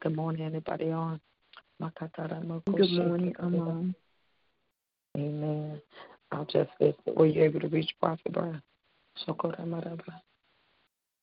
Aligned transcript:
Good 0.00 0.16
morning, 0.16 0.42
anybody 0.42 0.90
on? 0.90 1.20
Good 2.66 2.92
morning, 2.92 3.34
I'm 3.38 3.94
Amen. 5.16 5.82
I'll 6.32 6.44
just 6.44 6.70
listen. 6.80 7.14
Were 7.14 7.26
you 7.26 7.42
able 7.42 7.60
to 7.60 7.68
reach 7.68 7.90
Prophet 8.00 8.32
Brown? 8.32 8.62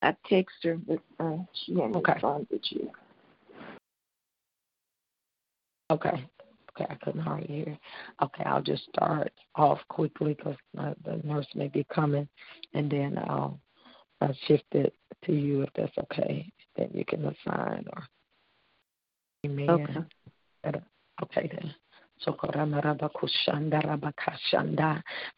I 0.01 0.15
text 0.29 0.55
her, 0.63 0.75
but 0.75 0.99
uh, 1.19 1.37
she 1.53 1.75
hadn't 1.75 1.95
Okay. 1.97 2.13
responded 2.13 2.65
yet. 2.69 2.91
Okay. 5.91 6.27
Okay, 6.77 6.85
I 6.89 6.95
couldn't 6.95 7.21
hardly 7.21 7.47
hear. 7.47 7.77
Okay, 8.21 8.43
I'll 8.43 8.61
just 8.61 8.83
start 8.93 9.31
off 9.55 9.79
quickly 9.87 10.33
because 10.33 10.57
the 10.73 11.21
nurse 11.23 11.47
may 11.55 11.69
be 11.69 11.85
coming, 11.85 12.27
and 12.73 12.91
then 12.91 13.17
I'll, 13.17 13.59
I'll 14.21 14.35
shift 14.47 14.65
it 14.71 14.93
to 15.25 15.33
you 15.33 15.61
if 15.61 15.69
that's 15.75 15.97
okay. 15.97 16.51
Then 16.75 16.89
you 16.93 17.05
can 17.05 17.25
assign 17.25 17.85
or. 17.95 18.03
Amen. 19.45 19.69
Okay. 19.69 20.79
Okay 21.21 21.49
then. 21.51 21.73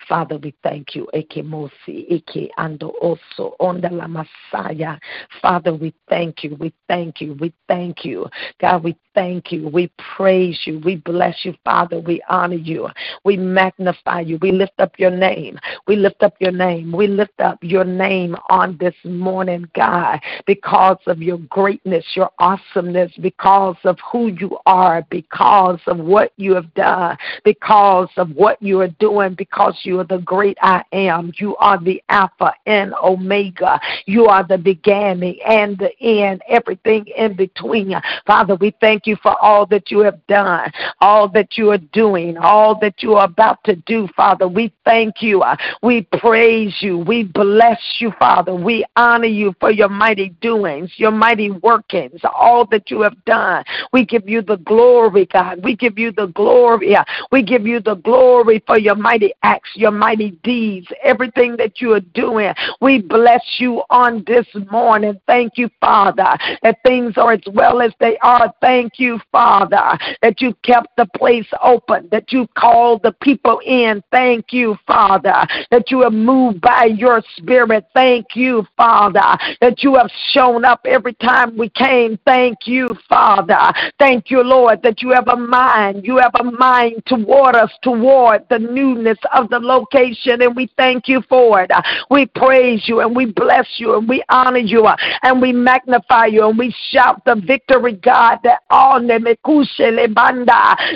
Father, 0.08 0.38
we 0.38 0.54
thank 0.64 0.96
you. 0.96 1.08
Ekemosi, 1.14 2.06
Eke 2.10 2.52
Ando 2.58 2.94
Oso, 3.02 3.56
Onda 3.60 3.92
la 3.92 4.08
Messiah. 4.08 4.98
Father, 5.42 5.74
we 5.74 5.94
thank 6.08 6.44
you. 6.44 6.56
We 6.60 6.72
thank 6.88 7.20
you. 7.20 7.34
We 7.40 7.52
thank 7.68 8.06
you. 8.06 8.28
God, 8.62 8.84
we 8.84 8.96
thank 9.18 9.52
you. 9.52 9.68
We 9.68 9.90
praise 10.16 10.60
you. 10.66 10.78
We 10.78 10.98
bless 10.98 11.44
you, 11.44 11.56
Father. 11.66 12.00
We 12.00 12.22
honor 12.30 12.54
you. 12.54 12.88
We 13.24 13.36
magnify 13.36 14.20
you. 14.22 14.38
We 14.44 14.52
lift 14.52 14.80
up 14.80 15.00
your 15.00 15.10
name. 15.10 15.58
We 15.88 15.96
lift 15.96 16.22
up 16.22 16.36
your 16.40 16.52
name. 16.52 16.92
We 16.92 17.08
lift 17.08 17.40
up 17.40 17.58
your 17.64 17.84
name 17.84 18.36
on 18.52 18.78
this 18.80 18.94
morning, 19.04 19.68
God, 19.74 20.20
because 20.46 21.00
of 21.08 21.20
your 21.20 21.40
greatness, 21.40 22.06
your 22.16 22.30
awesomeness, 22.38 23.12
because 23.20 23.78
of 23.86 23.98
who 24.12 24.28
you 24.28 24.60
are, 24.68 25.04
because 25.10 25.80
of 25.88 25.98
what 25.98 26.32
you 26.38 26.54
have 26.54 26.72
done, 26.76 27.18
because 27.44 28.10
of 28.18 28.30
what 28.36 28.62
you 28.62 28.82
are 28.82 28.88
doing, 29.00 29.34
because 29.34 29.80
you 29.82 30.00
are 30.00 30.04
the 30.04 30.20
great 30.20 30.60
I 30.62 30.84
am. 30.92 31.32
You 31.38 31.56
are 31.56 31.84
the 31.84 32.04
Alpha 32.10 32.54
and 32.68 32.94
Omega. 33.04 33.80
You 34.06 34.28
are 34.28 34.46
the 34.46 34.60
beginning 34.60 35.40
and 35.44 35.76
the 35.80 35.92
end, 36.00 36.44
everything 36.48 37.08
in 37.18 37.36
between. 37.36 37.96
Father, 38.28 38.56
we 38.56 38.76
thank 38.80 39.07
you 39.08 39.16
for 39.24 39.36
all 39.42 39.66
that 39.68 39.90
you 39.90 40.00
have 40.00 40.26
done, 40.28 40.72
all 41.02 41.28
that 41.30 41.58
you 41.58 41.72
are 41.72 41.78
doing, 41.78 42.38
all 42.38 42.78
that 42.80 43.02
you 43.02 43.14
are 43.16 43.26
about 43.26 43.64
to 43.64 43.76
do, 43.76 44.08
Father. 44.16 44.48
We 44.48 44.72
thank 44.86 45.22
you. 45.22 45.42
Uh, 45.42 45.56
We 45.82 46.04
praise 46.04 46.76
you. 46.82 46.98
We 47.00 47.24
bless 47.24 47.82
you, 48.00 48.12
Father. 48.20 48.54
We 48.54 48.86
honor 48.96 49.26
you 49.28 49.56
for 49.60 49.72
your 49.72 49.90
mighty 49.90 50.30
doings, 50.42 50.92
your 50.98 51.12
mighty 51.12 51.52
workings, 51.52 52.20
all 52.24 52.66
that 52.68 52.92
you 52.92 53.02
have 53.02 53.24
done. 53.26 53.64
We 53.94 54.06
give 54.06 54.28
you 54.28 54.42
the 54.42 54.58
glory, 54.58 55.26
God. 55.26 55.64
We 55.64 55.76
give 55.76 55.98
you 55.98 56.12
the 56.12 56.28
glory. 56.28 56.96
Uh, 56.96 57.04
We 57.32 57.44
give 57.44 57.66
you 57.66 57.80
the 57.80 57.96
glory 57.96 58.62
for 58.66 58.78
your 58.78 58.96
mighty 58.96 59.34
acts, 59.44 59.70
your 59.76 59.92
mighty 59.92 60.32
deeds, 60.44 60.88
everything 61.04 61.56
that 61.58 61.80
you 61.82 61.94
are 61.94 62.00
doing. 62.00 62.54
We 62.82 63.02
bless 63.02 63.44
you 63.60 63.84
on 63.90 64.24
this 64.28 64.48
morning. 64.72 65.20
Thank 65.28 65.58
you, 65.58 65.70
Father, 65.80 66.38
that 66.64 66.80
things 66.86 67.18
are 67.18 67.34
as 67.34 67.42
well 67.54 67.82
as 67.82 67.94
they 68.00 68.18
are. 68.20 68.54
Thank 68.62 68.97
you, 68.98 69.20
Father, 69.32 69.98
that 70.22 70.42
you 70.42 70.54
kept 70.64 70.96
the 70.98 71.06
place 71.16 71.48
open, 71.62 72.08
that 72.12 72.32
you 72.32 72.48
called 72.58 73.04
the 73.04 73.14
people 73.22 73.60
in. 73.66 74.04
Thank 74.12 74.54
you, 74.54 74.78
Father, 74.88 75.46
that 75.72 75.92
you 75.92 76.02
have 76.02 76.14
moved 76.14 76.62
by 76.62 76.86
your 76.86 77.22
spirit. 77.36 77.86
Thank 77.94 78.36
you, 78.36 78.66
Father, 78.76 79.38
that 79.62 79.84
you 79.84 79.96
have 79.96 80.10
shown 80.32 80.66
up 80.66 80.82
every 80.86 81.14
time 81.16 81.58
we 81.58 81.70
came. 81.70 82.18
Thank 82.26 82.60
you, 82.66 82.90
Father. 83.10 83.74
Thank 84.00 84.32
you, 84.32 84.42
Lord, 84.44 84.82
that 84.84 85.02
you 85.02 85.12
have 85.12 85.28
a 85.28 85.38
mind. 85.38 86.06
You 86.06 86.18
have 86.18 86.36
a 86.40 86.44
mind 86.44 87.04
toward 87.06 87.56
us, 87.56 87.72
toward 87.82 88.48
the 88.50 88.60
newness 88.60 89.18
of 89.34 89.50
the 89.50 89.60
location, 89.60 90.42
and 90.42 90.56
we 90.56 90.70
thank 90.78 91.08
you 91.08 91.22
for 91.30 91.62
it. 91.62 91.72
We 92.10 92.26
praise 92.26 92.88
you 92.88 93.02
and 93.02 93.16
we 93.16 93.26
bless 93.26 93.68
you 93.78 93.98
and 93.98 94.08
we 94.08 94.24
honor 94.30 94.60
you 94.60 94.88
and 95.24 95.42
we 95.42 95.52
magnify 95.52 96.28
you 96.28 96.48
and 96.48 96.58
we 96.58 96.74
shout 96.92 97.24
the 97.26 97.36
victory, 97.36 97.94
God, 97.94 98.40
that 98.44 98.62
all 98.70 98.87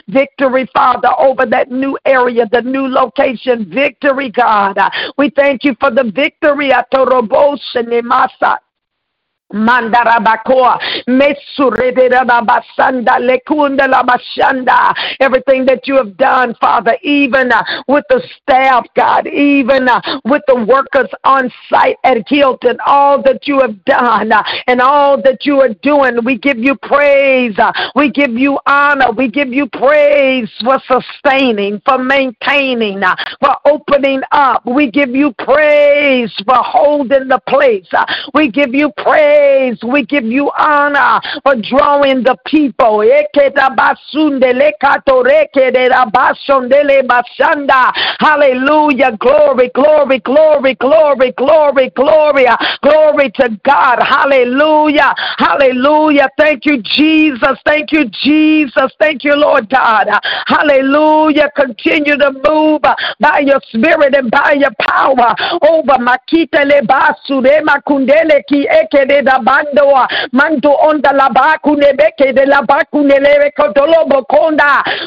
victory, 0.07 0.69
Father, 0.73 1.09
over 1.19 1.45
that 1.45 1.71
new 1.71 1.97
area, 2.05 2.47
the 2.51 2.61
new 2.61 2.87
location, 2.87 3.69
victory, 3.69 4.29
God. 4.29 4.77
We 5.17 5.29
thank 5.29 5.63
you 5.63 5.75
for 5.79 5.91
the 5.91 6.11
victory. 6.15 6.71
Everything 15.19 15.65
that 15.65 15.81
you 15.85 15.95
have 15.95 16.17
done, 16.17 16.55
Father, 16.59 16.97
even 17.03 17.51
uh, 17.51 17.63
with 17.87 18.05
the 18.09 18.21
staff, 18.41 18.85
God, 18.95 19.27
even 19.27 19.87
uh, 19.87 20.01
with 20.25 20.41
the 20.47 20.65
workers 20.65 21.09
on 21.23 21.51
site 21.69 21.97
at 22.03 22.17
Hilton, 22.27 22.77
all 22.85 23.21
that 23.23 23.47
you 23.47 23.59
have 23.59 23.83
done 23.85 24.31
uh, 24.31 24.43
and 24.67 24.81
all 24.81 25.21
that 25.21 25.45
you 25.45 25.59
are 25.61 25.73
doing, 25.81 26.23
we 26.23 26.37
give 26.37 26.57
you 26.57 26.75
praise. 26.75 27.57
uh, 27.59 27.71
we 27.95 28.11
give 28.11 28.31
you 28.31 28.59
honor. 28.65 29.11
We 29.11 29.29
give 29.29 29.49
you 29.49 29.67
praise 29.67 30.49
for 30.63 30.79
sustaining, 30.87 31.81
for 31.85 31.97
maintaining, 31.97 33.03
uh, 33.03 33.15
for 33.39 33.55
opening 33.65 34.21
up. 34.31 34.65
We 34.65 34.89
give 34.91 35.09
you 35.09 35.33
praise 35.33 36.33
for 36.45 36.55
holding 36.57 37.27
the 37.27 37.39
place. 37.47 37.87
uh, 37.93 38.05
we 38.33 38.49
give 38.49 38.73
you 38.73 38.91
praise. 38.97 39.40
We 39.83 40.05
give 40.05 40.25
you 40.25 40.51
honor 40.57 41.21
for 41.43 41.55
drawing 41.55 42.23
the 42.23 42.37
people. 42.45 43.01
Hallelujah. 48.19 49.17
Glory, 49.17 49.71
glory, 49.73 50.19
glory, 50.19 50.75
glory, 50.75 51.31
glory, 51.31 51.89
glory. 51.95 52.47
Glory 52.83 53.31
to 53.31 53.59
God. 53.63 53.99
Hallelujah. 54.01 55.13
Hallelujah. 55.37 56.29
Thank 56.37 56.65
you, 56.65 56.81
Jesus. 56.81 57.57
Thank 57.65 57.91
you, 57.91 58.05
Jesus. 58.09 58.91
Thank 58.99 59.23
you, 59.23 59.35
Lord 59.35 59.69
God. 59.69 60.07
Hallelujah. 60.47 61.49
Continue 61.55 62.17
to 62.17 62.31
move 62.47 62.81
by 63.19 63.39
your 63.39 63.61
spirit 63.69 64.15
and 64.15 64.29
by 64.31 64.55
your 64.59 64.71
power 64.79 65.35
over 65.61 65.97
Makita 65.99 66.63
Lebasu 66.65 67.41
de 67.43 67.61
Makundele 67.61 68.41
ki 68.47 68.67
ekede 68.69 69.21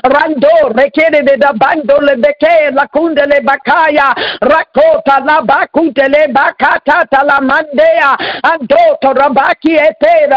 rando 0.05 0.73
de 0.75 1.37
le 2.01 2.17
beke 2.17 2.71
la 2.73 2.87
kunde 2.87 3.27
le 3.27 3.41
bakaya. 3.41 4.15
Rakota 4.41 5.25
la 5.25 5.43
baku 5.43 5.93
tele 5.93 6.29
bakata 6.33 7.25
la 7.25 7.41
mandea. 7.41 8.17
Ando 8.43 8.99
rabaki 9.15 9.77
ete 9.77 10.29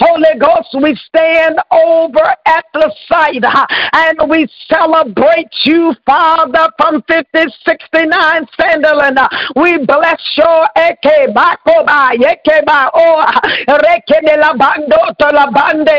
Holy 0.00 0.38
Ghost 0.38 0.74
we 0.82 0.96
stand 1.06 1.58
over 1.70 2.34
at 2.46 2.64
the 2.74 2.92
site 3.08 3.44
uh, 3.44 3.66
and 3.92 4.30
we 4.30 4.48
celebrate 4.68 5.52
you 5.64 5.94
Father 6.06 6.68
from 6.78 7.02
5069 7.08 8.46
Sanderland 8.58 9.18
uh, 9.18 9.28
we 9.56 9.84
bless 9.84 10.20
your 10.36 10.66
eke 10.76 11.34
bakoba 11.50 12.12
yeke 12.14 12.64
ba 12.66 12.90
o 12.94 13.24
reke 13.66 14.20
de 14.26 14.36
la 14.36 14.52
bando 14.54 14.98
to 15.18 15.28
la 15.32 15.46
bande 15.50 15.98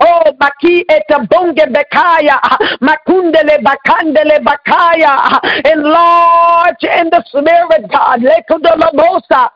o 0.00 0.32
baki 0.38 0.84
eta 0.88 1.18
bonge 1.30 1.66
bekaya 1.74 2.38
makunde 2.80 3.42
le 3.44 3.58
bakande 3.62 4.24
le 4.24 4.38
bakaya 4.40 5.40
enlarge 5.64 6.84
in 7.00 7.10
the 7.10 7.22
spirit 7.28 7.90
God. 7.90 8.20
Lekudo 8.22 8.76
la 8.76 8.90
bosa 8.92 9.50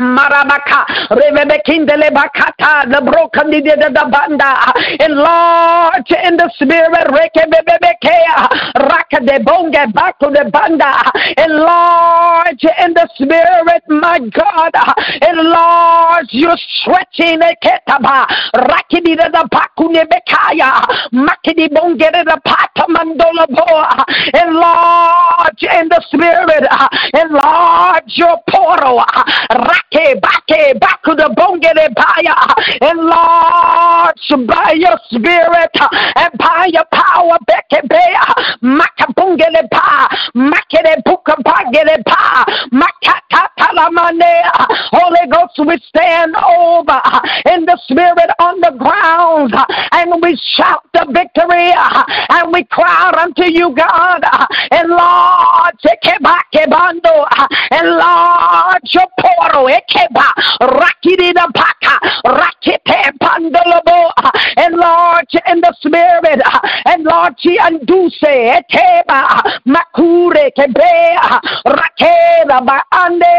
Marabaka, 0.00 0.86
Rebebekindele 1.10 2.10
Bakata, 2.10 2.88
the 2.90 3.00
broken 3.04 3.50
de 3.50 3.60
the 3.60 4.08
banda, 4.10 4.72
enlarge 5.04 6.10
in 6.24 6.36
the 6.36 6.50
spirit, 6.56 7.06
Rekebebekea, 7.12 8.48
Raka 8.88 9.20
de 9.20 9.40
Bonga, 9.44 9.86
to 10.20 10.30
the 10.30 10.48
banda, 10.50 10.90
enlarge 11.36 12.64
in 12.82 12.94
the 12.94 13.08
spirit, 13.14 13.82
my 13.88 14.18
God, 14.32 14.72
enlarge 15.28 16.32
your 16.32 16.56
stretching, 16.56 17.40
Ketaba, 17.62 18.26
Rakidi 18.54 19.16
the 19.16 19.48
Bakune 19.52 20.04
Bekaya, 20.08 20.80
Makidi 21.12 21.68
Bongere 21.68 22.24
the 22.24 22.40
Patamandola 22.46 23.46
Boa, 23.48 24.04
enlarge 24.32 25.62
in 25.62 25.88
the 25.88 26.00
spirit, 26.08 26.64
enlarge 27.14 28.16
your 28.16 28.38
portal, 28.48 29.04
Rake, 29.50 29.89
Bake, 29.90 30.80
to 31.04 31.14
the 31.14 31.34
Bongere 31.36 31.90
Baya, 31.94 32.90
enlarge 32.92 34.46
by 34.46 34.72
your 34.76 34.98
spirit. 35.10 35.70
And 36.16 36.32
by 36.38 36.68
your 36.72 36.84
power, 36.92 37.38
Beke 37.46 37.82
Bea, 37.88 38.16
Makabungele 38.62 39.68
Pa, 39.70 40.08
Makere 40.36 41.02
Buka 41.04 41.34
Bagere 41.42 42.04
Pa, 42.06 42.44
Makata 42.72 43.50
Holy 44.92 45.26
Ghost, 45.30 45.58
we 45.66 45.76
stand 45.88 46.34
over 46.36 47.00
in 47.52 47.64
the 47.64 47.78
spirit 47.84 48.30
on 48.40 48.60
the 48.60 48.72
ground 48.78 49.54
and 49.92 50.22
we 50.22 50.38
shout 50.56 50.82
the 50.92 51.06
victory 51.12 51.72
and 52.30 52.52
we 52.52 52.64
cry 52.64 53.12
unto 53.22 53.44
you, 53.50 53.74
God. 53.74 54.22
Enlarge, 54.72 55.74
enlarge 57.72 58.94
your 58.94 59.06
portal. 59.20 59.68
Enlarge 64.56 65.36
in 65.46 65.60
the 65.60 65.74
spirit. 65.80 66.40
Enlarge 66.86 67.46
and 67.60 67.86
do 67.86 68.10
say, 68.22 68.60
Makure 69.66 70.50
kebea 70.56 71.40
rakera 71.66 72.64
by 72.64 72.80
ande 72.92 73.36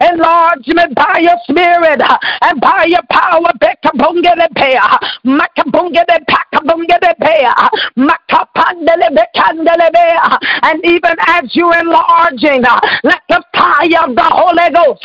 enlargement 0.00 0.94
by 0.94 1.18
your 1.20 1.36
spirit 1.48 2.00
and 2.42 2.60
by 2.60 2.84
your 2.86 3.02
power 3.10 3.52
bekabungele 3.60 4.48
pea 4.54 4.80
makabungele 5.24 6.18
pakabungele 6.28 7.14
pea 7.20 7.52
makapandele 7.96 9.08
bekandele 9.16 9.88
bea 9.92 10.38
and 10.62 10.84
even 10.84 11.16
as 11.28 11.54
you 11.54 11.72
enlarging 11.72 12.62
let 13.04 13.22
the 13.28 13.42
fire 13.54 14.08
of 14.08 14.14
the 14.14 14.22
Holy 14.22 14.70
Ghost 14.74 15.04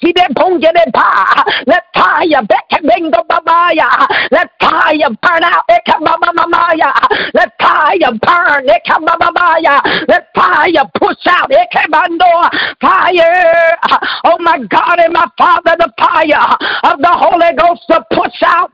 makide 0.00 0.26
bungele 0.34 0.84
pa 0.92 1.44
let 1.66 1.84
fire 1.94 2.42
bekabingo 2.42 3.22
babaya. 3.28 3.88
Let 4.30 4.50
fire 4.60 5.08
burn 5.22 5.44
out 5.44 5.64
eh, 5.68 5.78
ekababamaya 5.78 6.92
let 7.34 7.52
fire 7.60 8.12
burn 8.20 8.68
eh, 8.68 8.78
ekababamaya 8.78 9.80
let 10.08 10.28
fire 10.34 10.84
push 10.94 11.26
out 11.26 11.50
eh, 11.50 11.64
ekabando 11.64 12.50
fire. 12.80 13.76
Oh 14.24 14.36
my 14.40 14.58
God 14.68 15.00
and 15.00 15.12
my 15.12 15.26
Father 15.38 15.76
the 15.78 15.92
fire 15.98 16.56
of 16.84 16.98
the 17.00 17.12
Holy 17.12 17.52
Ghost 17.56 17.82
to 17.90 18.04
push 18.12 18.42
out. 18.44 18.70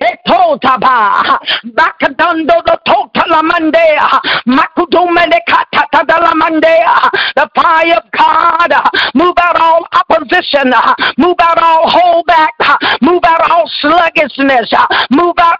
Etotaba 0.00 1.38
bakadando 1.74 2.62
the 2.64 2.78
totalamandea 2.86 4.20
makudumene 4.46 5.40
katatalamandea 5.46 7.10
the 7.36 7.48
fire 7.54 7.96
of 7.96 8.10
God 8.12 8.72
move 9.14 9.34
out 9.38 9.60
all 9.60 9.86
opposition 9.92 10.59
Uh, 10.60 10.94
move 11.16 11.36
out 11.40 11.56
all 11.62 11.88
holdback 11.88 12.52
uh, 12.60 12.76
move 13.00 13.22
out 13.24 13.50
all 13.50 13.70
sluggishness 13.80 14.70
uh, 14.76 14.86
move 15.10 15.34
out 15.38 15.56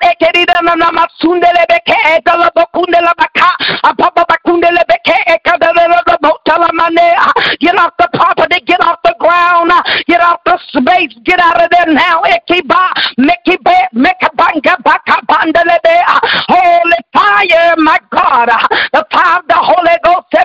Get 7.60 7.76
off 7.76 7.92
the 7.98 8.08
property, 8.14 8.60
get 8.64 8.80
off 8.80 8.98
the 9.04 9.14
ground, 9.20 9.70
get 10.06 10.20
off 10.20 10.40
the 10.46 10.58
space, 10.72 11.12
get 11.24 11.38
out 11.38 11.62
of 11.62 11.68
there 11.70 11.92
now. 11.92 12.22
Eh, 12.22 12.38
holy 16.48 17.00
fire, 17.12 17.74
my 17.76 17.98
God. 18.10 18.48
The 18.92 19.04
fire 19.12 19.38
of 19.38 19.46
the 19.46 19.60
Holy 19.60 19.96
Ghost 20.04 20.26
eh, 20.32 20.44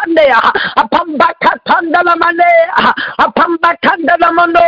Makandea, 0.11 0.39
Apamba 0.77 1.31
Katandala 1.41 2.15
Manea, 2.15 2.93
Apamba 3.19 3.75
Kandala 3.83 4.33
Mano, 4.33 4.59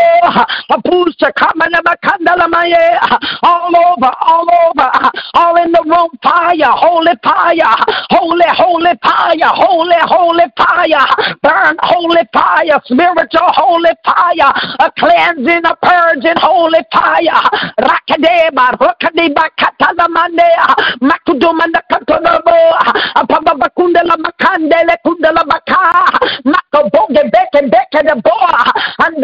Apusa 0.71 1.31
Kamana 1.33 1.81
Makandala 1.83 2.49
Maye, 2.49 2.97
all 3.43 3.75
over, 3.75 4.11
all 4.21 4.47
over, 4.67 5.11
all 5.35 5.55
in 5.57 5.71
the 5.71 5.83
room, 5.85 6.09
fire, 6.21 6.55
holy 6.67 7.11
fire, 7.23 7.75
holy, 8.09 8.45
holy 8.49 8.91
fire, 9.03 9.51
holy, 9.53 9.95
holy 10.01 10.45
fire, 10.57 11.35
burn, 11.41 11.75
holy 11.83 12.21
fire, 12.33 12.81
spiritual 12.85 13.51
holy 13.53 13.89
fire, 14.05 14.53
a 14.79 14.91
cleansing, 14.97 15.61
a 15.65 15.75
purging, 15.81 16.37
holy 16.37 16.79
fire, 16.91 17.41
Rakadeba, 17.79 18.77
Rakadeba 18.79 19.49
Katala 19.59 20.07
Manea, 20.07 20.75
Makudumanda 21.01 21.81
Katonabo, 21.91 22.71
Apamba 23.15 23.67
Kundala 23.77 24.15
Makandele 24.17 24.95
Kundala 25.05 25.32
Maka, 25.45 26.19
Makobonge 26.45 27.23
Beke 27.31 27.69
Beke 27.71 28.01
the 28.05 28.21
Boa, 28.23 28.63
and 28.99 29.23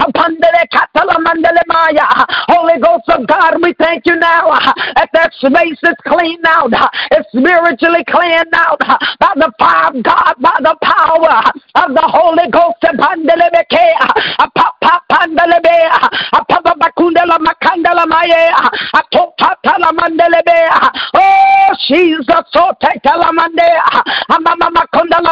Apandele 0.00 0.64
Katala 0.72 1.16
Mandele 1.24 1.62
Maya, 1.66 2.06
Holy 2.48 2.78
Ghost 2.80 3.08
of 3.08 3.26
God, 3.26 3.60
we 3.62 3.74
thank 3.74 4.06
you 4.06 4.16
now. 4.16 4.50
That 4.94 5.10
that 5.12 5.32
space 5.34 5.78
is 5.82 5.96
cleaned 6.06 6.44
out, 6.46 6.70
it's 7.10 7.28
spiritually 7.28 8.04
cleaned 8.08 8.54
out 8.54 8.78
by 9.20 9.32
the 9.36 9.52
fire 9.58 9.88
of 9.90 10.02
God, 10.02 10.34
by 10.40 10.56
the 10.60 10.76
power 10.82 11.42
of 11.82 11.94
the 11.94 12.06
Holy 12.06 12.50
Ghost. 12.50 12.76
Pandele 12.82 13.50
Beke, 13.52 13.94
Apapandele 14.38 15.62
Bea, 15.62 15.88
Apapa 16.34 16.88
Kundala 16.96 17.38
Makandala 17.38 18.06
Maya, 18.06 18.52
Atopatala 18.94 19.90
Mandele 19.92 20.40
Bea, 20.44 20.68
Oh, 21.14 21.74
Jesus, 21.88 22.44
so 22.52 22.72
take 22.80 23.02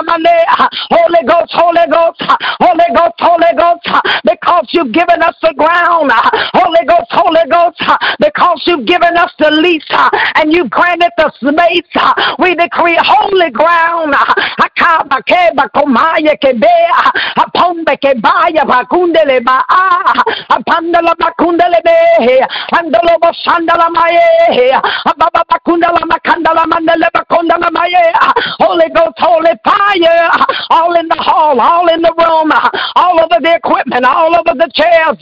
Holy 0.08 1.22
Ghost, 1.26 1.52
Holy 1.52 1.86
Ghost, 1.90 2.22
Holy 2.60 2.88
Ghost, 2.94 3.18
Holy 3.18 3.52
Ghost, 3.56 3.86
because 4.24 4.66
you've 4.70 4.92
given 4.92 5.22
us 5.22 5.36
the 5.42 5.54
ground. 5.56 6.10
Holy 6.54 6.81
Holy 7.32 7.48
Ghost, 7.48 7.80
because 8.18 8.62
you've 8.66 8.86
given 8.86 9.16
us 9.16 9.32
the 9.38 9.50
lease 9.50 9.82
and 10.36 10.52
you've 10.52 10.68
granted 10.68 11.10
the 11.16 11.32
space. 11.40 12.36
We 12.38 12.54
decree 12.54 12.98
holy 13.00 13.50
ground. 13.50 14.14
Holy 28.60 28.88
Ghost, 28.94 29.18
holy 29.18 29.52
fire, 29.64 30.30
all 30.70 30.94
in 30.94 31.08
the 31.08 31.16
hall, 31.16 31.60
all 31.60 31.88
in 31.88 32.02
the 32.02 32.12
room, 32.18 32.50
all 32.96 33.20
over 33.20 33.40
the 33.40 33.54
equipment, 33.56 34.04
all 34.04 34.34
over 34.34 34.56
the 34.56 34.70
chairs. 34.74 35.16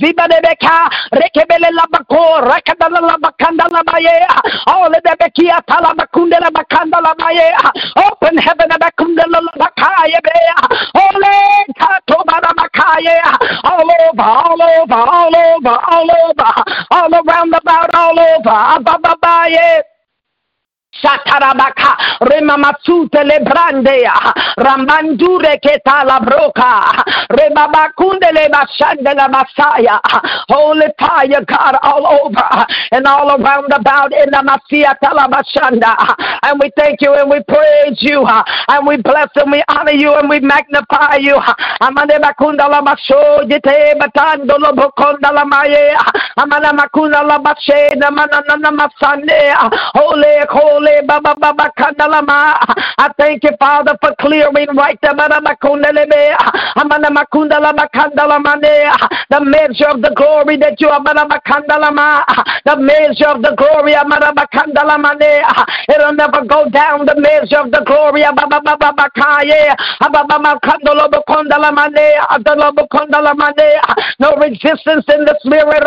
All 4.66 4.90
the 4.90 5.00
Bekia. 5.20 5.60
Open 7.96 8.36
heaven 8.38 8.68
Holy 10.94 11.64
Katobara 11.78 12.52
Makaya. 12.56 13.36
All 13.64 13.90
over, 14.08 14.22
all 14.22 14.62
over, 14.62 14.94
all 14.94 15.36
over, 15.36 15.78
all 15.90 16.10
over, 16.10 16.50
all 16.90 17.14
around 17.14 17.54
about, 17.54 17.94
all 17.94 18.18
over. 18.18 18.50
Abababaye. 18.50 19.99
Rambandure 24.58 25.58
la 29.14 29.28
Masaya, 29.28 30.00
Holy 30.48 30.86
fire, 30.98 31.44
God, 31.46 31.76
all 31.82 32.06
over 32.06 32.66
and 32.92 33.06
all 33.06 33.30
around 33.30 33.72
about 33.72 34.12
in 34.12 34.30
the 34.30 34.42
Masia 34.42 34.94
Talabashanda. 35.02 35.94
And 36.42 36.60
we 36.60 36.70
thank 36.76 37.00
you 37.00 37.14
and 37.14 37.30
we 37.30 37.42
praise 37.46 37.98
you 38.00 38.26
and 38.26 38.86
we 38.86 38.96
bless 38.98 39.28
and 39.36 39.50
we 39.52 39.62
honor 39.68 39.92
you 39.92 40.12
and 40.14 40.28
we 40.28 40.40
magnify 40.40 41.16
you. 41.20 41.36
Bakunda 42.20 42.68
la 42.68 42.82
Basho, 42.82 43.48
Batando 43.98 44.58
Lobokonda 44.58 45.32
la 45.32 45.44
Amana 46.36 46.72
la 46.72 47.38
Bashe, 47.38 47.94
Holy, 49.94 50.46
Holy. 50.50 50.89
I 52.98 53.10
thank 53.18 53.44
you, 53.44 53.50
Father, 53.58 53.96
for 54.00 54.14
clearing 54.20 54.68
right 54.76 54.98
the 55.00 55.08
ah, 56.38 56.44
ah, 56.44 56.50
the 59.30 59.40
measure 59.44 59.88
of 59.88 60.02
the 60.02 60.12
glory 60.14 60.56
that 60.56 60.80
you 60.80 60.88
are 60.88 61.00
ah, 61.00 62.44
the 62.64 62.76
measure 62.76 63.28
of 63.28 63.42
the 63.42 63.54
glory 63.56 63.94
it'll 65.88 66.14
never 66.14 66.44
go 66.44 66.68
down 66.70 67.06
the 67.06 67.14
measure 67.16 67.58
of 67.58 67.70
the 67.70 67.82
glory 67.86 68.24
no 74.20 74.36
resistance 74.36 75.04
in 75.08 75.24
the 75.24 75.36
spirit 75.40 75.82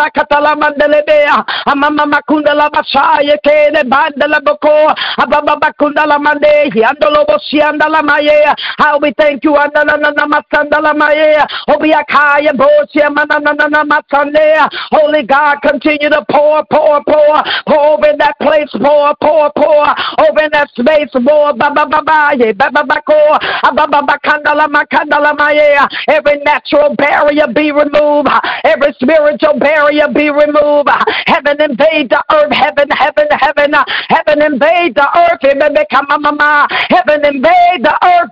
how 8.77 8.99
we 8.99 9.13
thank 9.17 9.43
you. 9.43 9.55
Under 9.55 9.85
Nama 9.85 10.27
Matanda 10.27 10.79
Lamaya. 10.81 11.45
Obi 11.69 11.91
Akaya 11.91 12.51
Bochiamana 12.53 13.39
Matanda. 13.85 14.69
Holy 14.91 15.23
God, 15.23 15.61
continue 15.61 16.09
to 16.09 16.25
pour, 16.29 16.65
pour, 16.69 17.03
pour, 17.05 17.43
pour 17.67 17.83
over 17.93 18.13
that 18.17 18.33
place, 18.41 18.69
pour, 18.71 19.15
pour, 19.21 19.51
pour, 19.55 19.85
over 20.19 20.49
that 20.51 20.67
space, 20.77 21.11
pour, 21.13 21.53
ba 21.53 21.69
ba 21.73 21.85
ba 21.85 22.01
ba, 22.03 22.33
yeah, 22.37 22.51
ba 22.53 22.69
ba 22.73 22.83
ba 22.83 23.01
ko, 23.05 23.17
ba 23.75 23.85
ba 23.87 24.01
ba 24.01 24.17
kandala 24.23 24.67
ma 24.69 24.83
kandala. 24.85 25.33
Every 26.07 26.37
natural 26.43 26.95
barrier 26.95 27.47
be 27.53 27.71
removed, 27.71 28.29
every 28.63 28.93
spiritual 28.93 29.59
barrier 29.59 30.07
be 30.13 30.29
removed. 30.29 30.89
Heaven 31.25 31.61
invade 31.61 32.09
the 32.09 32.21
earth, 32.33 32.51
heaven, 32.51 32.89
heaven, 32.91 33.27
heaven, 33.31 33.73
heaven 34.09 34.41
invade 34.41 34.72
the 34.95 35.07
earth, 35.15 35.41
heaven 36.89 37.25
invade 37.25 37.83
the 37.83 37.95
earth. 38.03 38.31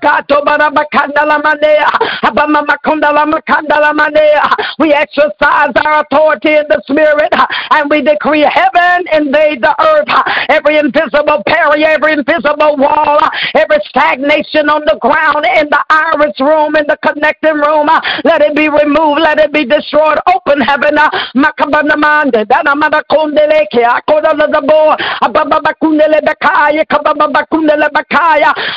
We 4.79 4.93
exercise 4.93 5.73
our 5.85 6.01
authority 6.01 6.53
in 6.53 6.65
the 6.69 6.81
spirit 6.87 7.33
and 7.71 7.89
we 7.89 8.01
decree 8.01 8.45
heaven 8.47 9.05
invade 9.13 9.61
the 9.61 9.75
earth. 9.77 10.09
Every 10.49 10.77
invisible 10.77 11.43
barrier, 11.45 11.87
every 11.87 12.13
invisible 12.13 12.77
wall, 12.77 13.19
every 13.55 13.77
stagnation 13.87 14.69
on 14.69 14.81
the 14.85 14.97
ground 15.01 15.45
in 15.57 15.69
the 15.69 15.83
iris 15.89 16.39
room, 16.39 16.75
in 16.75 16.85
the 16.87 16.97
connecting 17.05 17.55
room, 17.55 17.87
let 18.23 18.41
it 18.41 18.55
be 18.55 18.69
removed, 18.69 19.21
let 19.21 19.39
it 19.39 19.53
be 19.53 19.65
destroyed. 19.65 20.17
Open 20.33 20.61
heaven. 20.61 20.97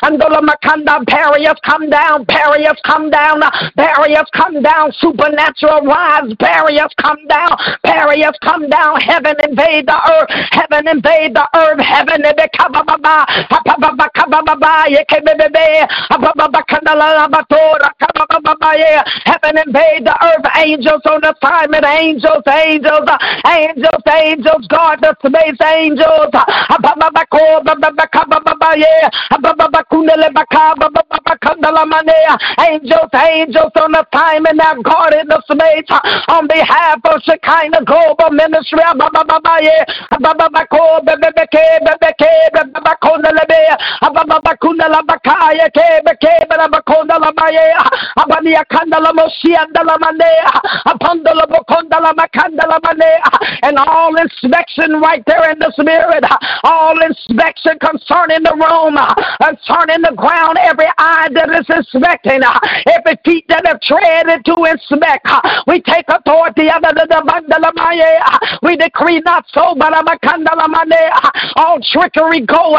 Andola 0.03 0.41
Makanda, 0.41 1.05
barriers 1.07 1.59
come 1.65 1.89
down, 1.91 2.25
barriers 2.25 2.79
come 2.87 3.11
down, 3.11 3.41
barriers 3.77 4.29
come 4.35 4.63
down, 4.63 4.93
supernatural 4.99 5.83
rise, 5.83 6.33
barriers 6.39 6.93
come 7.01 7.19
down, 7.29 7.51
barriers 7.83 8.37
come 8.43 8.69
down, 8.69 9.01
heaven 9.01 9.35
invade 9.49 9.87
the 9.87 9.99
earth, 10.11 10.31
heaven 10.51 10.89
invade 10.89 11.35
the 11.35 11.49
earth, 11.57 11.81
heaven 11.81 12.25
invade 12.25 12.55
the 12.55 12.69
earth, 12.75 12.75
heaven 12.75 12.95
invade 13.05 13.05
the 13.05 13.19
earth, 13.19 13.65
Heaven 19.25 19.59
invade 19.59 20.07
the 20.07 20.17
earth, 20.23 20.47
angels 20.57 21.03
on 21.07 21.23
assignment, 21.25 21.85
angels, 21.85 22.43
angels, 22.49 23.09
angels, 23.47 24.03
angels, 24.11 24.67
God, 24.69 25.01
the 25.01 25.15
space 25.21 25.61
angels, 25.65 26.31
Angels, 32.61 33.11
angels 33.15 33.73
on 33.77 33.93
the 33.93 34.07
time 34.13 34.47
and 34.47 34.61
God 34.85 35.15
in 35.15 35.29
the 35.29 35.43
space. 35.45 35.91
On 36.29 36.47
behalf 36.47 37.01
of 37.05 37.23
Shekinah 37.23 37.85
Global 37.85 38.31
Ministry. 38.31 38.81
And 53.63 53.79
all 53.79 54.15
inspection 54.17 55.01
right 55.01 55.23
there 55.27 55.51
in 55.51 55.59
the 55.59 55.73
spirit, 55.73 56.25
ah, 56.25 56.61
all 56.65 57.01
inspection 57.01 57.34
concerning 57.81 58.43
the 58.43 58.55
room, 58.55 58.97
uh, 58.97 59.15
concerning 59.43 60.03
the 60.03 60.15
ground, 60.17 60.59
every 60.61 60.89
eye 60.99 61.29
that 61.35 61.51
is 61.51 61.67
inspecting, 61.69 62.43
uh, 62.43 62.59
every 62.91 63.17
feet 63.25 63.45
that 63.49 63.67
have 63.67 63.81
treaded 63.81 64.45
to 64.45 64.55
inspect. 64.65 65.27
Uh, 65.27 65.41
we 65.67 65.81
take 65.83 66.05
authority 66.09 66.69
under 66.69 66.93
the 66.95 67.23
banda 67.27 67.59
la 67.61 67.71
maya. 67.75 68.21
We 68.63 68.77
decree 68.77 69.21
not 69.25 69.45
so, 69.53 69.75
but 69.77 69.93
all 71.57 71.79
trickery 71.93 72.41
go. 72.47 72.77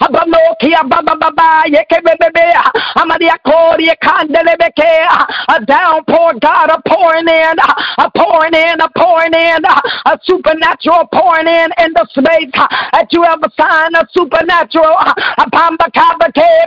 Abamoki, 0.00 0.72
Abababa, 0.78 1.64
Yekebebe, 1.66 2.54
Amadiakori, 2.94 3.90
Kandele 4.00 4.54
beke, 4.56 5.06
a 5.48 5.64
downpour, 5.64 6.34
God, 6.40 6.70
a 6.70 6.80
pouring 6.88 7.26
in, 7.26 7.58
a 7.98 8.10
pouring 8.16 8.54
in, 8.54 8.80
a 8.80 8.88
pouring 8.96 9.34
in, 9.34 9.64
a 9.64 10.18
supernatural 10.22 11.08
pouring 11.12 11.48
in 11.48 11.70
in 11.82 11.92
the 11.94 12.06
space 12.10 12.52
that 12.92 13.08
you 13.10 13.24
have 13.24 13.42
a 13.42 13.50
supernatural, 14.12 14.94
a 14.94 15.50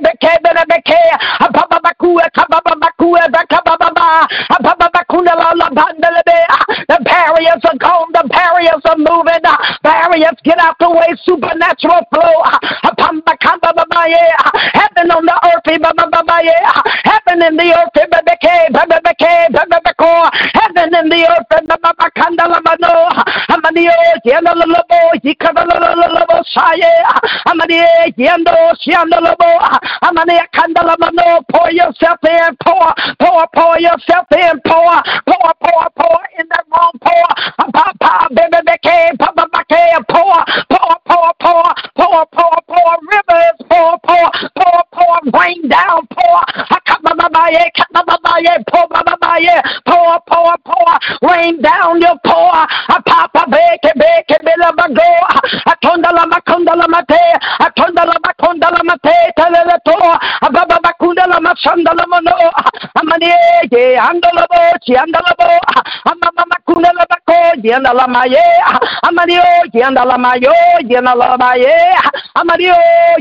beke, 0.04 0.41
the 6.88 7.00
barriers 7.04 7.62
are 7.64 7.78
gone, 7.78 8.12
the 8.14 8.24
barriers 8.30 8.82
are 8.86 8.98
moving, 8.98 9.42
barriers 9.84 10.38
get 10.44 10.60
out 10.60 10.76
the 10.80 10.90
way, 10.90 11.16
supernatural 11.24 12.02
flow. 12.14 12.44
Heaven 14.74 15.12
on 15.12 15.26
the 15.26 15.36
earth, 15.46 15.66
heaven 17.04 17.42
in 17.42 17.56
the 17.58 17.70
earth, 17.72 17.96
heaven 20.54 20.94
in 20.94 21.10
the 21.10 21.28
earth. 21.28 21.42
Amani, 28.12 28.28
Yando, 28.28 28.76
Siandalabo, 28.80 29.60
Amani, 30.02 30.40
Kandalamano, 30.54 31.44
pour 31.50 31.72
yourself 31.72 32.20
in, 32.24 32.56
pour, 32.64 32.94
pour, 33.20 33.48
pour 33.54 33.80
yourself 33.80 34.26
in, 34.32 34.60
pour, 34.66 35.02
pour, 35.26 35.54
pour, 35.60 35.88
pour 35.96 36.22
in 36.38 36.46
the 36.50 36.64
room, 36.72 36.92
pour, 37.00 37.72
Papa, 37.72 38.28
baby, 38.32 38.58
Papa, 39.18 39.48
pour, 40.08 40.46
pour, 40.70 41.02
pour, 41.06 41.34
pour, 41.40 41.74
pour, 41.96 42.26
pour, 42.32 42.56
pour, 42.68 42.96
rivers, 43.12 43.56
pour, 43.70 44.00
pour, 44.02 44.32
pour, 44.56 44.82
pour, 44.92 45.20
rain 45.40 45.62
down, 45.64 46.08
pour, 46.10 46.42
pour, 49.86 50.22
pour, 50.26 50.56
pour, 50.64 51.30
rain 51.30 51.58
down 51.62 52.02
your 52.02 52.18
pour, 52.24 52.52
papa, 53.06 53.46
beke, 53.48 53.92
beke, 53.96 54.38
bela 54.44 54.72
bago, 54.74 55.12
atonda 55.66 56.12
la 56.12 56.26
makonda 56.26 56.76
la 56.76 56.88
mate, 56.88 57.20
atonda 57.60 57.91
ababa 60.42 60.80
bakunda 60.84 61.26
la 61.28 61.40
masanda 61.40 61.94
la 61.94 62.06
mono, 62.08 62.32
amani, 63.22 63.68
ye, 63.72 63.98
andola 63.98 64.46
bo, 64.50 64.78
chi 64.84 64.96
andola 64.96 65.34
bo, 65.38 65.46
ah, 65.46 65.84
amama 66.06 66.44
makunda 66.50 66.92
la 66.94 67.06
bako, 67.06 67.62
ye 67.64 67.74
andala 67.74 68.08
maye, 68.08 68.42
ah, 68.66 68.80
amani, 69.08 69.34
ye 69.74 69.82
andala 69.84 70.18
mayo, 70.18 70.52
ye 70.88 70.98
andala 70.98 71.38
maye, 71.38 71.74
ah, 71.98 72.42
amani, 72.42 72.66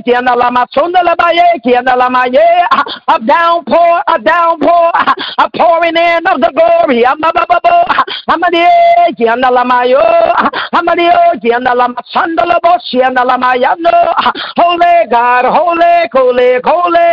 ye 0.07 0.15
andala 0.15 0.51
masonda 0.51 1.03
la 1.03 1.15
maye, 1.19 1.45
ye 1.65 1.77
andala 1.77 2.11
maye, 2.11 2.45
a 3.09 3.19
downpour, 3.21 4.03
a 4.09 4.19
downpour, 4.19 4.91
a 5.39 5.51
pouring 5.57 5.97
in 5.97 6.27
of 6.27 6.41
the 6.41 6.51
glory, 6.55 7.05
amaba 7.05 7.47
bo, 7.47 7.85
amani, 8.29 8.59
ye 9.19 9.27
andala 9.27 9.65
mayo, 9.67 10.01
amani, 10.73 11.05
ye 11.43 11.51
andala 11.53 11.89
masanda 11.95 12.47
la 12.47 12.59
bo, 12.63 12.77
chi 12.91 12.99
andala 13.01 13.39
mayano, 13.39 13.93
holy 14.57 15.09
God, 15.11 15.45
holy, 15.45 16.09
holy, 16.13 16.61
holy, 16.65 17.11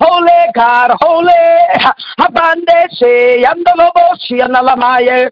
holy 0.00 0.40
God, 0.54 0.96
holy, 1.00 1.90
abande 2.20 2.88
se, 2.92 3.44
andala 3.44 3.90
bo, 3.94 4.16
chi 4.18 4.40
andala 4.40 4.76
maye. 4.76 5.30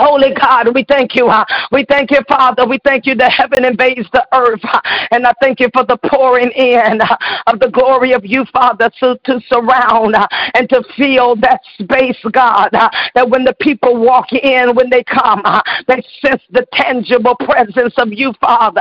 Holy 0.00 0.32
God, 0.32 0.74
we 0.74 0.82
thank 0.88 1.14
you. 1.14 1.30
We 1.70 1.84
thank 1.84 2.10
you, 2.10 2.20
Father. 2.26 2.66
We 2.66 2.78
thank 2.84 3.04
you 3.04 3.14
that 3.16 3.30
heaven 3.32 3.66
invades 3.66 4.08
the 4.14 4.26
earth. 4.32 4.64
And 5.10 5.26
I 5.26 5.32
thank 5.42 5.60
you 5.60 5.68
for 5.74 5.84
the 5.84 5.98
pouring 5.98 6.50
in 6.52 7.00
of 7.46 7.60
the 7.60 7.68
glory 7.70 8.12
of 8.12 8.24
you, 8.24 8.46
Father, 8.50 8.90
to, 9.00 9.18
to 9.24 9.40
surround 9.48 10.16
and 10.54 10.68
to 10.70 10.82
fill 10.96 11.36
that 11.36 11.60
space, 11.78 12.16
God. 12.32 12.70
That 12.72 13.28
when 13.28 13.44
the 13.44 13.52
people 13.60 14.00
walk 14.00 14.32
in, 14.32 14.74
when 14.74 14.88
they 14.88 15.04
come, 15.04 15.42
they 15.86 16.02
sense 16.24 16.42
the 16.50 16.66
tangible 16.72 17.36
presence 17.36 17.92
of 17.98 18.10
you, 18.10 18.32
Father. 18.40 18.80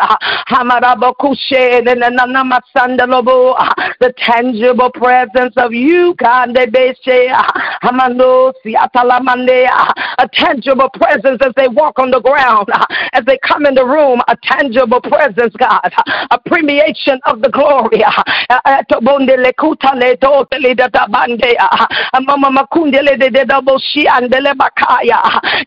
The 3.99 4.13
tangible 4.17 4.91
presence 4.91 5.53
of 5.57 5.73
you, 5.73 6.15
God. 6.17 6.55
A 10.21 10.27
tangible 10.33 10.89
presence 10.89 11.08
as 11.09 11.53
they 11.55 11.67
walk 11.67 11.99
on 11.99 12.11
the 12.11 12.21
ground, 12.21 12.67
as 13.13 13.25
they 13.25 13.37
come 13.45 13.65
in 13.65 13.73
the 13.75 13.85
room, 13.85 14.21
a 14.27 14.35
tangible 14.43 15.01
presence, 15.01 15.53
God, 15.57 15.91
a 16.31 16.39
permeation 16.45 17.19
of 17.25 17.41
the 17.41 17.49
glory. 17.49 18.03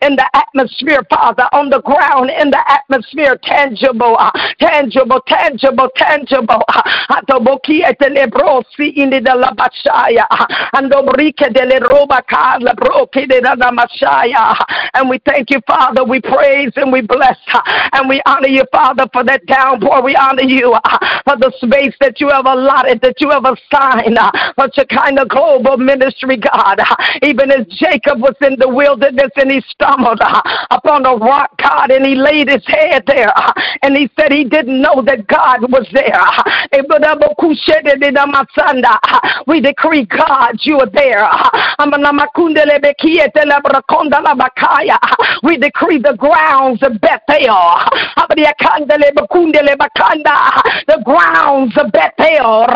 In 0.01 0.15
the 0.15 0.29
atmosphere, 0.33 1.03
Father, 1.09 1.47
on 1.53 1.69
the 1.69 1.81
ground, 1.81 2.29
in 2.29 2.49
the 2.49 2.63
atmosphere, 2.67 3.39
tangible, 3.43 4.17
tangible, 4.59 5.21
tangible, 5.27 5.89
tangible. 5.95 6.63
And 14.93 15.09
we 15.09 15.19
thank 15.33 15.49
you, 15.49 15.59
Father. 15.65 16.03
We 16.03 16.21
praise 16.21 16.71
and 16.75 16.91
we 16.91 17.01
bless 17.01 17.37
and 17.93 18.07
we 18.07 18.21
honor 18.25 18.47
you, 18.47 18.63
Father, 18.71 19.05
for 19.11 19.23
that 19.23 19.45
downpour. 19.47 20.03
We 20.03 20.15
honor 20.15 20.43
you 20.43 20.73
uh, 20.73 20.97
for 21.25 21.37
the 21.37 21.51
space 21.57 21.95
that 22.01 22.21
you 22.21 22.29
have 22.29 22.45
allotted, 22.45 23.01
that 23.01 23.19
you 23.19 23.29
have 23.31 23.45
assigned 23.45 24.17
uh, 24.17 24.31
for 24.55 24.69
kind 24.85 25.17
of 25.17 25.29
global 25.29 25.77
ministry, 25.77 26.37
God. 26.37 26.79
Even 27.23 27.51
as 27.51 27.65
Jacob 27.67 28.21
was 28.21 28.35
in 28.41 28.57
the 28.59 28.69
wilderness 28.69 29.31
and 29.35 29.51
he 29.51 29.61
stumbled 29.69 30.19
uh, 30.21 30.41
upon 30.69 31.05
a 31.05 31.15
rock, 31.15 31.57
God, 31.57 31.89
and 31.89 32.05
he 32.05 32.15
laid 32.15 32.49
his 32.49 32.63
head 32.67 33.03
there 33.07 33.33
and 33.81 33.97
he 33.97 34.09
said 34.19 34.31
he 34.31 34.43
didn't 34.43 34.81
know 34.81 35.01
that 35.01 35.25
God 35.27 35.61
was 35.71 35.87
there. 35.93 36.13
We 39.47 39.61
decree, 39.61 40.05
God, 40.05 40.57
you 40.61 40.79
are 40.79 40.89
there. 40.89 41.23
We 45.43 45.57
decree 45.57 45.99
the 45.99 46.15
grounds 46.15 46.81
of 46.83 46.99
Bethel. 47.01 47.57
The 50.87 51.01
grounds 51.05 51.77
of 51.77 51.91
Bethel. 51.91 52.67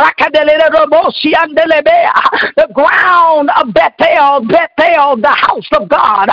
The 2.55 2.67
ground 2.73 3.49
of 3.55 3.73
Bethel. 3.73 4.41
Bethel, 4.45 5.17
the 5.17 5.29
house 5.29 5.67
of 5.73 5.87
God. 5.89 6.29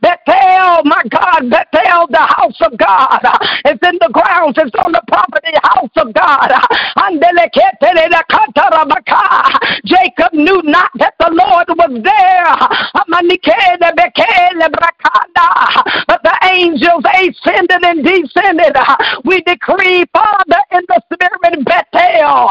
Bethel, 0.00 0.84
my 0.84 1.02
God, 1.08 1.50
Bethel, 1.50 2.06
the 2.08 2.18
house 2.18 2.60
of 2.60 2.76
God. 2.76 3.20
It's 3.64 3.86
in 3.86 3.98
the 4.00 4.10
grounds, 4.12 4.58
it's 4.58 4.74
on 4.84 4.92
the 4.92 5.02
property, 5.08 5.52
house 5.62 5.90
of 5.96 6.12
God. 6.12 6.50
Jacob 9.84 10.32
knew 10.32 10.62
not 10.64 10.90
that 10.96 11.14
the 11.18 11.30
Lord 11.30 11.68
was 11.76 12.02
there. 12.02 12.46
But 16.06 16.22
the 16.22 16.36
angels 16.50 17.04
ascended 17.04 17.84
and 17.84 18.04
descended. 18.04 18.76
We 19.24 19.42
decree, 19.42 20.04
Father, 20.12 20.62
in 20.72 20.82
the 20.88 21.02
spirit, 21.12 21.64
Bethel. 21.64 22.50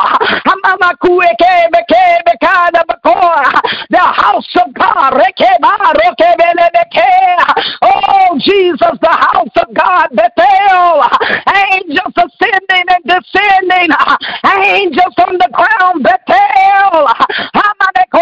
The 3.90 4.00
house 4.00 4.56
of 4.56 4.74
God. 4.74 5.14
Jesus, 8.44 8.98
the 9.02 9.10
house 9.10 9.56
of 9.56 9.74
God, 9.74 10.08
Bethel. 10.14 11.04
Angels 11.72 12.14
ascending 12.18 12.88
and 12.90 13.04
descending. 13.06 13.90
Angels 14.46 15.16
on 15.18 15.38
the 15.38 15.50
ground, 15.54 16.04
Bethel. 16.04 17.08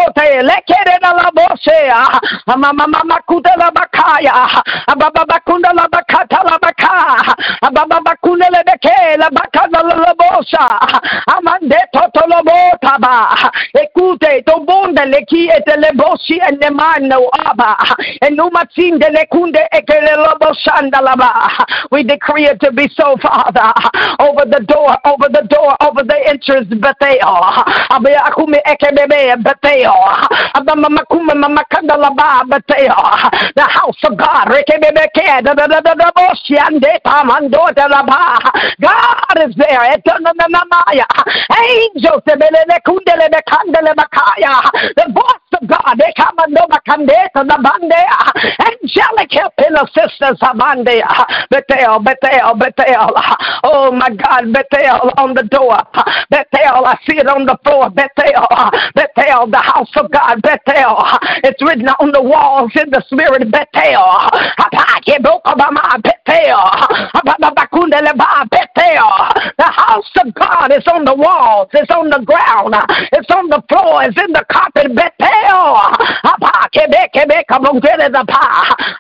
Amanekote, 0.09 0.41
lekerena 0.43 1.13
la 1.13 1.31
bosea. 1.31 2.19
Amamamakuta 2.47 3.55
la 3.57 3.71
bakaya. 3.71 4.63
Abababakunda 4.87 5.73
la 5.73 5.87
bakata 5.87 6.43
la 6.43 6.57
baka. 6.59 7.35
Abababakunda 7.61 8.49
le 8.49 8.63
beke 8.65 9.17
la 9.17 9.29
bakata 9.29 9.83
la 9.83 10.13
bosa. 10.13 10.79
Amande 11.27 11.77
toto 11.93 12.25
lo 12.27 12.41
botaba. 12.43 13.51
Ekute 13.75 14.43
to 14.45 14.59
bonde 14.65 15.05
le 15.05 15.25
ki 15.25 15.49
ete 15.49 15.77
le 15.77 15.91
bosi 15.93 16.39
e 16.39 16.51
ne 16.55 16.69
mano 16.69 17.29
aba. 17.45 17.77
E 18.21 18.29
numatsinde 18.29 19.09
le 19.11 19.25
kunde 19.31 19.67
eke 19.71 20.01
le 20.01 20.15
lo 20.15 20.35
bosanda 20.39 21.01
la 21.01 21.15
ba. 21.15 21.65
We 21.91 22.03
decree 22.03 22.45
it 22.45 22.59
to 22.61 22.71
be 22.71 22.89
so, 22.95 23.15
Father. 23.21 23.73
Over 24.19 24.45
the 24.45 24.63
door, 24.65 24.97
over 25.05 25.29
the 25.29 25.45
door, 25.49 25.75
over 25.81 26.03
the 26.03 26.17
entrance, 26.27 26.67
Bethel. 26.69 27.19
Bethel. 29.43 29.98
The 33.55 33.67
house 33.67 33.97
of 34.03 34.17
God. 34.17 34.47
God 38.81 39.37
is 39.47 39.55
there. 39.55 39.83
Angels. 41.59 42.21
The 44.95 45.05
voice 45.13 45.48
of 45.61 45.67
God. 45.67 45.99
Angelic 48.59 49.31
help 49.31 49.53
in 49.59 49.75
assistance. 49.75 50.39
Bethel, 51.49 51.99
Bethel, 51.99 52.55
Bethel. 52.55 53.13
Oh 53.63 53.91
my 53.91 54.09
God, 54.09 54.53
Bethel 54.53 55.11
on 55.17 55.33
the 55.33 55.43
door. 55.43 55.77
Bethel, 56.29 56.85
I 56.85 56.97
see 57.05 57.17
it 57.17 57.27
on 57.27 57.45
the 57.45 57.57
floor. 57.63 57.89
Bethel, 57.89 58.47
Bethel, 58.95 59.47
the 59.47 59.61
house 59.61 59.91
of 59.95 60.11
God. 60.11 60.41
Bethel. 60.41 60.97
It's 61.43 61.61
written 61.61 61.87
on 61.89 62.11
the 62.11 62.21
walls 62.21 62.71
in 62.75 62.89
the 62.89 63.03
spirit. 63.07 63.51
Bethel. 63.51 64.29
Bethel. 68.49 69.11
The 69.57 69.71
house 69.71 70.11
of 70.23 70.33
God 70.33 70.71
is 70.71 70.87
on 70.87 71.05
the 71.05 71.15
walls. 71.15 71.69
It's 71.73 71.91
on 71.91 72.09
the 72.09 72.19
ground. 72.25 72.75
It's 73.11 73.29
on 73.31 73.49
the 73.49 73.61
floor. 73.69 74.03
It's 74.03 74.17
in 74.17 74.31
the 74.31 74.45
carpet. 74.51 74.95
Bethel. 74.95 75.48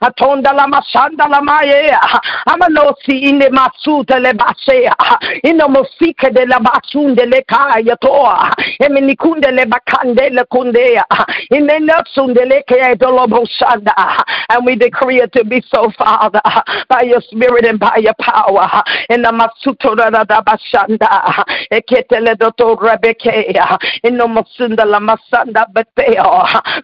Atonda 0.01 0.53
la 0.53 0.67
masanda 0.67 1.27
la 1.27 1.41
maya. 1.41 1.99
Amanosi 2.47 3.21
in 3.23 3.39
the 3.39 3.49
masuta 3.49 4.19
le 4.19 4.33
basea. 4.33 4.95
In 5.43 5.57
the 5.57 5.67
mosika 5.67 6.33
de 6.33 6.45
la 6.45 6.59
basunde 6.59 7.25
le 7.29 7.43
kaya 7.43 7.95
toa. 8.01 8.53
Eminikunde 8.81 9.51
le 9.51 9.65
bakande 9.65 10.29
le 10.31 10.43
kundea. 10.45 11.05
In 11.51 11.67
the 11.67 11.79
nutsunde 11.79 12.45
le 12.47 12.63
kaya 12.67 12.95
dolobosanda. 12.95 14.23
And 14.49 14.65
we 14.65 14.75
decree 14.75 15.21
it 15.21 15.33
to 15.33 15.43
be 15.45 15.61
so, 15.73 15.91
Father, 15.97 16.41
by 16.87 17.01
your 17.03 17.21
spirit 17.21 17.65
and 17.65 17.79
by 17.79 17.97
your 17.97 18.15
power. 18.19 18.83
In 19.09 19.21
the 19.21 19.31
masuto 19.31 19.95
da 19.95 20.09
da 20.09 20.41
bashanda. 20.41 21.43
Eketele 21.71 22.35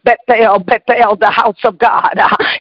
Bethel. 0.03 0.59
Bethel, 0.59 1.15
the 1.15 1.29
house 1.29 1.63
of 1.63 1.77
God. 1.77 2.13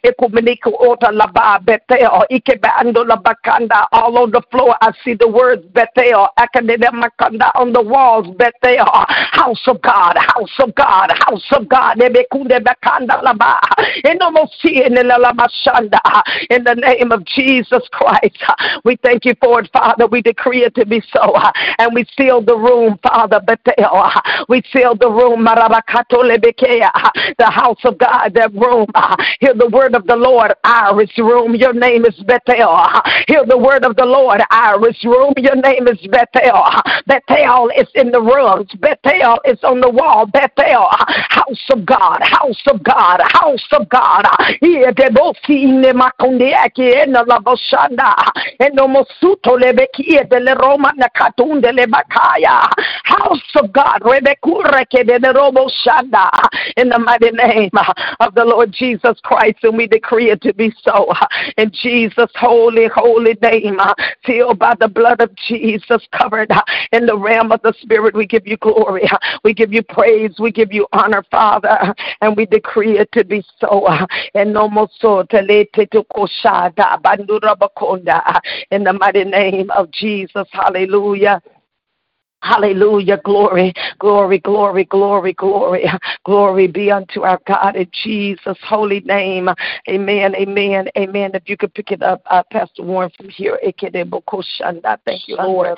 Ekumeniko 0.03 0.73
ota 0.79 1.11
laba 1.11 1.59
Bethel. 1.63 2.25
Ikebando 2.31 3.07
la 3.07 3.17
bakanda. 3.17 3.87
All 3.91 4.17
on 4.17 4.31
the 4.31 4.41
floor, 4.51 4.75
I 4.81 4.91
see 5.03 5.13
the 5.13 5.27
words 5.27 5.63
Bethel. 5.73 6.27
Akademakanda 6.39 7.51
on 7.55 7.73
the 7.73 7.81
walls. 7.81 8.27
Bethel, 8.37 8.85
house 8.85 9.61
of 9.67 9.81
God, 9.81 10.15
house 10.17 10.59
of 10.59 10.73
God, 10.75 11.11
house 11.25 11.51
of 11.51 11.67
God. 11.69 11.97
Ebekunde 11.97 12.59
bakanda 12.63 13.21
laba. 13.23 13.59
Enomosi 14.03 14.89
la 14.89 15.31
mashanda. 15.33 15.99
In 16.49 16.63
the 16.63 16.75
name 16.75 17.11
of 17.11 17.25
Jesus 17.25 17.83
Christ, 17.91 18.37
we 18.83 18.97
thank 18.97 19.25
you 19.25 19.35
for 19.41 19.61
it, 19.61 19.69
Father. 19.71 20.07
We 20.07 20.21
decree 20.21 20.63
it 20.63 20.75
to 20.75 20.85
be 20.85 21.01
so, 21.11 21.35
and 21.79 21.93
we 21.93 22.05
seal 22.17 22.41
the 22.41 22.55
room, 22.55 22.99
Father. 23.03 23.39
Bethel. 23.39 24.09
We 24.49 24.61
seal 24.71 24.95
the 24.95 25.09
room. 25.09 25.45
Marabakato 25.45 26.23
lebekea. 26.23 26.84
The 27.37 27.49
house 27.49 27.79
of 27.83 27.97
God, 27.97 28.33
that 28.35 28.53
room. 28.53 28.87
Hear 29.39 29.53
the 29.53 29.67
word 29.67 29.95
of 29.95 30.07
the 30.07 30.15
Lord, 30.15 30.53
Iris 30.63 31.11
room. 31.17 31.55
Your 31.55 31.73
name 31.73 32.05
is 32.05 32.15
Bethel. 32.25 32.77
Hear 33.27 33.45
the 33.45 33.57
word 33.57 33.83
of 33.83 33.95
the 33.95 34.05
Lord, 34.05 34.41
Iris 34.51 35.03
room. 35.03 35.33
Your 35.37 35.55
name 35.55 35.87
is 35.87 35.99
Bethel. 36.07 36.63
Bethel 37.07 37.69
is 37.75 37.87
in 37.95 38.11
the 38.11 38.21
rooms. 38.21 38.69
Bethel 38.79 39.39
is 39.45 39.59
on 39.63 39.81
the 39.81 39.89
wall. 39.89 40.25
Bethel, 40.27 40.87
house 41.29 41.65
of 41.71 41.85
God, 41.85 42.19
house 42.23 42.61
of 42.67 42.83
God, 42.83 43.21
house 43.31 43.67
of 43.73 43.89
God. 43.89 44.25
Here 44.61 44.93
eh, 51.85 51.85
bakaya. 51.85 52.69
House 53.03 53.55
of 53.55 53.71
God, 53.71 54.01
rebekure 54.01 54.85
shanda 55.85 56.29
in 56.77 56.89
the 56.89 56.99
mighty 56.99 57.31
name 57.31 57.71
of 58.19 58.35
the 58.35 58.43
Lord 58.45 58.71
Jesus 58.71 59.19
Christ, 59.23 59.59
and 59.63 59.77
we 59.77 59.87
decree 59.87 60.29
it 60.31 60.41
to 60.41 60.53
be 60.53 60.73
so 60.83 61.11
in 61.57 61.71
Jesus' 61.71 62.31
holy, 62.35 62.87
holy 62.93 63.37
name, 63.41 63.79
sealed 64.25 64.59
by 64.59 64.73
the 64.79 64.87
blood 64.87 65.21
of 65.21 65.33
Jesus, 65.35 66.07
covered 66.11 66.51
in 66.91 67.05
the 67.05 67.17
realm 67.17 67.51
of 67.51 67.61
the 67.61 67.73
Spirit. 67.81 68.15
We 68.15 68.25
give 68.25 68.45
you 68.47 68.57
glory, 68.57 69.09
we 69.43 69.53
give 69.53 69.71
you 69.73 69.83
praise, 69.83 70.35
we 70.39 70.51
give 70.51 70.73
you 70.73 70.87
honor, 70.91 71.23
Father, 71.31 71.95
and 72.21 72.35
we 72.35 72.45
decree 72.45 72.99
it 72.99 73.11
to 73.13 73.23
be 73.23 73.43
so. 73.59 73.87
In 74.33 74.53
the 78.83 78.93
mighty 78.93 79.23
name 79.23 79.71
of 79.71 79.91
Jesus, 79.91 80.47
hallelujah. 80.51 81.41
Hallelujah. 82.45 83.17
Glory, 83.23 83.73
glory, 83.97 84.37
glory, 84.37 84.83
glory, 84.85 85.33
glory. 85.33 85.89
Glory 86.25 86.67
be 86.67 86.91
unto 86.91 87.23
our 87.23 87.39
God 87.47 87.75
in 87.75 87.89
Jesus' 88.03 88.57
holy 88.61 88.99
name. 88.99 89.49
Amen, 89.89 90.35
amen, 90.35 90.87
amen. 90.95 91.31
If 91.33 91.49
you 91.49 91.57
could 91.57 91.73
pick 91.73 91.91
it 91.91 92.03
up, 92.03 92.21
uh, 92.27 92.43
Pastor 92.51 92.83
Warren, 92.83 93.09
from 93.17 93.29
here. 93.29 93.59
Thank 93.63 95.27
you, 95.27 95.37
Lord. 95.37 95.77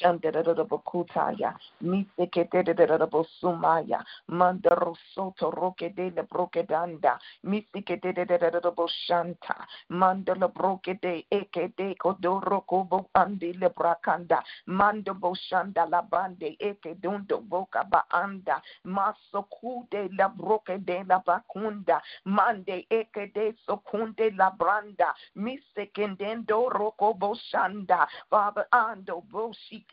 Shandarabakutaya, 0.00 1.54
Misiketedabosumaya, 1.82 4.02
Mandarosoto 4.30 5.50
Roke 5.52 5.92
de 5.94 6.10
Brokedanda, 6.22 7.18
Misiketedabosanta, 7.44 9.66
Mandala 9.90 10.48
Broke 10.52 10.98
de 11.00 11.26
Eke 11.30 11.72
de 11.76 11.94
Kodoroko 11.96 13.06
Andi 13.14 13.52
Lebrakanda, 13.58 14.42
Mando 14.66 15.14
Boshanda 15.14 15.86
la 15.88 16.02
Bande, 16.02 16.56
Eke 16.58 16.94
Dundo 17.00 17.40
Boca 17.40 17.84
Baanda, 17.84 18.60
Masoku 18.86 19.86
de 19.90 20.08
la 20.16 20.28
Broke 20.28 20.78
de 20.78 21.04
la 21.04 21.18
Bacunda, 21.20 22.02
Mande 22.24 22.86
Eke 22.90 23.30
de 23.34 23.54
Sokunde 23.66 24.30
la 24.36 24.50
Branda, 24.50 25.14
Misekendendo 25.36 26.68
Roko 26.70 27.14
Boshanda, 27.18 28.06
Father 28.30 28.66
Ando 28.72 29.22
Boshi 29.30 29.84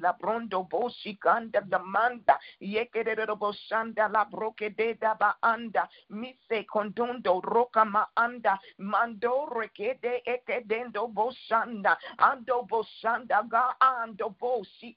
la 0.00 0.12
brondo 0.12 0.66
la 1.70 1.78
manda. 1.78 2.38
Yekere 2.60 3.14
la 3.16 4.24
broke 4.24 4.74
de 4.76 4.94
da 4.94 5.14
ba 5.14 5.36
anda. 5.42 5.88
Mise 6.10 6.64
ma 7.84 8.06
anda. 8.16 8.58
Mando 8.78 9.46
ekedendo 10.26 11.08
boshanda 11.08 11.96
ando 12.18 12.66
ga 13.48 13.74
ando 13.80 14.34
boshi 14.38 14.96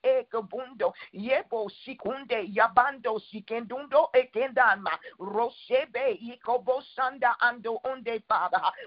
bundo. 0.49 0.93
Yebo 1.13 1.69
sikunde 1.69 2.45
yabando 2.53 3.19
sikendundo 3.19 4.09
ekendama 4.13 4.91
iko 6.19 6.63
ando 7.41 7.79
onde 7.83 8.21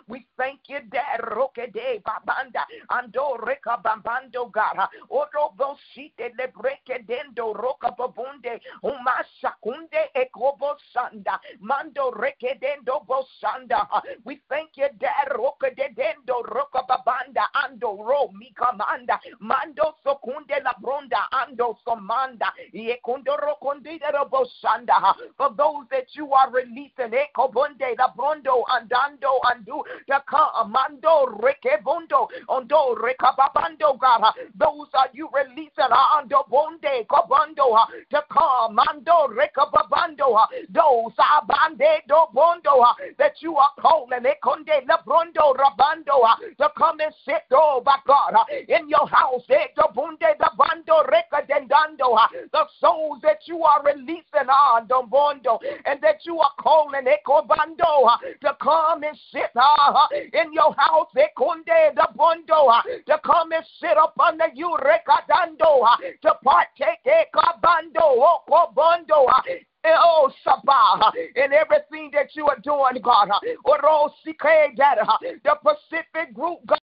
we 0.09 0.26
thank 0.37 0.61
you 0.68 0.80
that 0.92 1.20
roke 1.35 1.54
de 1.72 2.00
babanda 2.04 2.64
ando 2.90 3.37
reka 3.46 3.78
bambando 3.83 4.50
gara 4.52 4.88
bosite 5.61 6.33
le 6.38 6.49
breke 6.49 7.05
dendo 7.07 7.53
roka 7.53 7.90
babunde 7.90 8.61
umasha 8.83 9.53
kunde 9.61 10.09
ekobo 10.14 10.77
sanda. 10.92 11.38
Mando 11.61 12.11
reke 12.11 12.59
dendo 12.61 13.05
bosanda 13.07 13.87
we 14.25 14.40
thank 14.49 14.77
you 14.77 14.88
dad 14.99 15.29
roka 15.37 15.68
de 15.77 15.88
dendo 15.94 16.42
roka 16.42 16.83
babanda. 16.88 17.44
Ando 17.55 17.96
ro 17.99 18.31
mi 18.33 18.53
kamanda. 18.57 19.20
Mando 19.40 19.94
sokunde 20.03 20.62
la 20.64 20.75
bronda. 20.81 21.29
Ando 21.33 21.77
somanda. 21.85 22.53
Yekundo 22.73 23.37
rokonde 23.37 23.99
de 24.01 24.25
bosanda 24.31 25.14
for 25.37 25.51
those 25.57 25.87
that 25.90 26.07
you 26.14 26.33
are 26.33 26.51
releasing 26.51 27.12
ekobunde 27.12 27.96
la 27.99 28.09
brondo 28.16 28.64
andando 28.68 29.40
andu 29.44 29.83
to 30.07 30.64
mando 30.68 31.27
reke 31.42 31.83
bondo 31.83 32.29
ondo 32.49 32.94
rekababando 32.96 33.99
God. 33.99 34.33
Those 34.59 34.88
are 34.94 35.11
you 35.12 35.29
releasing 35.40 35.92
ando 36.16 36.44
bonde 36.48 37.07
kobando 37.09 37.66
to 38.11 38.22
come 38.29 38.79
ando 38.88 39.29
rekababando 39.37 40.37
those 40.68 41.14
do 42.07 42.26
bondo 42.33 42.69
that 43.19 43.35
you 43.40 43.57
are 43.57 43.71
calling 43.81 44.25
ekonde 44.25 44.87
lebrondo 44.88 45.55
rabando 45.57 46.23
uh, 46.25 46.37
to 46.59 46.69
come 46.77 47.01
and 47.01 47.14
sit 47.25 47.43
oh 47.53 47.83
God 48.07 48.35
uh, 48.35 48.45
in 48.69 48.88
your 48.88 49.07
house 49.09 49.43
eh, 49.51 49.66
the 49.77 49.88
bando 50.57 51.03
rekadendando 51.05 52.16
uh, 52.16 52.27
the 52.53 52.64
souls 52.81 53.19
that 53.23 53.40
you 53.47 53.62
are 53.62 53.83
releasing 53.85 54.49
ah, 54.49 54.81
ando 54.81 55.09
bondo 55.09 55.59
and 55.87 56.01
that 56.01 56.25
you 56.25 56.38
are 56.38 56.53
calling 56.61 57.07
eh, 57.07 57.16
ekobando 57.16 58.09
to 58.40 58.57
come 58.61 59.03
and 59.03 59.19
sit 59.33 59.51
ah, 59.57 60.09
in 60.12 60.53
your 60.53 60.75
house 60.77 61.11
eh, 61.16 61.27
the 61.95 62.09
bondo 62.16 62.69
to 63.07 63.19
come 63.25 63.53
and 63.53 63.64
sit 63.81 63.97
up 63.97 64.14
under 64.19 64.49
you 64.55 64.77
rekadando 64.81 65.87
to 66.23 66.33
partake 66.45 67.07
ekabando 67.07 68.16
okobondo 68.21 69.27
oh, 69.29 69.69
Eh, 69.83 69.95
oh, 69.97 70.31
Sabah, 70.47 71.11
in 71.37 71.53
everything 71.53 72.11
that 72.12 72.37
you 72.37 72.47
are 72.47 72.59
doing, 72.62 73.03
God. 73.03 73.31
Oh, 73.64 74.11
the 75.43 75.57
Pacific 75.62 76.35
group, 76.35 76.59
God. 76.66 76.79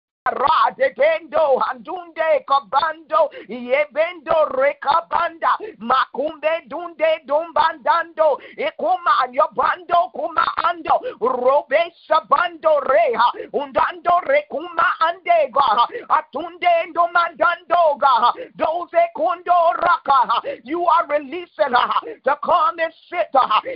Bando 1.28 1.62
andunde 1.70 2.46
kabando 2.48 3.30
yebendo 3.48 4.46
rekabanda 4.56 5.58
makumbe 5.80 6.62
dunde 6.68 7.22
dumbandando 7.26 8.40
ekuma 8.58 9.28
yobando 9.32 10.12
kuma 10.14 10.46
ando 10.64 11.02
robe 11.20 11.94
sabando 12.08 12.80
reha 12.80 13.32
undando 13.54 14.20
rekuma 14.26 14.88
andega 15.00 15.88
atunde 16.10 16.70
ndo 16.90 17.08
mandando 17.14 17.96
ga 18.00 18.34
doze 18.56 19.10
kundo 19.14 19.74
raka 19.74 20.42
you 20.64 20.86
are 20.88 21.08
releasing 21.08 21.76
to 22.24 22.36
come 22.44 22.80
and 22.80 22.94
sit 23.10 23.28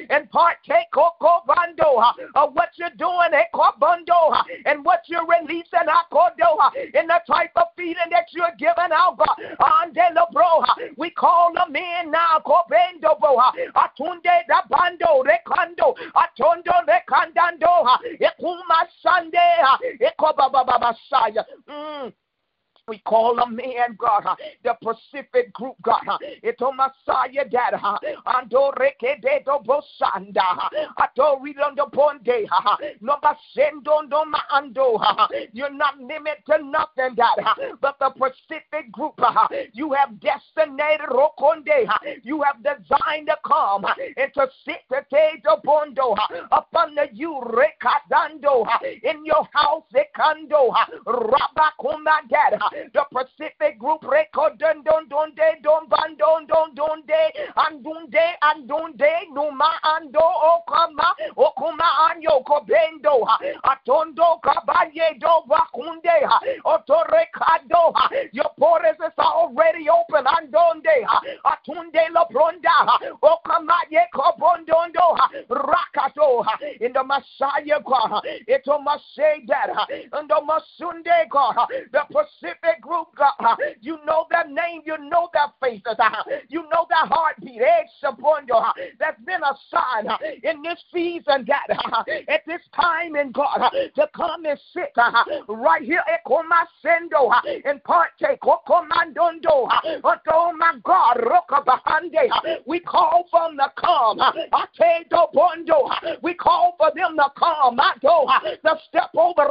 and 0.10 0.30
partake 0.32 0.88
of 0.96 2.54
what 2.54 2.70
you're 2.78 2.90
doing 2.98 3.34
eh, 3.34 3.46
and 4.66 4.86
what 4.86 5.02
you're 5.08 5.26
releasing 5.28 5.88
eh, 5.88 6.41
in 6.94 7.08
the 7.08 7.20
type 7.28 7.52
of 7.56 7.68
feeding 7.78 8.10
that 8.10 8.26
you're 8.32 8.56
giving 8.58 8.92
out 8.94 9.18
we 10.98 11.10
call 11.12 11.54
them 11.54 11.76
in 11.76 12.12
now 12.12 12.42
kobendo 12.46 13.18
atunde 13.76 14.48
da 14.48 14.62
bando 14.70 15.24
rekando. 15.24 15.96
Atondo 16.16 16.74
rekandando 16.88 18.00
ekuma 18.20 18.88
ekobaba 20.00 20.80
basaya 20.80 21.46
mm. 21.68 22.14
We 22.92 22.98
call 22.98 23.38
them 23.38 23.56
man, 23.56 23.96
God, 23.98 24.26
uh, 24.26 24.36
the 24.66 24.76
Pacific 24.84 25.54
group, 25.54 25.76
God. 25.82 26.02
Uh, 26.06 26.18
it's 26.44 26.62
on 26.62 26.76
Messiah, 26.76 27.48
Dad. 27.50 27.80
Uh, 27.82 27.98
ando 28.28 28.74
reke 28.76 29.22
de 29.22 29.40
do 29.46 29.60
bosanda. 29.66 30.68
Ato 31.00 31.40
ridondo 31.40 31.90
ponde. 31.90 32.50
No 33.00 33.18
sendo 33.56 34.10
no 34.10 34.26
ma 34.26 34.40
ando. 34.52 35.00
You're 35.54 35.70
not 35.70 36.00
limited 36.00 36.44
to 36.48 36.58
nothing, 36.66 37.16
Dad. 37.16 37.78
But 37.80 37.98
the 38.00 38.10
Pacific 38.10 38.92
group, 38.92 39.18
you 39.72 39.94
have 39.94 40.20
destinated 40.20 41.08
rokonde. 41.08 41.88
You 42.24 42.42
have 42.42 42.58
designed 42.58 43.28
to 43.28 43.38
come 43.48 43.86
and 43.86 44.34
to 44.34 44.50
sit 44.66 44.82
the 44.90 45.06
do 45.10 45.56
bondo 45.64 46.18
upon 46.52 46.96
the 46.96 47.08
you 47.14 47.42
recadando 47.42 48.68
in 49.02 49.24
your 49.24 49.48
house, 49.54 49.86
ekando. 49.96 50.74
Rabakuma, 51.06 52.28
Dad 52.30 52.60
the 52.94 53.04
Pacific 53.12 53.80
Group 53.80 54.04
record 54.04 54.58
don 54.60 54.84
don 54.84 55.08
don 55.10 55.34
de 55.36 55.62
don 55.62 55.88
ban 55.90 56.16
don 56.18 56.46
don 56.48 56.74
don 56.76 57.02
de 57.06 57.24
and 57.58 57.84
don 57.84 58.10
de 58.10 58.26
and 58.42 58.68
don 58.68 58.96
de 58.98 59.12
numa 59.34 59.72
ando 59.84 60.22
okama 60.22 61.14
okuma 61.38 61.88
anyo 62.10 62.44
kobendo 62.44 63.26
atondo 63.64 64.40
kabaye 64.44 65.20
do 65.20 65.44
bakunde 65.48 66.18
otorekado 66.66 67.94
your 68.32 68.52
portals 68.58 68.98
is 69.06 69.14
already 69.20 69.88
open 69.90 70.26
and 70.38 70.52
don 70.52 70.82
de 70.82 71.06
atunde 71.46 72.10
lo 72.14 72.26
bronda 72.32 72.78
okama 73.22 73.78
ye 73.90 74.02
kobondondo 74.14 75.18
rakato 75.50 76.46
in 76.80 76.94
the 76.94 77.04
Messiah 77.04 77.80
God 77.86 78.22
it 78.26 78.64
must 78.84 79.04
say 79.16 79.44
that 79.48 79.70
in 79.92 80.28
the 80.28 80.42
Masunde 80.48 81.30
God 81.30 81.56
the 81.92 82.02
Pacific 82.12 82.71
that 82.72 82.82
group, 82.82 83.08
God. 83.18 83.34
Uh, 83.40 83.56
you 83.82 83.98
know 84.06 84.26
their 84.30 84.48
name, 84.48 84.82
you 84.86 84.98
know 85.10 85.30
their 85.34 85.48
faces, 85.62 85.96
uh, 86.00 86.10
you 86.50 86.64
know 86.72 86.86
their 86.90 87.06
heartbeat. 87.06 87.62
Uh, 87.62 88.74
that's 89.00 89.22
been 89.24 89.42
a 89.44 89.56
sign 89.70 90.08
in 90.44 90.62
this 90.62 90.84
season 90.94 91.46
that 91.48 91.68
at 92.28 92.46
this 92.46 92.62
time 92.76 93.16
in 93.16 93.32
God 93.32 93.70
to 93.96 94.08
come 94.16 94.46
and 94.46 94.60
sit 94.74 94.94
right 95.48 95.82
here 95.82 96.04
at 96.12 96.24
Komasendo 96.26 97.32
and 97.66 97.84
partake. 97.84 98.40
Oh, 98.44 98.60
oh 98.68 98.86
my 100.58 100.74
God, 100.84 101.18
we 102.66 102.80
call 102.80 103.28
from 103.30 103.58
the 103.58 103.72
come. 103.78 104.20
We 106.22 106.34
call 106.34 106.76
for 106.78 106.92
them 106.96 107.18
to 107.18 107.32
come. 107.38 107.78
To 108.02 108.78
step 108.88 109.10
over 109.18 109.50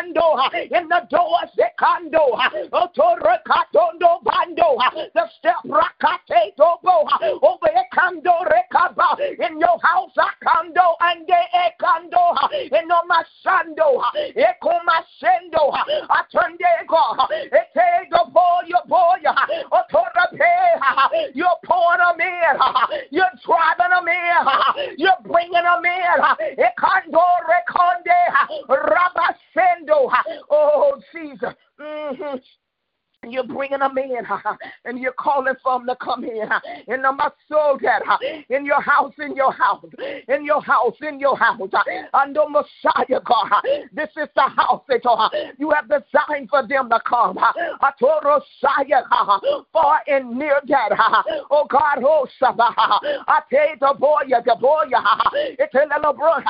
in 0.00 0.88
the 0.88 1.06
doors. 1.10 1.50
Otorekatondo 2.72 4.22
bando. 4.22 4.76
The 5.14 5.28
step 5.38 5.56
rakate 5.66 6.54
tobo. 6.56 7.06
Over 7.42 7.72
ekando 7.74 8.44
rekaba. 8.46 9.18
In 9.20 9.58
your 9.58 9.78
house 9.82 10.16
akando 10.16 10.96
ande 11.00 11.40
ekando. 11.54 12.36
In 12.52 12.88
no 12.88 13.00
masando. 13.08 14.02
Ekomasendo. 14.36 15.72
Atunde 16.08 16.86
go. 16.88 17.16
Ete 17.30 18.08
go 18.10 18.24
boy 18.30 18.70
boy. 18.86 19.22
Otorape. 19.72 21.34
You're 21.34 21.60
pouring 21.64 22.00
them 22.00 22.20
in. 22.20 23.06
You're 23.10 23.34
driving 23.44 23.90
them 23.90 24.08
in. 24.08 24.94
You're 24.98 25.22
bringing 25.24 25.52
them 25.52 25.84
in. 25.84 26.20
Ekando 26.58 27.24
rekonde. 27.48 28.20
Rabasendo. 28.68 30.10
Oh 30.50 31.00
Jesus. 31.12 31.54
Mm-hmm. 31.80 32.36
You're 33.80 33.90
bringing 33.94 34.16
them 34.16 34.26
in, 34.26 34.79
and 34.90 34.98
you're 34.98 35.12
calling 35.12 35.54
for 35.62 35.78
them 35.78 35.86
to 35.86 35.96
come 35.96 36.24
in. 36.24 36.48
In 36.88 37.02
the 37.02 37.32
soul, 37.48 37.78
that 37.82 38.02
in 38.48 38.66
your 38.66 38.82
house, 38.82 39.14
in 39.18 39.36
your 39.36 39.52
house, 39.52 39.84
in 40.28 40.44
your 40.44 40.60
house, 40.60 40.96
in 41.00 41.20
your 41.20 41.36
house, 41.36 41.70
under 42.12 42.48
Messiah, 42.48 43.20
God. 43.24 43.62
This 43.92 44.10
is 44.16 44.28
the 44.34 44.42
house 44.42 44.82
that 44.88 45.04
you 45.58 45.70
have 45.70 45.88
designed 45.88 46.50
for 46.50 46.66
them 46.66 46.90
to 46.90 47.00
come. 47.06 47.38
Told 48.00 48.24
Messiah, 48.24 49.02
far 49.72 50.00
and 50.08 50.36
near 50.36 50.60
that. 50.66 51.24
Oh 51.50 51.66
God, 51.68 52.02
oh 52.02 52.26
Shabbat. 52.40 52.74
I 53.28 53.40
tell 53.50 53.92
the 53.92 53.98
boy, 53.98 54.22
the 54.28 54.56
boy, 54.60 54.84
it's 55.58 55.74
a 55.74 55.86
little 55.86 56.12
brother. 56.14 56.44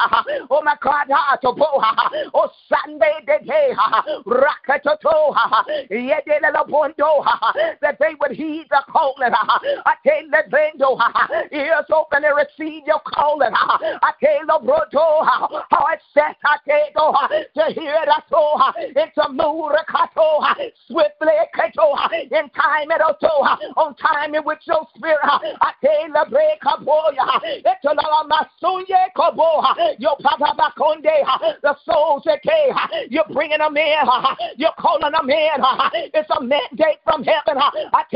Oh 0.50 0.62
my 0.62 0.76
God, 0.80 1.08
oh 1.12 2.50
Sunday, 2.68 3.12
the 3.26 3.38
day, 3.44 3.72
Rakatoto, 4.26 5.34
yeah, 5.90 6.20
that 7.80 7.96
they 7.98 8.14
would 8.20 8.29
heed 8.30 8.66
the 8.70 8.82
calling. 8.88 9.32
I 9.32 9.94
tell 10.06 10.22
the 10.30 10.42
vendo, 10.50 10.98
ears 11.52 11.86
open 11.92 12.24
and 12.24 12.36
receive 12.36 12.84
your 12.86 13.00
calling. 13.06 13.52
I 13.54 14.12
tell 14.22 14.46
the 14.46 14.66
brodo, 14.66 15.26
how 15.70 15.86
it 15.92 16.00
set 16.14 16.36
I 16.44 16.56
tell 16.66 17.28
to 17.54 17.72
hear 17.74 17.96
that 18.06 18.24
so 18.30 18.58
into 18.88 19.20
murakato 19.32 20.40
swiftly 20.86 21.32
kato 21.54 21.94
in 22.30 22.48
time 22.50 22.90
at 22.90 23.00
auto 23.00 23.44
on 23.76 23.94
time 23.96 24.34
which 24.44 24.60
your 24.66 24.86
spirit 24.96 25.18
I 25.22 25.72
tell 25.82 26.24
the 26.24 26.30
break 26.30 26.64
up 26.66 26.84
boy 26.84 27.10
it's 27.44 27.84
a 27.84 27.94
la 27.94 28.24
masunye 28.24 29.12
kobo 29.16 29.62
your 29.98 30.16
papa 30.22 30.54
bakonde 30.58 31.60
the 31.62 31.76
souls 31.84 32.22
that 32.24 32.40
you're 33.08 33.24
bringing 33.32 33.58
them 33.58 33.76
in 33.76 34.04
you're 34.56 34.70
calling 34.78 35.12
them 35.12 35.28
in 35.30 36.10
it's 36.14 36.30
a 36.36 36.42
mandate 36.42 37.00
from 37.04 37.24
heaven. 37.24 37.60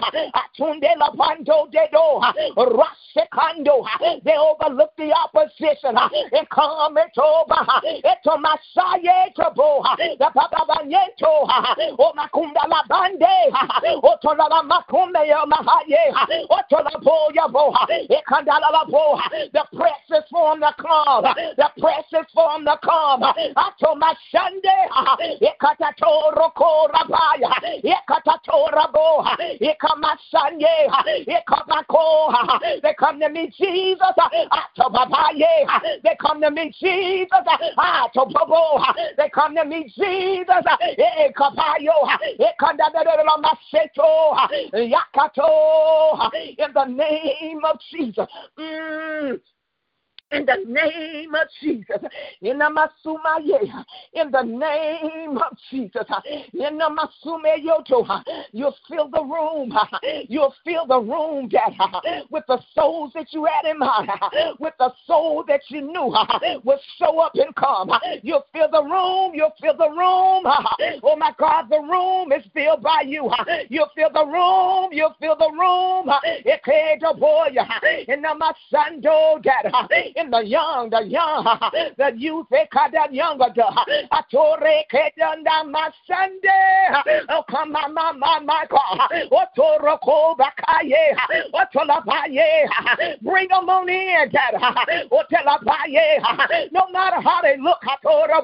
Atunde 0.00 0.94
la 0.96 1.10
bando 1.10 1.66
de 1.70 1.88
do, 1.92 2.20
rasekando. 2.56 3.84
They 4.24 4.36
overlook 4.36 4.92
the 4.96 5.12
opposition 5.12 5.96
and 5.96 6.48
come 6.50 6.98
it 6.98 7.18
over. 7.18 7.64
Eto 8.04 8.36
masaye 8.36 9.32
tobo, 9.36 9.82
the 10.18 10.30
papa 10.34 10.64
banyeto, 10.68 11.46
o 11.98 12.12
makunda 12.16 12.66
la 12.68 12.82
bande, 12.88 13.52
o 14.02 14.16
tola 14.22 14.46
la 14.48 14.62
makumbe 14.62 15.26
ya 15.26 15.44
mahaye, 15.46 16.12
o 16.50 16.60
tola 16.68 16.90
boya 17.02 17.48
bo, 17.50 17.72
ekandala 18.10 18.70
la 18.72 18.84
bo. 18.84 19.18
The 19.52 19.64
press 19.76 20.10
is 20.10 20.24
from 20.30 20.60
the 20.60 20.72
come, 20.80 21.24
the 21.56 21.70
press 21.80 22.04
is 22.12 22.26
from 22.32 22.64
the 22.64 22.76
come. 22.82 23.22
Ato 23.22 23.94
mashande, 23.94 24.88
ekatato 25.40 26.32
roko 26.34 26.88
rabaya, 26.88 27.50
ekatato 27.84 28.70
Yakatatorabo, 29.90 30.20
Ikamasanye, 30.34 31.26
Ikamako, 31.26 32.82
they 32.82 32.94
come 32.98 33.20
to 33.20 33.28
me, 33.28 33.52
Jesus, 33.56 33.98
they 36.02 36.16
come 36.20 36.40
to 36.40 36.50
me, 36.50 36.74
Jesus, 36.80 37.28
they 39.16 39.30
come 39.34 39.54
to 39.54 39.64
me, 39.64 39.84
Jesus, 39.84 40.64
Ekapayo, 40.98 42.08
Ekandadamaseto, 42.40 44.10
Yakato, 44.74 46.30
in 46.34 46.72
the 46.72 46.84
name 46.84 47.64
of 47.64 47.78
Jesus. 47.90 48.26
Mm 48.58 49.40
in 50.32 50.46
the 50.46 50.64
name 50.66 51.34
of 51.34 51.48
Jesus. 51.60 51.98
In 52.40 52.58
the 52.58 52.90
in 54.12 54.30
the 54.30 54.42
name 54.42 55.38
of 55.38 55.56
Jesus. 55.70 56.04
In 56.52 56.78
the 56.78 56.88
masume 56.90 57.64
yoto, 57.64 58.22
you'll 58.52 58.76
fill 58.88 59.08
the 59.08 59.22
room. 59.22 59.72
You'll 60.28 60.54
fill 60.64 60.86
the 60.86 61.00
room, 61.00 61.48
Dad, 61.48 61.72
with 62.30 62.44
the 62.48 62.58
souls 62.74 63.12
that 63.14 63.32
you 63.32 63.44
had 63.44 63.70
in 63.70 63.78
mind, 63.78 64.10
with 64.58 64.74
the 64.78 64.92
soul 65.06 65.44
that 65.48 65.60
you 65.68 65.80
knew 65.82 66.14
would 66.64 66.78
show 66.98 67.18
up 67.20 67.32
and 67.34 67.54
come. 67.56 67.90
You'll 68.22 68.46
fill 68.52 68.70
the 68.70 68.82
room. 68.82 69.32
You'll 69.34 69.54
fill 69.60 69.76
the 69.76 69.90
room. 69.90 70.44
Oh 71.02 71.16
my 71.16 71.34
God, 71.38 71.66
the 71.70 71.80
room 71.80 72.32
is 72.32 72.44
filled 72.54 72.82
by 72.82 73.02
you. 73.06 73.30
You'll 73.68 73.90
fill 73.94 74.10
the 74.12 74.26
room. 74.26 74.90
You'll 74.92 75.14
fill 75.20 75.36
the 75.36 75.50
room. 75.50 76.08
In 78.08 78.22
the 78.22 78.34
masando, 78.72 79.42
Dad 79.42 79.70
in 80.20 80.30
the 80.30 80.40
young, 80.44 80.90
the 80.90 81.02
young, 81.04 81.44
the 81.96 82.12
youth, 82.16 82.46
that 82.50 83.12
younger. 83.12 83.46
Atore 84.12 84.82
kedanda 84.90 85.64
masande. 85.64 87.24
Oh, 87.28 87.42
come 87.50 87.74
on, 87.76 87.94
my, 87.94 88.12
my, 88.12 88.38
my 88.40 88.64
God. 88.68 88.98
Otoroko 89.30 90.36
bakaye. 90.36 91.16
Otolabaye. 91.54 93.20
Bring 93.22 93.48
them 93.48 93.68
on 93.68 93.88
in, 93.88 94.30
Dad. 94.30 94.54
Oh, 95.10 95.22
Otelabaye. 95.22 96.70
No 96.72 96.88
matter 96.92 97.20
how 97.20 97.40
they 97.42 97.56
look, 97.58 97.80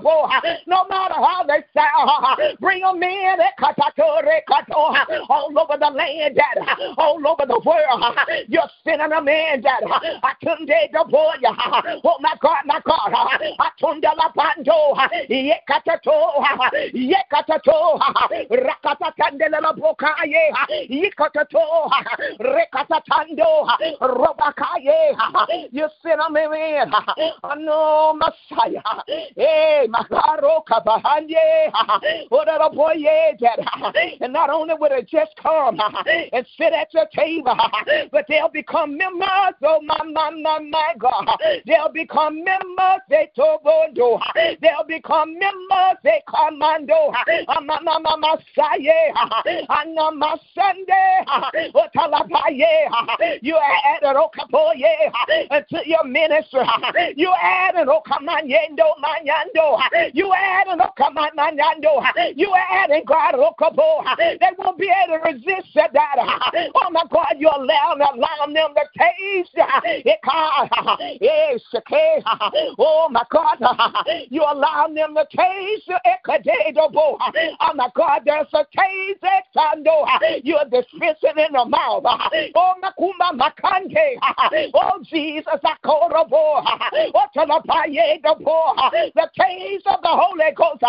boy, 0.03 0.29
no 0.67 0.87
matter 0.89 1.15
how 1.15 1.45
they 1.47 1.63
sound, 1.75 2.11
uh, 2.11 2.37
bring 2.61 2.83
them 2.83 3.03
in. 3.03 3.37
Eh, 3.41 3.51
uh, 3.59 5.03
all 5.29 5.53
over 5.59 5.77
the 5.79 5.91
land, 5.91 6.37
Dad. 6.37 6.59
All 6.99 7.21
over 7.27 7.47
the 7.47 7.61
world. 7.65 8.19
You're 8.49 8.69
sending 8.85 9.09
them 9.11 9.29
in, 9.29 9.61
Dad. 9.63 9.83
I 9.87 10.33
couldn't 10.43 10.67
the 10.93 11.05
boy. 11.11 11.35
Uh, 11.47 11.66
Oh 12.05 12.19
my 12.21 12.35
God, 12.41 12.65
my 12.67 12.81
God. 12.85 13.13
Atunda 13.59 14.15
la 14.17 14.31
bando. 14.35 14.95
Yekatato. 15.29 16.43
Yekatato. 16.95 17.99
Rakata 18.51 19.13
candela 19.19 19.61
la 19.61 19.73
bokaye. 19.73 20.53
Yekatato. 20.91 21.91
Rekatatando. 22.41 23.69
Robakaye. 24.01 25.17
You 25.73 25.89
sin 26.03 26.21
on 26.21 26.33
me. 26.33 26.47
No 27.65 28.15
Messiah. 28.15 29.03
Hey, 29.37 29.89
Magaro 29.89 30.63
Kabahanye. 30.69 31.73
Order 32.31 32.59
the 32.63 32.71
boy, 32.75 32.95
and 34.21 34.33
not 34.33 34.51
only 34.51 34.75
will 34.75 34.91
it 34.93 35.09
just 35.09 35.33
come 35.43 35.79
and 36.33 36.47
sit 36.57 36.73
at 36.73 36.93
your 36.93 37.07
table, 37.15 37.57
but 38.13 38.25
they'll 38.29 38.49
become 38.49 38.97
members. 38.97 39.55
Oh, 39.63 39.81
my, 39.83 39.99
my, 40.13 40.31
my, 40.31 40.59
my 40.61 40.95
God. 40.99 41.27
They'll 41.65 41.93
become 41.93 42.43
members. 42.45 43.01
They 43.09 43.31
tobondo. 43.37 44.21
They'll 44.61 44.85
become 44.87 45.39
members. 45.39 45.97
They 46.03 46.23
commando. 46.29 47.13
Ah, 47.49 47.59
Amama 47.59 48.19
Messiah. 48.19 49.13
Anama 49.71 50.39
Sunday. 50.55 51.25
Ah, 51.27 51.51
ah, 51.51 51.51
Otalapaye. 51.75 52.89
Oh, 52.93 53.07
you 53.43 53.57
added 53.57 54.17
Okapoye 54.17 55.67
to 55.69 55.79
your 55.89 56.05
ministry. 56.05 56.61
You 57.17 57.33
added 57.41 57.89
Okamanyendo 57.89 58.95
Manyando. 59.03 59.81
You 60.15 60.33
added 60.33 60.81
Okamanyando. 60.81 62.37
You 62.37 62.55
added 62.55 63.05
God 63.07 63.35
Okabo. 63.35 64.05
They 64.19 64.51
won't 64.59 64.79
be 64.79 64.91
able 65.05 65.19
to 65.19 65.33
resist 65.33 65.75
that. 65.75 66.17
Oh 66.75 66.91
my 66.91 67.05
God, 67.11 67.35
you 67.39 67.49
allow, 67.49 67.95
allow 67.97 68.47
them 68.47 68.75
to 68.75 68.85
taste. 68.99 69.57
Oh 72.79 73.09
my 73.11 73.25
God, 73.31 73.59
you 74.29 74.43
allow 74.43 74.89
them 74.89 75.15
to 75.15 75.27
taste 75.37 75.91
Oh 77.61 77.73
my 77.75 77.89
God, 77.95 78.23
there's 78.25 78.47
a 78.53 78.65
taste 78.77 79.25
you're 80.45 80.65
dispensing 80.65 81.39
in 81.39 81.53
the 81.53 81.65
mouth. 81.65 82.05
Oh 82.55 82.75
Makuma 82.83 83.33
Makande. 83.39 84.71
Oh 84.75 84.99
Jesus, 85.05 85.47
I 85.65 85.75
call 85.85 86.09
the 86.09 86.25
boy. 86.29 86.61
Oh 87.15 87.27
Talapaye 87.35 88.23
the 88.23 88.35
boy. 88.43 88.73
The 89.15 89.29
taste 89.39 89.87
of 89.87 90.03
the 90.03 90.09
Holy 90.09 90.53
Ghost. 90.55 90.83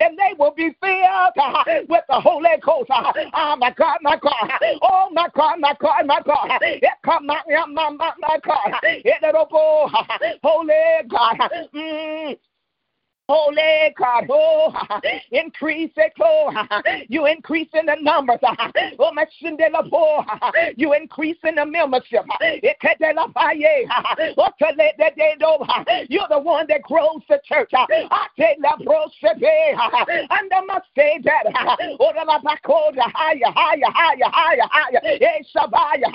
And 0.00 0.18
they 0.18 0.34
will 0.38 0.52
be 0.52 0.74
filled 0.80 1.88
with 1.88 2.04
the 2.08 2.20
Holy 2.20 2.56
Ghost. 2.60 2.90
Oh 2.90 3.56
my 3.56 3.70
God, 3.76 3.98
my 4.02 4.16
God. 4.16 4.50
Oh 4.82 5.08
my 5.12 5.28
God, 5.34 5.60
my 5.60 5.74
God, 5.80 6.06
my 6.06 6.20
God. 6.24 6.58
It 6.62 6.84
Come 7.04 7.30
on, 7.30 7.74
my, 7.74 7.90
my, 7.90 8.12
my 8.20 8.38
Holy 10.42 10.74
God. 11.08 11.50
Mm. 11.74 12.38
Holy 13.28 13.94
God, 13.96 14.26
oh, 14.30 14.72
increase 15.30 15.92
it, 15.96 16.12
oh, 16.20 16.50
you 17.08 17.26
increase 17.26 17.68
in 17.72 17.86
the 17.86 17.96
numbers, 18.00 18.40
oh, 18.98 19.12
you 20.76 20.92
increase 20.92 21.36
in 21.44 21.54
the 21.54 21.64
membership, 21.64 22.24
you're 26.08 26.28
the 26.28 26.38
one 26.38 26.66
that 26.68 26.82
grows 26.82 27.22
the 27.28 27.40
church. 27.44 27.70
I 27.74 28.26
take 28.38 28.58
la 28.60 28.76
brosepe, 28.76 29.78
under 30.30 30.66
my 30.66 30.80
say 30.96 31.20
that, 31.24 31.44
oh, 32.00 32.12
the 32.12 32.24
bacoda, 32.44 33.10
higher, 33.14 33.38
higher, 33.54 33.80
higher, 33.86 34.30
higher, 34.32 34.68
higher, 34.70 35.00
Shabaya, 35.54 36.10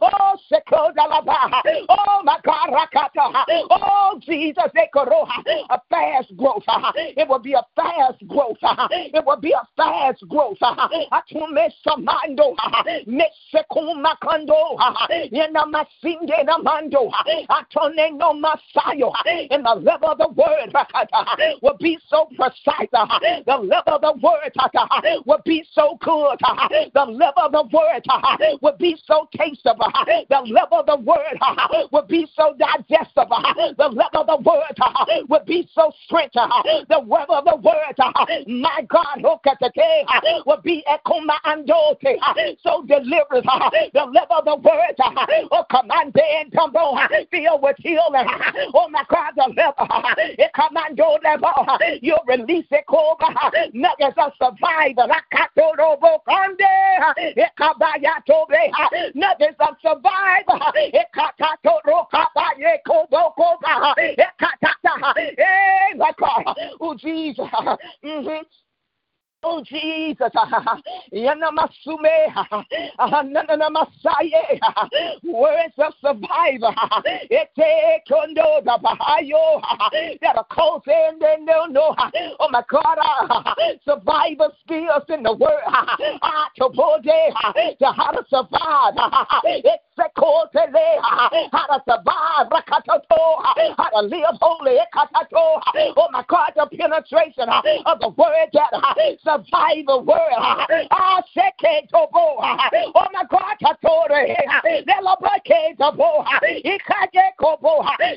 oh, 0.00 0.36
Sekoda 0.50 1.08
Laba, 1.10 1.62
oh, 1.88 2.22
my 2.24 2.38
God, 2.44 2.70
Rakata, 2.70 3.44
oh, 3.70 4.20
Jesus, 4.24 4.70
e 4.76 4.88
Koroha 4.94 5.42
a 5.70 5.80
fast 5.90 6.36
growth 6.36 6.51
growth. 6.52 6.64
It 6.96 7.28
will 7.28 7.38
be 7.38 7.54
a 7.54 7.62
fast 7.76 8.26
growth. 8.26 8.56
It 8.62 9.24
will 9.24 9.40
be 9.40 9.52
a 9.52 9.66
fast 9.76 10.22
growth. 10.28 10.58
Atume 10.62 11.70
samando. 11.86 12.56
Mesekumakando. 13.06 14.78
Yena 15.32 15.64
masinde 15.66 16.44
na 16.44 16.58
mando. 16.58 17.10
Atone 17.48 18.18
no 18.18 18.32
masayo. 18.32 19.12
In 19.50 19.62
the 19.62 19.74
level 19.74 20.10
of 20.10 20.18
the 20.18 20.28
word 20.28 20.72
will 21.62 21.76
be 21.78 21.98
so 22.08 22.28
precise. 22.36 22.88
The 22.92 23.56
level 23.56 23.94
of 23.94 24.00
the 24.00 24.12
word 24.22 25.22
will 25.26 25.42
be 25.44 25.64
so 25.72 25.98
good. 26.00 26.38
The 26.94 27.04
level 27.04 27.42
of 27.42 27.52
the 27.52 27.64
word 27.72 28.58
will 28.60 28.76
be 28.78 28.96
so 29.06 29.28
tastable. 29.36 29.92
The 30.28 30.40
level 30.52 30.80
of 30.80 30.86
the 30.86 30.96
word 30.96 31.38
will 31.92 32.06
be 32.06 32.26
so 32.36 32.54
digestible. 32.58 33.42
The 33.76 33.88
level 33.88 34.20
of 34.20 34.26
the 34.26 34.36
word 34.42 35.26
will 35.28 35.44
be 35.46 35.68
so 35.74 35.92
strength 36.04 36.34
the 36.88 37.00
word 37.00 37.26
of 37.28 37.44
the 37.44 37.56
word, 37.56 37.94
uh, 37.98 38.12
my 38.46 38.86
God, 38.88 39.22
oh, 39.24 39.40
uh, 39.44 40.20
will 40.46 40.60
be 40.62 40.84
a 40.88 40.98
ekoma 40.98 41.36
andote, 41.44 42.02
uh, 42.04 42.34
so 42.62 42.82
deliverance, 42.86 43.46
the 43.92 44.04
level 44.12 44.36
of 44.38 44.44
the 44.44 44.56
word, 44.56 44.96
oh 45.50 45.64
command 45.70 46.14
and 46.16 46.52
tumble, 46.52 46.98
filled 47.30 47.62
with 47.62 47.76
healing, 47.78 48.26
oh 48.74 48.88
my 48.88 49.04
God, 49.08 49.32
the 49.36 49.52
level, 49.56 49.88
it 50.16 50.50
commando 50.54 51.18
level, 51.22 51.52
you 52.00 52.16
release 52.26 52.66
it, 52.70 52.84
oh, 52.88 53.16
nuggets 53.72 54.16
of 54.18 54.32
survival, 54.40 55.08
nuggets 59.14 59.56
of 59.60 59.76
survival, 59.82 60.58
Hey, 65.14 65.92
oh, 65.94 65.96
my 65.96 66.12
God. 66.18 66.31
Oh, 66.80 66.94
Jesus. 66.94 67.44
Mm-hmm. 68.04 68.42
Oh 69.44 69.60
Jesus, 69.64 70.30
Yanamasume, 71.12 72.32
Nanamasaye, 73.00 74.60
words 75.24 75.74
of 75.78 75.92
survivor, 76.00 76.72
Ete 77.30 78.02
Kondo 78.08 78.60
da 78.64 78.78
Bahayo, 78.78 79.60
that 80.22 80.36
are 80.36 80.46
close 80.48 80.82
and 80.86 81.20
they 81.20 81.36
no 81.40 81.64
no. 81.64 81.94
Oh 82.38 82.48
my 82.50 82.62
God, 82.70 82.98
survivor 83.84 84.52
skills 84.64 85.02
in 85.08 85.24
the 85.24 85.32
word, 85.32 85.62
ah, 85.66 86.48
to 86.58 86.68
to 86.68 87.92
how 87.92 88.12
to 88.12 88.24
survive, 88.30 88.94
it's 89.44 89.82
a 89.98 90.10
how 91.50 91.66
to 91.66 91.82
survive, 91.84 92.48
Rakatoto, 92.50 93.42
how 93.76 93.88
to 93.90 94.06
live 94.06 94.38
holy. 94.40 94.78
Oh 95.34 96.08
my 96.12 96.24
God, 96.28 96.52
the 96.56 96.66
penetration 96.76 97.48
of 97.48 97.98
the 98.00 98.08
word 98.08 98.48
that 98.52 98.70
survive 99.32 99.86
the 99.86 99.98
word. 99.98 100.18
Ah, 100.36 100.66
oh 102.94 103.06
my 103.12 103.24
God, 103.30 103.56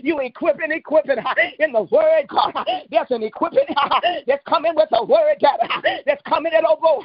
you 0.03 0.20
equipping, 0.20 0.72
equipping 0.72 1.18
in 1.59 1.72
the 1.72 1.84
word. 1.84 2.28
There's 2.89 3.07
an 3.09 3.24
equipping 3.24 3.66
that's 4.28 4.43
coming 4.47 4.74
with 4.76 4.89
a 4.91 5.03
word 5.05 5.38
that 5.41 6.03
that's 6.05 6.22
coming 6.28 6.53
in 6.53 6.66
over 6.66 7.01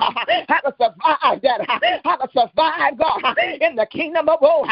how 0.48 0.60
to 0.60 0.74
survive 0.78 1.42
that, 1.42 2.00
how 2.04 2.16
to 2.16 2.28
survive, 2.32 2.98
God, 2.98 3.36
in 3.60 3.76
the 3.76 3.86
kingdom 3.86 4.28
of 4.28 4.40
God, 4.40 4.66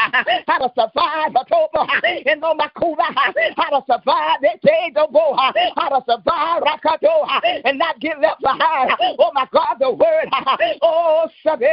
how 0.47 0.57
to 0.59 0.69
survive 0.75 1.35
in 2.25 2.39
the 2.39 2.47
Makula, 2.47 3.13
how 3.55 3.79
to 3.79 3.85
survive 3.87 4.39
how 5.75 5.89
to 5.89 6.03
survive 6.05 6.63
Rakato 6.63 7.27
and 7.65 7.77
not 7.77 7.99
get 7.99 8.19
left 8.19 8.41
behind. 8.41 8.91
Oh 9.19 9.28
Oh, 9.29 9.33
my 9.33 9.47
God, 9.53 9.75
the 9.79 9.91
word. 9.91 10.27
Oh, 10.81 11.27
Sabe. 11.43 11.61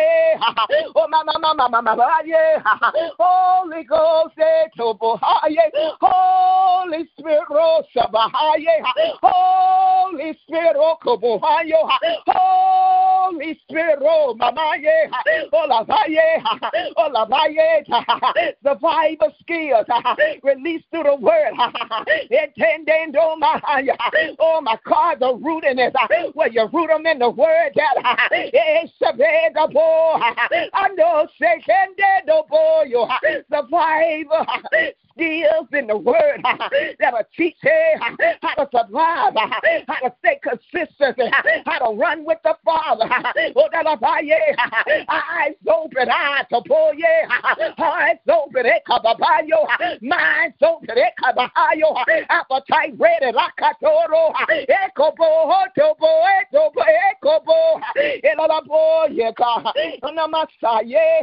Oh, 0.94 1.08
my, 1.08 1.22
my, 1.24 1.54
my, 1.54 1.54
my, 1.54 1.68
my, 1.80 2.22
yeah. 2.26 2.62
Holy 3.18 3.82
Ghost, 3.84 4.34
Holy 6.00 7.08
Spirit, 7.18 7.44
Holy 7.48 7.88
Spirit, 10.48 10.76
Holy 12.26 13.58
Spirit, 13.62 13.98
oh, 14.02 14.34
mama, 14.34 14.74
yeah. 14.78 15.06
Oh, 15.52 15.66
oh 15.68 15.84
yeah. 16.08 16.42
Oh, 16.96 17.08
la, 17.12 17.24
skills 19.40 19.86
released 20.42 20.84
through 20.90 21.04
the 21.04 21.14
word. 21.16 21.52
Oh, 24.38 24.60
my 24.60 24.78
God, 24.84 25.20
the 25.20 25.34
rootiness. 25.34 25.92
Where 26.34 26.48
you 26.48 26.68
root 26.72 26.88
them 26.88 27.06
in 27.06 27.18
the 27.18 27.30
word. 27.30 27.45
I 30.74 30.88
know, 30.96 31.26
second, 31.38 31.96
survivor 33.50 34.46
skills 35.16 35.68
in 35.72 35.86
the 35.86 35.96
word 35.96 36.42
that'll 36.98 37.20
teach 37.36 37.56
how 38.42 38.54
to 38.54 38.68
survive, 38.72 39.32
how 39.88 40.08
to 40.08 40.14
stay 40.18 40.38
consistent, 40.42 41.34
how 41.64 41.78
to 41.78 41.96
run 41.96 42.24
with 42.24 42.38
the 42.44 42.54
Father. 42.64 43.04
Oh, 43.56 43.68
eyes 45.08 45.54
open, 45.68 46.08
eyes 46.08 46.46
open, 46.52 47.02
eyes 47.78 48.16
open, 48.28 48.66
minds 50.02 50.62
open, 50.62 50.96
it 50.96 51.12
cover 51.18 51.50
by 51.54 51.74
your 51.76 51.96
appetite 52.28 52.94
ready, 52.98 53.32
rakatoro, 53.32 54.32
ekobo, 54.68 55.64
tobo, 55.76 56.24
etobo, 56.36 56.82
ekobo, 57.12 57.80
elalaboye, 58.24 59.32
on 60.02 60.14
the 60.14 60.28
Messiah, 60.28 61.22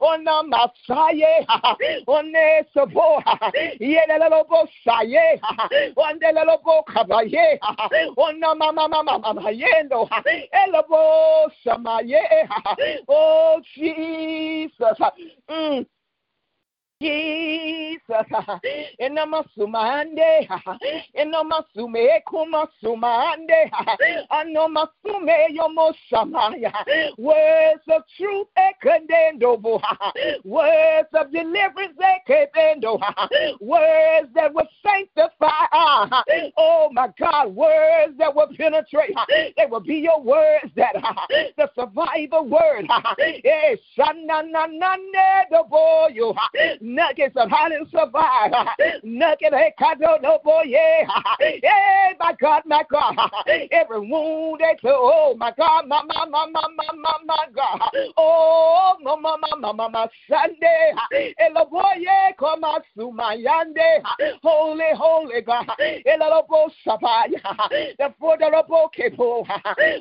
on 0.00 0.24
the 0.24 0.42
Messiah, 0.46 1.44
on 2.06 2.32
the 2.32 2.64
Sabo, 2.74 3.19
yelelolobo 3.80 4.68
saye 4.84 5.40
wandelolobo 5.96 6.82
kabaye 6.82 7.60
ona 8.16 8.54
mama 8.60 8.88
mama 8.88 9.18
mama 9.18 9.50
yendo 9.50 10.08
elobo 10.52 11.50
samaye 11.64 12.48
oh 13.08 13.60
Jesus. 13.74 14.98
Mm. 15.48 15.86
Jesus, 17.00 17.98
in 18.98 19.14
the 19.14 19.22
masumande, 19.22 20.46
in 21.14 21.30
the 21.30 21.44
masume 21.44 22.20
kumasumande, 22.28 23.70
ano 24.30 24.68
masume 24.68 25.48
yomosamaya, 25.56 26.70
words 27.16 27.82
of 27.90 28.02
truth 28.18 28.48
ekandendo, 28.58 29.80
words 30.44 31.08
of 31.14 31.32
deliverance 31.32 31.96
ekandendo, 31.98 33.00
words 33.60 34.28
that 34.34 34.52
will 34.52 34.68
sanctify, 34.84 36.20
oh 36.58 36.90
my 36.92 37.08
God, 37.18 37.54
words 37.54 38.12
that 38.18 38.34
will 38.34 38.48
penetrate, 38.58 39.14
they 39.56 39.64
will 39.70 39.80
be 39.80 39.94
your 39.94 40.20
words 40.22 40.70
that 40.76 40.94
the 41.56 41.70
survivor 41.74 42.42
word, 42.42 42.86
eh, 43.18 43.76
nuggets 46.94 47.36
of 47.36 47.50
how 47.50 47.68
to 47.68 47.84
survive. 47.90 48.52
Nugget, 49.02 49.54
hey, 49.54 49.72
kado, 49.80 50.20
no 50.22 50.38
boy, 50.44 50.62
yeah. 50.66 51.06
Hey, 51.38 52.14
my 52.18 52.34
God, 52.40 52.62
my 52.66 52.82
God. 52.90 53.16
Every 53.70 54.00
wound 54.00 54.60
they 54.60 54.74
took, 54.80 54.92
oh, 54.94 55.34
my 55.38 55.52
God, 55.56 55.86
my, 55.86 56.02
my, 56.02 56.26
my, 56.26 56.46
my, 56.46 56.66
my, 56.76 56.94
my, 56.94 57.16
my 57.24 57.46
God. 57.54 57.80
Oh, 58.16 58.96
my, 59.02 59.16
my, 59.16 59.36
my, 59.40 59.56
my, 59.58 59.72
my, 59.72 59.88
my, 59.88 60.08
Sunday. 60.28 60.92
Elo 61.38 61.66
boy, 61.66 61.82
yeah, 61.98 62.30
come 62.38 62.64
on, 62.64 62.80
sumayande. 62.96 64.02
Holy, 64.42 64.84
holy 64.94 65.40
God. 65.42 65.66
Elo 66.06 66.46
bo 66.48 66.70
sapaya. 66.86 67.40
The 67.98 68.14
foot 68.18 68.42
of 68.42 68.52
the 68.52 68.62
bo 68.68 68.90
kepo. 68.96 69.46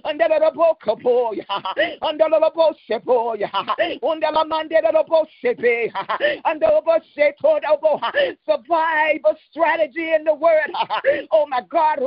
Under 0.06 0.28
the 0.28 0.52
bo 0.56 0.78
kapo. 0.84 1.32
Under 2.02 2.26
the 2.30 2.52
bo 2.54 2.74
sepo. 2.90 3.34
Under 4.04 4.28
the 4.34 4.46
mande 4.46 4.70
the 4.70 5.04
bo 5.08 5.26
sepe. 5.44 5.92
Under 6.46 6.68
survive 8.46 9.20
a 9.26 9.36
strategy 9.50 10.14
in 10.14 10.24
the 10.24 10.34
word. 10.34 10.72
Oh 11.32 11.46
my 11.48 11.62
God, 11.70 12.00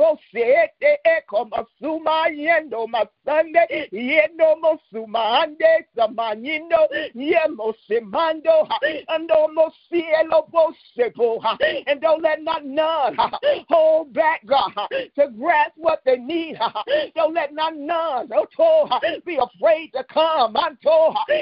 yendo 1.83 2.87
masande 2.87 3.89
yendo 3.91 4.55
mosuma 4.61 5.43
ande 5.43 5.85
samanindo 5.95 6.87
yemo 7.15 7.73
simando 7.89 8.67
ando 9.09 9.47
mosielo 9.55 10.49
bosepo 10.51 11.41
and 11.87 12.01
don't 12.01 12.21
let 12.21 12.41
not 12.41 12.65
none 12.65 13.17
hold 13.69 14.13
back 14.13 14.45
God 14.45 14.71
to 15.15 15.27
grasp 15.37 15.73
what 15.77 16.01
they 16.05 16.17
need. 16.17 16.57
Don't 17.15 17.33
let 17.33 17.53
not 17.53 17.75
none 17.75 18.29
oh, 18.59 18.99
be 19.25 19.37
afraid 19.37 19.91
to 19.93 20.03
come 20.05 20.55
unto 20.55 20.89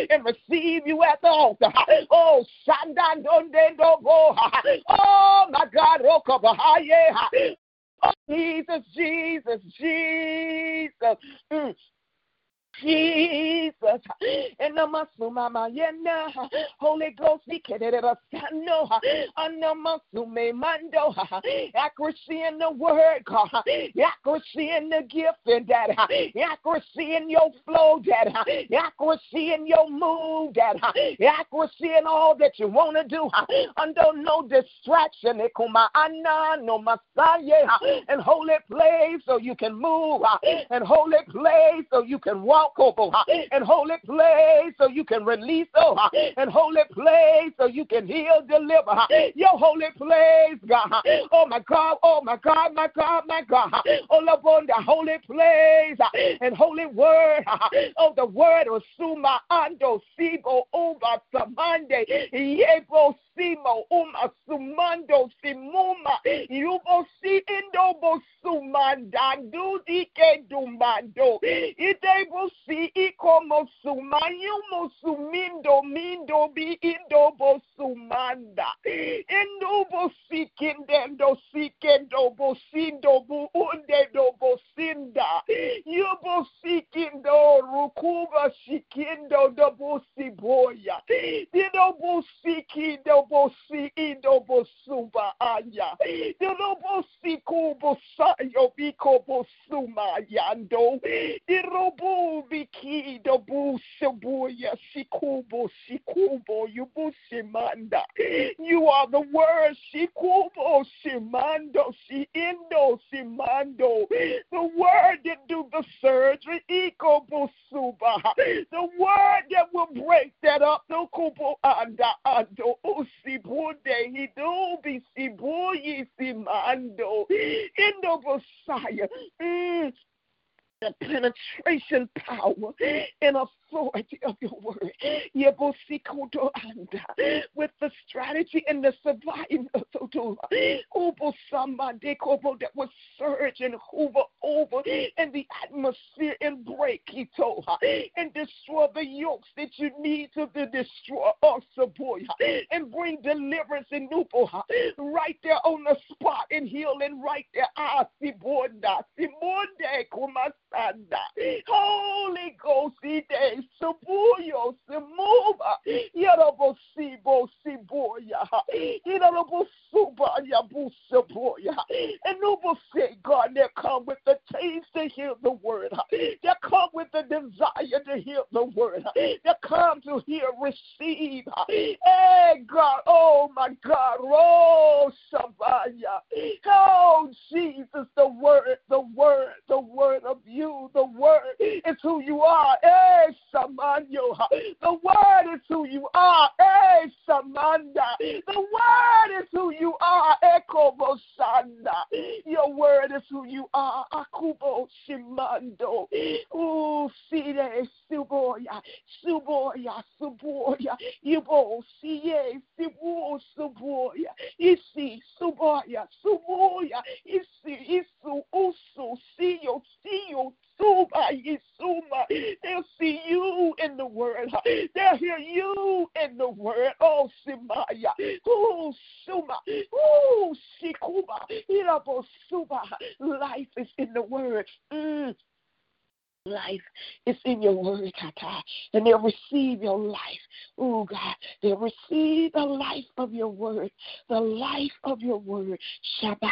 and 0.09 0.25
receive 0.25 0.83
you 0.85 1.03
at 1.03 1.21
the 1.21 1.27
altar. 1.27 1.71
Oh, 2.11 2.45
Sanda 2.67 3.20
Oh 4.89 5.45
my 5.51 5.65
God, 5.73 6.01
Oh, 8.03 8.11
Jesus, 8.29 8.83
Jesus, 8.95 9.61
Jesus. 9.77 11.17
Mm. 11.53 11.75
Jesus. 12.81 14.01
And 14.59 14.77
the 14.77 14.87
Masumama 14.87 15.69
Yena. 15.69 16.35
Uh, 16.35 16.47
holy 16.79 17.15
Ghost, 17.17 17.43
he 17.45 17.59
can 17.59 17.81
it 17.81 18.03
uh, 18.03 18.15
no. 18.53 18.87
Uh, 18.89 18.99
and 19.37 19.61
the 19.61 19.73
Masume 20.15 20.53
Mando. 20.53 21.13
Accuracy 21.75 22.43
in 22.47 22.57
the 22.57 22.71
word. 22.71 23.23
Accuracy 23.27 24.71
in 24.75 24.89
the 24.89 25.03
gift 25.09 25.39
and 25.45 25.67
that. 25.67 25.89
Accuracy 26.35 27.15
in 27.15 27.29
your 27.29 27.51
flow, 27.65 28.01
Dad. 28.03 28.33
Accuracy 28.75 29.53
in 29.53 29.67
your 29.67 29.89
move, 29.89 30.53
Dad. 30.53 30.77
Accuracy 31.21 31.97
in 31.97 32.05
all 32.07 32.35
that 32.37 32.57
you 32.57 32.67
want 32.67 32.97
to 32.97 33.03
do. 33.07 33.29
Under 33.77 34.13
no 34.15 34.47
distraction. 34.47 35.41
No 36.61 36.77
Messiah. 36.79 37.67
And 38.07 38.21
holy 38.21 38.55
place 38.69 39.21
so 39.25 39.37
you 39.37 39.55
can 39.55 39.79
move. 39.79 40.21
And 40.69 40.83
holy 40.83 41.17
place 41.29 41.85
so 41.91 42.03
you 42.03 42.19
can 42.19 42.41
walk 42.41 42.70
Eh. 42.79 43.45
and 43.51 43.63
holy 43.63 43.95
place 44.05 44.73
so 44.77 44.87
you 44.87 45.03
can 45.03 45.25
release, 45.25 45.67
oh, 45.75 45.97
eh. 46.13 46.31
and 46.37 46.49
holy 46.49 46.81
place 46.91 47.51
so 47.57 47.67
you 47.67 47.85
can 47.85 48.07
heal, 48.07 48.41
deliver. 48.47 48.97
Eh. 49.11 49.31
Your 49.35 49.57
holy 49.57 49.87
place, 49.97 50.59
God. 50.67 51.03
Oh 51.31 51.45
my 51.47 51.59
God, 51.59 51.97
oh 52.03 52.21
my 52.23 52.37
God, 52.37 52.73
my 52.73 52.87
God, 52.95 53.23
my 53.27 53.41
God. 53.47 53.71
All 54.09 54.27
upon 54.27 54.67
the 54.67 54.73
holy 54.73 55.17
place 55.25 55.97
and 56.41 56.55
holy 56.55 56.85
word. 56.85 57.43
Oh, 57.97 58.13
the 58.15 58.25
word 58.25 58.67
of 58.71 58.81
Suma 58.97 59.41
Ando 59.51 59.99
Sibo 60.17 60.63
Uba 60.73 61.21
Samande 61.33 62.05
Yebo 62.33 63.15
Simo 63.41 63.87
Uma 63.89 64.31
Sumando 64.45 65.27
Simuma 65.41 66.19
Yubo 66.47 67.07
Si 67.19 67.41
Indobo 67.49 68.21
sumanda 68.43 69.35
dudike 69.51 70.43
dumando. 70.47 71.39
Idebo 71.41 72.49
si 72.65 72.91
ikomo 72.93 73.67
sumayu 73.81 74.53
musumindo 74.71 75.81
mindo 75.81 76.49
bi 76.53 76.77
indo 76.81 77.31
bo 77.37 77.59
sumanda. 77.75 78.67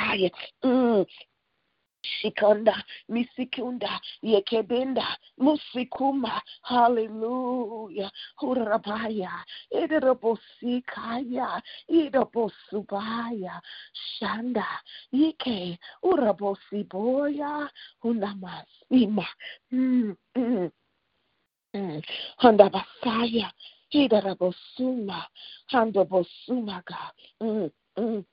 Shabbat. 0.10 0.32
Mm. 0.64 1.06
Shikanda, 2.24 2.74
Misikunda, 3.12 4.00
Yekebenda, 4.24 5.04
Musikuma, 5.40 6.40
Hallelujah, 6.62 8.10
Hurabaya, 8.42 9.30
Idabosikaya, 9.74 11.62
Idabosubaya, 11.92 13.60
Shanda, 14.22 14.64
Yike, 15.12 15.78
Urabosiboya, 16.06 17.68
Hunamasima, 18.02 19.26
mm, 19.74 20.16
mm, 20.38 20.72
mm, 21.76 22.02
Handabasaya, 22.42 23.52
Idarabosuma, 23.94 25.26
Handabosumaga, 25.70 27.12
mm, 27.42 27.70
mm 27.98 28.24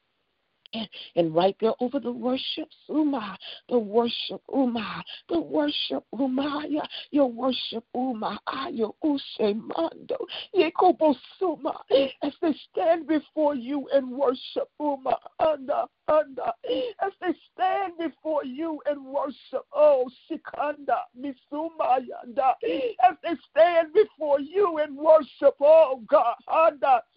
and 1.16 1.34
right 1.34 1.56
there 1.60 1.72
over 1.80 2.00
the 2.00 2.12
worship, 2.12 2.68
Uma, 2.88 3.36
the 3.68 3.78
worship, 3.78 4.40
Uma, 4.52 5.02
the 5.28 5.40
worship, 5.40 6.04
Umaya, 6.14 6.86
your 7.10 7.30
worship, 7.30 7.84
Uma, 7.94 8.38
ah, 8.46 8.68
Ayo, 8.68 8.94
Mando, 9.40 10.26
Yekobo 10.54 11.14
Suma, 11.38 11.80
as 12.22 12.32
they 12.40 12.54
stand 12.70 13.06
before 13.06 13.54
you 13.54 13.88
and 13.92 14.10
worship, 14.10 14.68
Uma, 14.80 15.16
Anda, 15.38 15.86
Anda, 16.08 16.54
as 17.02 17.12
they 17.20 17.34
stand 17.52 17.94
before 17.98 18.44
you 18.44 18.80
and 18.86 19.04
worship, 19.04 19.66
oh, 19.72 20.08
Sikanda, 20.30 20.98
Misuma, 21.18 21.98
Yanda, 22.00 22.54
as 23.02 23.16
they 23.22 23.34
stand 23.50 23.92
before 23.92 24.40
you 24.40 24.78
and 24.78 24.96
worship, 24.96 25.56
oh, 25.60 26.00
God, 26.06 26.34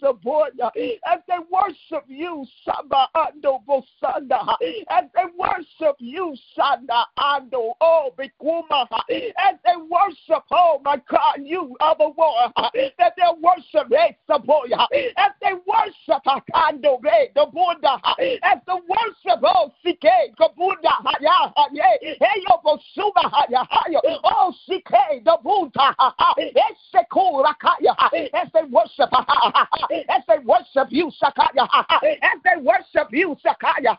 Saboya, 0.01 0.71
as 1.05 1.19
they 1.27 1.37
worship 1.51 2.05
you, 2.07 2.45
Saba, 2.65 3.07
Ando, 3.15 3.63
Bosanda, 3.65 4.55
as 4.89 5.05
they 5.13 5.25
worship 5.37 5.95
you, 5.99 6.35
Sanda, 6.57 7.03
Ando, 7.19 7.73
oh, 7.81 8.11
Bikuma, 8.17 8.87
as 9.09 9.55
they 9.65 9.75
worship, 9.77 10.43
oh, 10.51 10.81
my 10.83 10.99
God, 11.09 11.39
you 11.43 11.75
the 11.79 12.09
one 12.15 12.51
that 12.97 13.13
they 13.17 13.23
worship, 13.39 13.91
hey, 13.91 14.17
Saboya, 14.27 14.87
as 15.17 15.31
they 15.41 15.53
worship, 15.67 16.23
Ando, 16.55 16.99
the 17.35 17.45
Buddha, 17.53 18.01
as 18.43 18.59
the 18.65 18.78
worship, 18.87 19.43
oh, 19.43 19.71
Sike, 19.83 20.35
Kabunda, 20.39 20.93
Haya, 21.03 21.53
Haye, 21.55 22.17
Heyo, 22.21 22.61
Bosuma, 22.63 23.29
Haya, 23.31 23.67
Hayo, 23.71 23.99
oh, 24.23 24.53
Sike, 24.67 25.23
the 25.23 25.37
Buddha, 25.43 25.95
Esekura, 26.37 27.53
Kaya, 27.59 27.95
as 28.33 28.47
they 28.53 28.63
worship, 28.69 29.09
as 29.11 30.23
they 30.27 30.39
worship 30.43 30.87
you, 30.89 31.11
Sakaya, 31.21 31.67
as 32.03 32.39
they 32.43 32.61
worship 32.61 33.09
you, 33.11 33.35
Sakaya, 33.45 33.95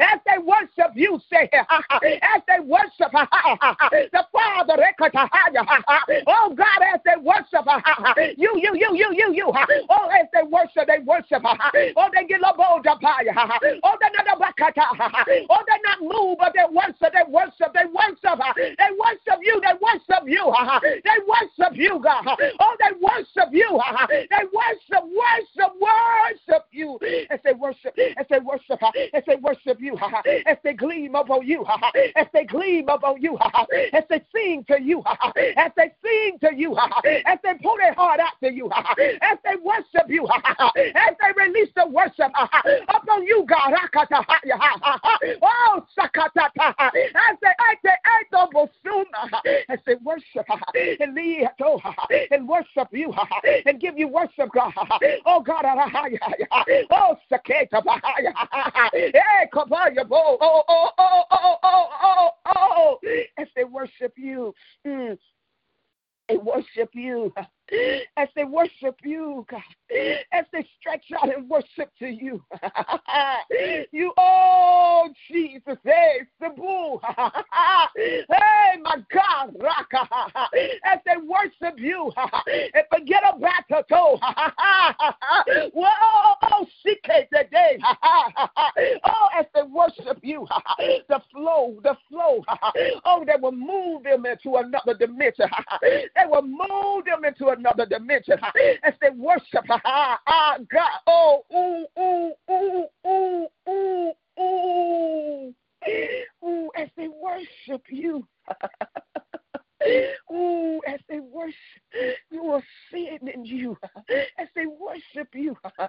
as 0.00 0.20
they 0.26 0.38
worship 0.38 0.92
you, 0.94 1.20
say, 1.30 1.48
as 1.52 2.42
they 2.46 2.60
worship 2.60 3.12
the 3.12 4.26
Father, 4.32 4.76
oh 6.26 6.54
God, 6.56 6.82
as 6.94 7.00
they 7.04 7.16
worship 7.20 7.66
you, 8.36 8.52
you, 8.56 8.74
you, 8.74 8.96
you, 8.96 9.12
you, 9.12 9.34
you, 9.34 9.52
oh, 9.90 10.08
as 10.08 10.26
they 10.32 10.42
worship, 10.48 10.86
they 10.86 10.98
worship, 11.04 11.42
oh, 11.44 12.10
they 12.14 12.26
get 12.26 12.40
bold 12.56 12.86
oh, 12.86 13.96
they 14.00 14.08
oh, 15.50 15.62
they 15.66 15.78
not 15.84 16.00
move, 16.02 16.38
but 16.38 16.52
they 16.54 16.64
worship, 16.70 17.12
they 17.12 17.24
worship, 17.28 17.72
they 17.74 17.86
worship, 17.86 18.38
they 18.56 18.90
worship 18.98 19.38
you, 19.42 19.60
they 19.60 19.74
worship 19.80 20.24
you, 20.26 20.52
they 21.04 21.18
worship 21.26 21.76
you, 21.76 22.00
God, 22.02 22.24
oh, 22.60 22.76
they 22.78 22.92
worship 23.00 23.52
you, 23.52 23.80
they 24.08 24.44
worship, 24.52 25.04
worship, 25.04 25.72
worship 25.80 26.64
you, 26.72 26.98
as 27.30 27.40
they 27.44 27.52
worship, 27.52 27.96
as 28.16 28.26
they 28.30 28.38
worship, 28.40 28.80
as 29.14 29.22
they 29.26 29.36
worship 29.36 29.78
you, 29.80 29.96
as 30.46 30.56
they 30.64 30.72
gleam 30.74 31.14
upon 31.14 31.46
you, 31.46 31.64
as 32.16 32.26
they 32.32 32.44
gleam 32.44 32.88
upon 32.88 33.20
you, 33.20 33.38
as 33.92 34.04
they 34.08 34.22
sing 34.34 34.64
to 34.68 34.80
you, 34.80 35.02
as 35.56 35.72
they 35.76 35.92
sing 36.04 36.38
to 36.40 36.54
you, 36.54 36.76
as 36.78 37.38
they 37.42 37.54
pull 37.62 37.76
their 37.76 37.94
heart 37.94 38.20
out 38.20 38.34
to 38.42 38.52
you, 38.52 38.70
as 39.22 39.38
they 39.44 39.56
worship 39.62 40.08
you, 40.08 40.26
as 40.76 41.14
they 41.20 41.32
release 41.36 41.68
the 41.76 41.86
worship 41.88 42.32
upon 42.88 43.22
you, 43.24 43.44
God. 43.48 43.72
Oh, 44.12 45.84
Sakatata, 45.98 46.74
as 46.78 47.36
they 47.42 47.48
as 49.68 49.78
they 49.86 49.94
worship 50.02 50.46
and 51.00 51.14
lead 51.14 51.48
and 52.30 52.48
worship 52.48 52.88
you 52.92 53.12
and 53.66 53.80
give 53.80 53.98
you 53.98 54.08
worship, 54.08 54.50
God. 54.52 54.72
Oh, 55.26 55.40
God. 55.40 55.64
Oh, 56.90 57.16
Sakata. 57.30 57.82
Oh, 57.84 58.00
oh, 60.40 60.62
oh, 60.68 60.90
oh, 60.98 61.24
oh, 61.30 61.56
oh, 61.62 61.88
oh, 62.02 62.30
oh. 62.56 62.98
As 63.38 63.46
they 63.54 63.64
worship 63.64 64.14
you. 64.16 64.54
Mm. 64.86 65.18
They 66.28 66.36
worship 66.36 66.90
you 66.94 67.32
as 68.16 68.28
they 68.36 68.44
worship 68.44 68.96
you, 69.04 69.44
God, 69.50 69.60
as 70.32 70.44
they 70.52 70.66
stretch 70.78 71.04
out 71.20 71.34
and 71.34 71.48
worship 71.48 71.90
to 71.98 72.06
you. 72.06 72.42
you, 73.92 74.12
oh, 74.16 75.08
Jesus, 75.30 75.76
hey, 75.84 76.20
Sabu, 76.40 77.00
hey, 77.96 78.80
my 78.82 78.96
God, 79.12 79.54
Raka, 79.60 80.08
as 80.84 80.98
they 81.06 81.16
worship 81.22 81.78
you 81.78 82.12
and 82.46 82.84
forget 82.92 83.22
about 83.28 83.64
the 83.68 83.84
toe. 83.88 84.18
Whoa, 85.74 86.34
oh, 86.42 86.66
CK 86.82 87.28
today. 87.32 87.78
Oh, 89.04 89.28
as 89.38 89.46
they 89.54 89.62
worship 89.62 90.18
you, 90.22 90.46
the 91.08 91.20
flow, 91.32 91.78
the 91.82 91.96
flow, 92.08 92.44
oh, 93.04 93.24
they 93.26 93.40
will 93.40 93.52
move 93.52 94.04
them 94.04 94.26
into 94.26 94.56
another 94.56 94.94
dimension. 94.98 95.46
They 95.82 96.26
will 96.26 96.42
move 96.42 97.04
them 97.04 97.24
into 97.24 97.48
another 97.48 97.86
dimension 97.86 98.38
as 98.84 98.94
they 99.00 99.10
worship 99.10 99.64
God. 99.84 100.18
Oh, 101.06 101.44
ooh, 101.54 101.86
ooh, 101.98 102.32
ooh, 102.50 102.86
ooh, 103.06 103.46
ooh, 103.68 104.12
ooh. 104.40 105.54
Ooh, 106.44 106.70
as 106.76 106.88
they 106.96 107.08
worship 107.08 107.82
you. 107.88 108.26
Ooh, 110.30 110.80
as 110.86 111.00
they 111.08 111.20
worship, 111.20 111.54
you 112.30 112.42
will 112.42 112.62
see 112.92 113.08
it 113.10 113.22
in 113.34 113.44
you. 113.44 113.76
As 114.38 114.48
they 114.54 114.66
worship 114.66 115.28
you, 115.34 115.56
as 115.78 115.88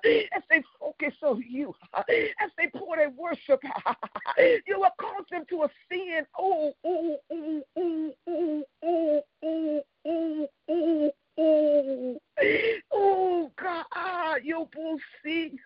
they 0.50 0.64
focus 0.80 1.14
on 1.24 1.44
you, 1.48 1.74
as 2.08 2.52
they 2.58 2.68
pour 2.76 2.96
their 2.96 3.10
worship, 3.12 3.62
you 4.66 4.80
will 4.80 4.90
cause 5.00 5.26
them 5.30 5.44
to 5.50 5.64
ascend. 5.64 6.26
Ooh, 6.42 6.72
ooh, 6.88 7.18
ooh, 7.34 7.64
ooh, 7.78 8.14
ooh, 8.30 8.64
ooh, 8.86 9.22
ooh, 9.44 9.82
ooh, 10.08 10.08
ooh, 10.08 10.48
ooh. 10.72 11.12
o, 11.38 12.22
o, 12.92 12.92
o, 12.92 13.52
o, 13.56 15.58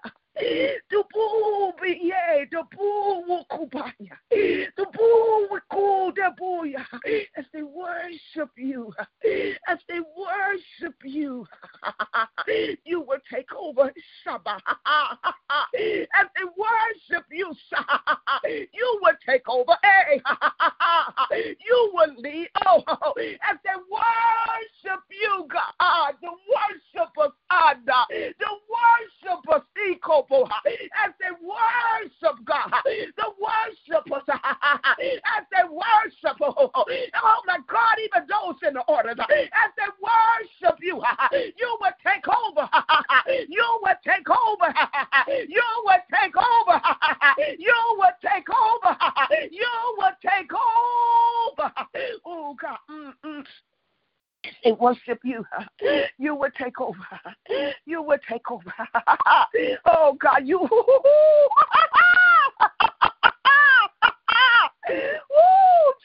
be 1.82 2.00
ye, 2.02 2.14
will 2.52 3.46
kubaya, 3.52 4.18
the 4.30 4.86
boy 6.38 6.74
as 7.38 7.46
they 7.54 7.64
worship 7.64 8.50
you, 8.58 8.94
as 9.68 9.78
they 9.88 10.00
worship 10.00 10.96
you, 11.04 11.46
you 12.86 13.02
will 13.02 13.20
take 13.32 13.54
over 13.56 13.92
Shabbat. 14.26 14.60
As 16.16 16.28
they 16.36 16.46
worship 16.58 17.26
you, 17.32 17.54
you 18.46 19.00
will 19.02 19.14
take 19.28 19.48
over. 19.48 19.74
Hey, 19.84 20.22
you 21.34 21.92
will 21.94 22.14
lead. 22.18 22.50
Oh, 22.66 22.84
as 23.18 23.58
they 23.64 23.76
worship 23.92 25.04
you, 25.10 25.48
God, 25.52 26.14
the 26.22 26.30
worshipers, 26.30 27.34
the 27.50 28.52
worshipers, 28.70 29.64
as 30.32 31.12
they 31.20 31.32
worship 31.42 32.46
God, 32.46 32.72
the 32.86 33.30
worshipers, 33.40 34.24
as 34.28 35.44
they 35.52 35.64
worship, 35.70 36.38
oh 36.42 37.42
my 37.48 37.58
God, 37.68 37.96
even 38.04 38.28
those 38.28 38.56
in 38.68 38.74
the 38.74 38.82
orders, 38.88 39.18
as 39.20 39.72
they 39.78 39.90
worship 40.02 40.80
you, 40.82 41.02
you 41.58 41.78
will 41.80 41.92
take 42.06 42.28
over, 42.28 42.70
you 43.50 43.80
will 43.82 43.96
take 44.06 44.30
over, 44.30 44.74
you 45.48 45.64
will 45.84 46.04
take 46.14 46.36
over, 46.38 46.82
you 47.58 47.74
will 47.98 48.16
take 48.24 48.50
over, 48.50 48.98
you 49.52 49.96
will 49.98 50.16
take 50.22 50.52
over. 50.54 51.72
Oh 52.26 52.56
God. 52.60 52.78
Mm-mm 52.90 53.46
they 54.64 54.72
worship 54.74 55.20
you, 55.24 55.46
you 56.18 56.36
will 56.36 56.52
take 56.58 56.80
over. 56.80 56.98
You 57.86 58.02
will 58.02 58.20
take 58.30 58.50
over. 58.52 58.74
Oh 59.86 60.18
God, 60.20 60.46
you. 60.46 60.68
Oh 60.72 61.50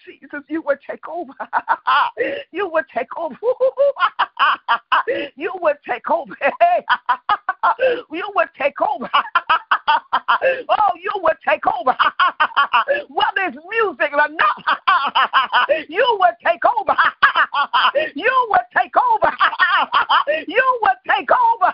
Jesus, 0.07 0.43
you 0.49 0.63
would 0.63 0.79
take 0.89 1.09
over. 1.09 1.33
You 2.53 2.69
would 2.69 2.85
take 2.95 3.17
over. 3.17 3.37
You 5.37 5.53
would 5.61 5.77
take 5.89 6.11
over. 6.11 6.35
You 8.11 8.31
would 8.35 8.49
take 8.59 8.81
over. 8.81 9.11
Oh, 10.69 10.93
you 11.01 11.11
will 11.17 11.35
take 11.47 11.67
over. 11.67 11.97
Whether 13.09 13.49
it's 13.49 13.57
music 13.69 14.13
or 14.13 14.29
not, 14.29 14.57
you 15.89 16.07
will 16.19 16.37
take 16.45 16.65
over. 16.65 16.97
You 18.15 18.47
will 18.49 18.67
take 18.77 18.97
over. 18.97 19.37
You 20.47 20.79
will 20.83 20.95
take 21.09 21.31
over. 21.31 21.73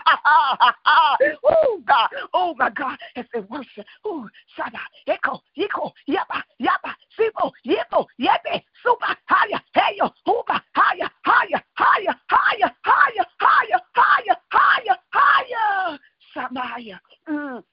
Oh 1.43 1.81
God. 1.85 2.09
Oh 2.33 2.55
my 2.57 2.69
God. 2.69 2.97
As 3.15 3.25
they 3.33 3.39
worship. 3.41 3.85
Oh, 4.05 4.27
Shada, 4.57 4.79
Echo, 5.07 5.41
Echo, 5.57 5.93
Yaba, 6.09 6.41
Yaba, 6.61 6.93
Sibo, 7.17 7.51
Yebo, 7.65 8.05
Yebe, 8.19 8.63
Super, 8.83 9.15
Higher, 9.29 9.61
Heyo, 9.75 10.11
Huba, 10.25 10.61
Higher, 10.75 11.09
Higher, 11.25 11.63
Higher, 11.77 12.15
Higher, 12.29 12.75
Higher, 12.83 13.25
Higher, 13.39 13.79
Higher, 13.95 14.37
Higher, 14.51 14.97
Higher, 15.13 15.99
Samaya. 16.35 16.99
Mm 17.27 17.63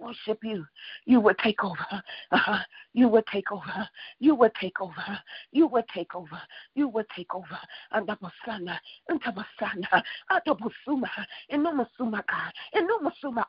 worship 0.00 0.38
you, 0.42 0.64
you 1.04 1.20
will 1.20 1.34
take 1.42 1.62
over. 1.64 2.02
Uh-huh. 2.30 2.58
You 2.94 3.08
will 3.08 3.22
take 3.32 3.50
over. 3.52 3.88
You 4.20 4.34
will 4.34 4.50
take 4.60 4.80
over. 4.80 5.18
You 5.52 5.66
will 5.66 5.84
take 5.94 6.14
over. 6.14 6.40
You 6.74 6.88
will 6.88 7.04
take 7.14 7.34
over. 7.34 7.58
Andamasana, 7.94 8.78
Andamasana, 9.10 10.02
Adabusuma, 10.30 11.08
Enomasuma, 11.52 12.22
Enomasuma, 12.74 13.44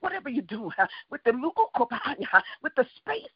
whatever 0.00 0.28
you 0.28 0.42
do 0.42 0.70
uh, 0.78 0.86
with 1.10 1.22
the 1.24 1.30
Lukobaya, 1.32 2.42
with 2.62 2.74
the 2.76 2.86
space 2.96 3.28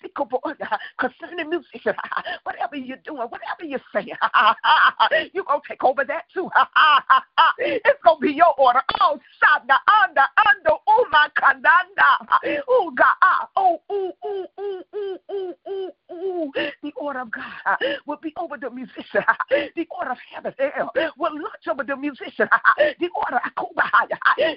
concerning 0.98 1.50
music, 1.50 1.82
uh-huh. 1.86 2.22
whatever 2.44 2.76
you're 2.76 2.98
doing, 2.98 3.20
uh, 3.20 3.26
whatever 3.26 3.64
you 3.64 3.78
say, 3.94 4.12
uh-huh. 4.22 5.08
you're 5.32 5.44
going 5.44 5.60
to 5.62 5.68
take 5.68 5.84
over 5.84 6.04
that 6.04 6.24
too. 6.32 6.48
Uh-huh. 6.54 7.20
It's 7.58 8.02
going 8.04 8.16
to 8.20 8.26
be 8.26 8.32
your 8.32 8.54
order. 8.58 8.80
Oh, 9.00 9.18
Sada, 9.40 9.78
Anda, 9.88 10.28
Ando, 10.38 10.78
Uma, 10.86 11.30
Kananda. 11.36 12.37
Oh, 12.68 12.92
God. 12.94 13.14
Ah, 13.22 13.48
oh, 13.56 13.80
ooh, 13.90 14.12
ooh, 14.24 14.46
ooh, 14.60 14.82
ooh, 14.94 15.18
ooh, 15.30 15.54
ooh, 15.68 15.90
ooh. 16.12 16.52
The 16.82 16.92
order 16.96 17.20
of 17.20 17.30
God 17.30 17.44
ah, 17.66 17.76
will 18.06 18.16
be 18.16 18.32
over 18.36 18.56
the 18.56 18.70
musician. 18.70 19.22
Ah, 19.26 19.36
the 19.50 19.86
order 19.90 20.12
of 20.12 20.18
heaven 20.32 20.54
hell 20.58 20.90
will 21.16 21.32
launch 21.34 21.66
over 21.70 21.84
the 21.84 21.96
musician. 21.96 22.48
Ah, 22.52 22.74
the 22.76 23.08
order 23.14 23.40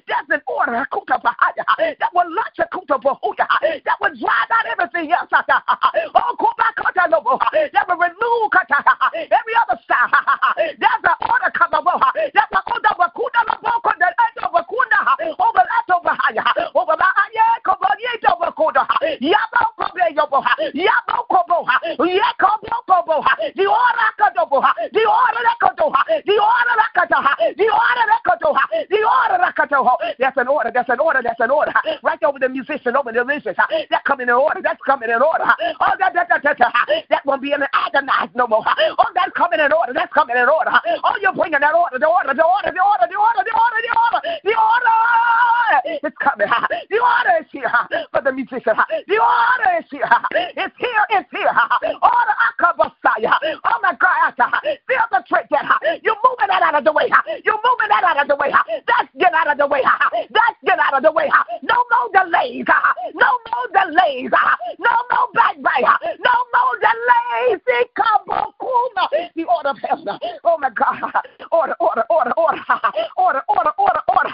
That's 0.08 0.30
an 0.30 0.42
order 0.48 0.72
that 0.72 2.10
will 2.14 2.34
launch 2.34 2.58
that 2.58 3.98
will 4.02 4.16
drive 4.16 4.52
out 4.52 4.66
everything 4.72 5.12
else. 5.12 5.30
Oh, 5.32 6.36
that 7.74 7.86
will 7.88 7.98
remove 7.98 8.52
every 9.14 9.56
other 9.62 9.80
side. 9.88 10.78
There's 10.80 11.04
an 11.04 11.16
order 11.30 11.52
that 11.54 11.84
will 11.84 13.12
over 15.42 15.56
that 15.60 15.86
over 16.78 16.96
over 18.30 18.52
koda 18.52 18.86
yaba 19.20 19.71
kobe 19.82 20.06
yobo 20.16 20.40
yaba 20.74 21.18
kobo 21.30 21.58
yakobo 22.06 22.78
kobo 22.88 23.16
the 23.56 23.66
ora 23.66 24.08
kodo 24.20 24.46
the 24.94 25.04
ora 25.06 25.54
kodo 25.62 25.92
the 26.26 26.38
ora 26.38 26.86
kodo 26.96 27.18
the 27.58 27.68
ora 27.70 28.18
kodo 28.26 28.50
the 28.90 29.00
ora 29.02 29.54
kodo 29.58 29.98
that's 30.20 30.38
an 30.38 30.48
order 30.48 30.72
that's 30.74 30.90
an 30.90 31.00
order 31.00 31.22
that's 31.24 31.40
an 31.40 31.52
order. 31.52 31.74
Right 32.04 32.22
over 32.24 32.40
the 32.40 32.50
musician, 32.50 32.96
over 32.96 33.12
the 33.12 33.24
musicians. 33.26 33.58
That 33.90 34.04
coming 34.06 34.28
in 34.28 34.34
order. 34.34 34.62
That's 34.62 34.82
coming 34.86 35.10
in 35.10 35.22
order. 35.22 35.46
Oh, 35.80 35.94
that, 36.00 36.14
that, 36.14 36.28
that, 36.30 36.44
that, 36.44 36.58
that 37.10 37.26
won't 37.26 37.42
be 37.42 37.52
an 37.52 37.64
agonized 37.74 38.36
no 38.36 38.48
more. 38.48 38.64
Oh, 38.66 39.10
that's 39.16 39.32
coming 39.36 39.60
in 39.60 39.72
order. 39.72 39.94
That's 39.94 40.12
coming 40.14 40.36
in 40.36 40.48
order. 40.48 40.72
Oh, 41.04 41.16
you're 41.22 41.34
bringing 41.34 41.60
that 41.60 41.74
order, 41.74 42.00
the 42.00 42.08
order, 42.08 42.34
the 42.34 42.44
order, 42.44 42.72
the 42.72 42.84
order, 42.84 43.08
the 43.08 43.18
order, 43.18 43.42
the 43.44 43.56
order, 43.56 43.82
the 43.82 43.94
order, 43.96 44.22
the 44.44 44.56
order. 44.56 45.00
It's 46.04 46.18
coming. 46.20 46.48
The 46.48 47.00
order 47.00 47.34
is 47.42 47.48
here 47.52 47.72
for 48.12 48.22
the 48.22 48.32
musician. 48.32 48.76
The 49.08 49.18
order 49.18 49.71
is 49.80 49.86
here. 49.90 50.10
It's 50.32 50.76
here. 50.78 51.06
It's 51.10 51.30
here. 51.32 51.56
Order, 52.02 52.36
Akabasaya. 52.48 53.34
Oh 53.66 53.80
my 53.82 53.96
God. 54.00 54.34
Feel 54.88 55.08
the 55.12 55.24
trick 55.28 55.48
you're 56.04 56.16
moving 56.24 56.48
that 56.48 56.62
out 56.64 56.76
of 56.76 56.84
the 56.84 56.92
way. 56.92 57.10
You're 57.44 57.60
moving 57.64 57.90
that 57.90 58.04
out 58.04 58.22
of 58.22 58.28
the 58.28 58.36
way. 58.36 58.52
That's 58.52 59.10
get 59.18 59.34
out 59.34 59.52
of 59.52 59.58
the 59.58 59.68
way. 59.68 59.82
That's 60.14 60.58
get 60.66 60.80
out 60.80 60.94
of 60.96 61.04
the 61.04 61.12
way. 61.12 61.30
No 61.62 61.84
more 61.92 62.10
delays. 62.14 62.66
No 63.14 63.30
more 63.48 63.68
delays. 63.74 64.32
No 64.80 64.92
more 65.12 65.28
backbite. 65.34 65.86
No 66.24 66.36
more 66.54 66.76
delays. 66.80 67.60
The 69.36 69.44
order 69.44 69.70
of 69.70 69.78
heaven. 69.78 70.20
Oh 70.44 70.58
my 70.58 70.70
God. 70.70 71.12
Order, 71.52 71.76
order, 71.80 72.04
order, 72.10 72.32
order. 72.38 72.64
Order, 73.18 73.42
order, 73.48 73.72
order, 73.78 74.02
order. 74.08 74.30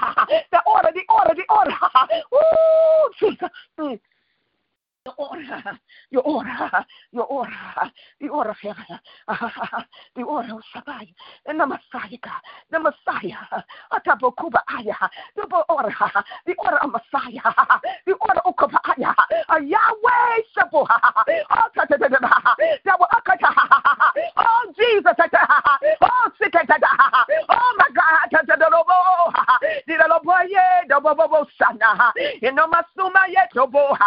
The 0.51 0.61
order, 0.65 0.91
the 0.93 1.03
order, 1.09 1.33
the 1.35 1.45
order. 1.49 1.71
Ooh, 2.33 3.09
Jesus. 3.19 3.49
Mm. 3.79 3.99
Mm 5.19 5.25
your 5.25 5.29
order, 5.29 5.79
your 6.09 6.23
order, 6.23 6.71
your 7.11 7.25
order, 7.25 7.51
the 8.21 8.29
order 8.29 8.51
of 8.51 8.57
heaven, 8.61 8.85
the 10.15 10.23
order 10.23 10.53
of 10.53 10.61
Sabai, 10.75 11.13
the 11.45 11.53
Messiah, 11.53 12.17
the 12.71 12.79
Messiah, 12.79 13.63
Atabokuba 13.91 14.61
Aya, 14.69 15.09
the 15.35 15.43
order, 15.69 15.95
the 16.45 16.55
order 16.59 16.77
of 16.77 16.91
Messiah, 16.91 17.53
the 18.05 18.13
order 18.13 18.41
of 18.45 18.55
Kubaya, 18.55 19.13
Yahweh 19.49 20.43
Sabu, 20.55 20.85
oh 24.37 24.73
Jesus, 24.77 25.13
oh 26.01 26.31
Sikata, 26.41 26.77
oh 27.49 27.75
my 27.77 27.87
God, 27.93 28.29
the 28.47 28.67
Lobo, 28.71 29.31
the 29.87 29.95
Lobo, 30.09 30.33
the 30.87 30.99
Bobo 31.01 31.47
Sana, 31.57 32.13
in 32.41 32.55
the 32.55 32.61
Masuma 32.61 33.23
Yetobo, 33.27 33.97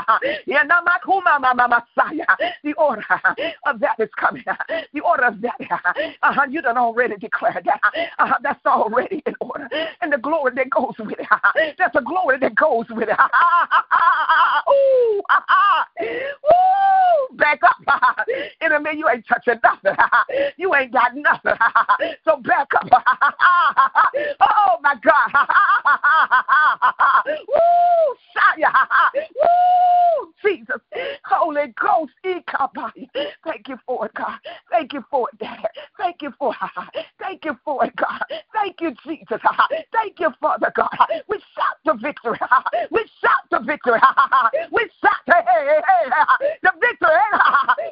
in 2.11 2.21
the 2.65 2.73
order 2.75 3.05
of 3.67 3.81
that 3.81 3.97
is 3.99 4.09
coming. 4.19 4.45
The 4.93 5.01
order 5.01 5.25
of 5.25 5.41
that. 5.41 5.57
Uh-huh, 6.23 6.47
you 6.49 6.63
done 6.63 6.77
already 6.79 7.17
declared 7.17 7.65
that. 7.65 7.81
Uh-huh, 8.19 8.39
that's 8.43 8.65
already 8.67 9.23
in 9.27 9.35
order. 9.41 9.69
And 10.01 10.13
the 10.13 10.19
glory 10.19 10.53
that 10.57 10.71
goes 10.71 10.95
with 10.99 11.19
it. 11.19 11.27
That's 11.79 11.95
the 11.95 12.01
glory 12.01 12.39
that 12.39 12.55
goes 12.55 12.87
with 12.91 13.09
it. 13.09 13.17
Ooh, 14.71 15.23
Ooh, 16.03 17.37
back 17.37 17.61
up. 17.63 17.77
In 18.61 18.73
a 18.73 18.81
minute, 18.81 18.99
you 18.99 19.09
ain't 19.09 19.27
touching 19.27 19.61
nothing. 19.63 19.97
You 20.57 20.75
ain't 20.75 20.93
got 20.93 21.15
nothing. 21.15 21.53
So 22.25 22.37
back 22.37 22.69
up. 22.75 22.89
Oh 24.41 24.77
my 24.83 24.95
God. 25.03 25.31
Woo, 27.27 28.17
Shia. 28.35 28.73
Woo, 29.15 30.33
Jesus. 30.43 30.81
Holy 31.25 31.73
Ghost, 31.81 32.13
thank 32.23 33.69
you 33.69 33.79
for 33.87 34.07
it, 34.07 34.15
God. 34.15 34.39
Thank 34.71 34.93
you 34.93 35.05
for 35.11 35.29
it, 35.33 35.39
Dad. 35.39 35.67
Thank 35.99 36.23
you 36.23 36.33
for 36.39 36.53
it. 36.53 37.05
Thank 37.19 37.45
you 37.45 37.59
for 37.65 37.85
it, 37.85 37.97
God. 37.97 38.23
Thank 38.53 38.81
you, 38.81 38.95
Jesus. 39.07 39.41
Thank 39.93 40.21
you, 40.21 40.31
Father 40.41 40.73
God. 40.75 40.91
We 41.29 41.39
shout 41.55 41.77
the 41.85 41.95
victory. 41.95 42.39
We 42.91 43.05
shout 43.21 43.41
the 43.51 43.61
victory. 43.61 44.01
We 44.73 44.91
shout 45.01 45.43
the 46.63 46.73
victory. 46.81 47.19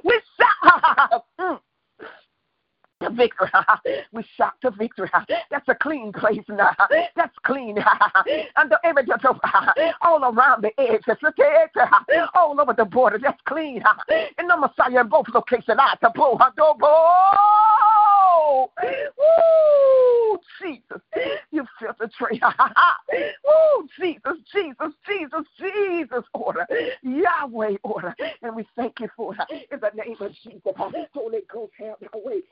We 0.05 0.20
shout. 0.39 1.62
The 3.01 3.11
victory. 3.11 3.49
we 4.13 4.25
shout 4.37 4.55
the 4.63 4.71
victory. 4.71 5.11
That's 5.51 5.69
a 5.69 5.75
clean 5.75 6.13
place 6.13 6.43
now. 6.49 6.75
That's 7.17 7.37
clean. 7.45 7.79
and 8.57 8.71
the 8.71 8.79
image 8.89 9.09
of 9.11 9.41
all 10.03 10.25
around 10.25 10.63
the 10.63 10.71
edges. 10.79 11.17
look 11.23 11.39
at 11.39 11.71
edges. 11.77 12.29
All 12.35 12.61
over 12.61 12.73
the 12.73 12.85
border. 12.85 13.19
That's 13.23 13.41
clean. 13.47 13.83
In 14.39 14.49
the 14.49 14.57
Messiah 14.57 15.01
in 15.01 15.09
both 15.09 15.27
locations. 15.33 15.79
I 15.79 15.97
to 16.01 16.11
pull 16.15 16.39
Woo! 19.19 20.39
Jesus. 20.61 21.03
You 21.51 21.65
feel 21.79 21.95
the 21.99 22.09
tree. 22.09 22.41
Woo! 23.45 23.89
Jesus, 23.99 24.39
Jesus, 24.53 24.93
Jesus, 25.07 25.45
Jesus. 25.59 26.25
Order. 26.35 26.67
Yahweh 27.03 27.77
order. 27.83 28.15
And 28.43 28.57
we 28.57 28.67
thank 28.77 29.01
you 29.01 29.09
for 29.17 29.35
it. 29.35 29.69
In 29.73 29.81
the 29.81 29.91
name 29.95 30.17
of 30.21 30.33
Jesus. 30.43 30.61
Holy 30.77 31.41
Ghost, 31.53 31.73
have 31.79 31.97
your 32.01 32.25
way. 32.25 32.43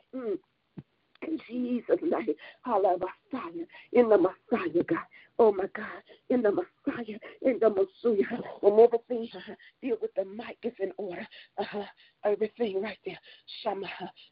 Jesus' 1.64 2.02
name, 2.02 2.34
hallelujah, 2.64 3.66
in 3.92 4.08
the 4.08 4.18
Messiah, 4.18 4.84
God. 4.86 4.98
Oh 5.38 5.52
my 5.52 5.66
God, 5.74 6.02
in 6.30 6.40
the 6.40 6.50
Messiah, 6.50 7.18
in 7.42 7.58
the 7.60 7.68
Messiah, 7.68 8.40
and 8.62 8.80
everything 8.80 9.28
uh, 9.34 9.54
deal 9.82 9.96
with 10.00 10.14
the 10.14 10.24
mic 10.24 10.56
is 10.62 10.72
in 10.80 10.92
order. 10.96 11.26
Uh-huh. 11.58 11.82
Everything 12.24 12.80
right 12.80 12.98
there, 13.04 13.18
Shama 13.62 13.86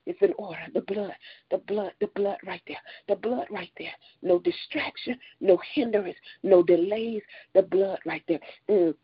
is 0.07 0.16
in 0.22 0.33
order. 0.39 0.62
The 0.72 0.81
blood, 0.81 1.14
the 1.51 1.59
blood, 1.59 1.93
the 2.01 2.07
blood 2.14 2.39
right 2.47 2.62
there, 2.66 2.81
the 3.09 3.16
blood 3.16 3.47
right 3.51 3.70
there. 3.79 3.93
No 4.22 4.39
distraction, 4.39 5.18
no 5.41 5.59
hindrance, 5.75 6.16
no 6.43 6.62
delays. 6.62 7.22
The 7.55 7.62
blood 7.62 7.99
right 8.07 8.22
there. 8.27 8.41
Mm. 8.70 8.95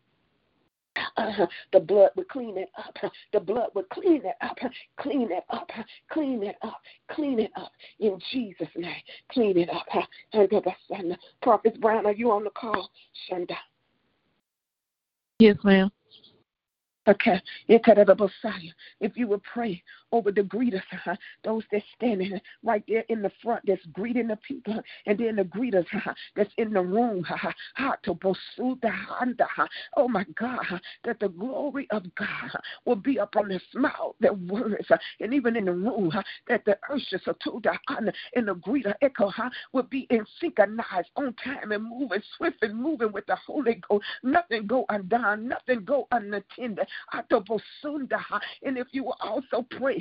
Uh, 1.17 1.45
the 1.73 1.79
blood 1.79 2.11
would 2.15 2.27
clean 2.29 2.57
it 2.57 2.69
up. 2.77 3.11
The 3.33 3.39
blood 3.39 3.69
would 3.75 3.89
clean 3.89 4.21
it 4.25 4.35
up. 4.41 4.57
Clean 4.99 5.31
it 5.31 5.43
up. 5.49 5.69
Clean 6.11 6.43
it 6.43 6.55
up. 6.61 6.81
Clean 7.11 7.39
it 7.39 7.51
up. 7.55 7.71
In 7.99 8.19
Jesus' 8.31 8.67
name. 8.75 9.01
Clean 9.31 9.57
it 9.57 9.69
up. 9.69 9.85
Prophet 11.41 11.79
Brown, 11.79 12.05
are 12.05 12.13
you 12.13 12.31
on 12.31 12.43
the 12.43 12.49
call? 12.51 12.89
Shanda. 13.29 13.55
Yes, 15.39 15.57
ma'am. 15.63 15.91
Okay, 17.07 17.41
if 17.67 19.17
you 19.17 19.27
would 19.27 19.41
pray 19.41 19.83
over 20.11 20.31
the 20.31 20.41
greeters, 20.41 20.81
those 21.43 21.63
that's 21.71 21.85
standing 21.95 22.39
right 22.63 22.83
there 22.87 23.03
in 23.09 23.21
the 23.21 23.31
front, 23.41 23.63
that's 23.65 23.85
greeting 23.93 24.27
the 24.27 24.37
people, 24.37 24.81
and 25.05 25.17
then 25.17 25.35
the 25.35 25.43
greeters 25.43 25.85
that's 26.35 26.51
in 26.57 26.73
the 26.73 26.81
room. 26.81 27.25
oh 29.97 30.07
my 30.07 30.25
God, 30.37 30.81
that 31.03 31.19
the 31.19 31.29
glory 31.29 31.87
of 31.91 32.03
God 32.15 32.51
will 32.85 32.95
be 32.95 33.19
up 33.19 33.35
on 33.35 33.49
their 33.49 33.61
mouth, 33.73 34.15
their 34.19 34.33
words, 34.33 34.87
and 35.19 35.33
even 35.33 35.55
in 35.55 35.65
the 35.65 35.73
room, 35.73 36.11
that 36.47 36.65
the 36.65 36.77
ushers 36.89 37.21
and 37.27 38.47
the 38.47 38.55
greeter 38.55 38.93
echo 39.01 39.31
will 39.73 39.83
be 39.83 40.07
in 40.09 40.25
synchronized 40.39 41.09
on 41.15 41.33
time 41.43 41.71
and 41.71 41.83
moving 41.83 42.21
swift 42.37 42.57
and 42.61 42.75
moving 42.75 43.11
with 43.11 43.25
the 43.27 43.35
Holy 43.35 43.81
Ghost. 43.87 44.05
Nothing 44.23 44.67
go 44.67 44.85
undone, 44.89 45.47
nothing 45.47 45.83
go 45.85 46.07
unattended. 46.11 46.87
And 47.13 48.77
if 48.77 48.87
you 48.91 49.03
will 49.03 49.17
also 49.21 49.65
pray 49.71 50.00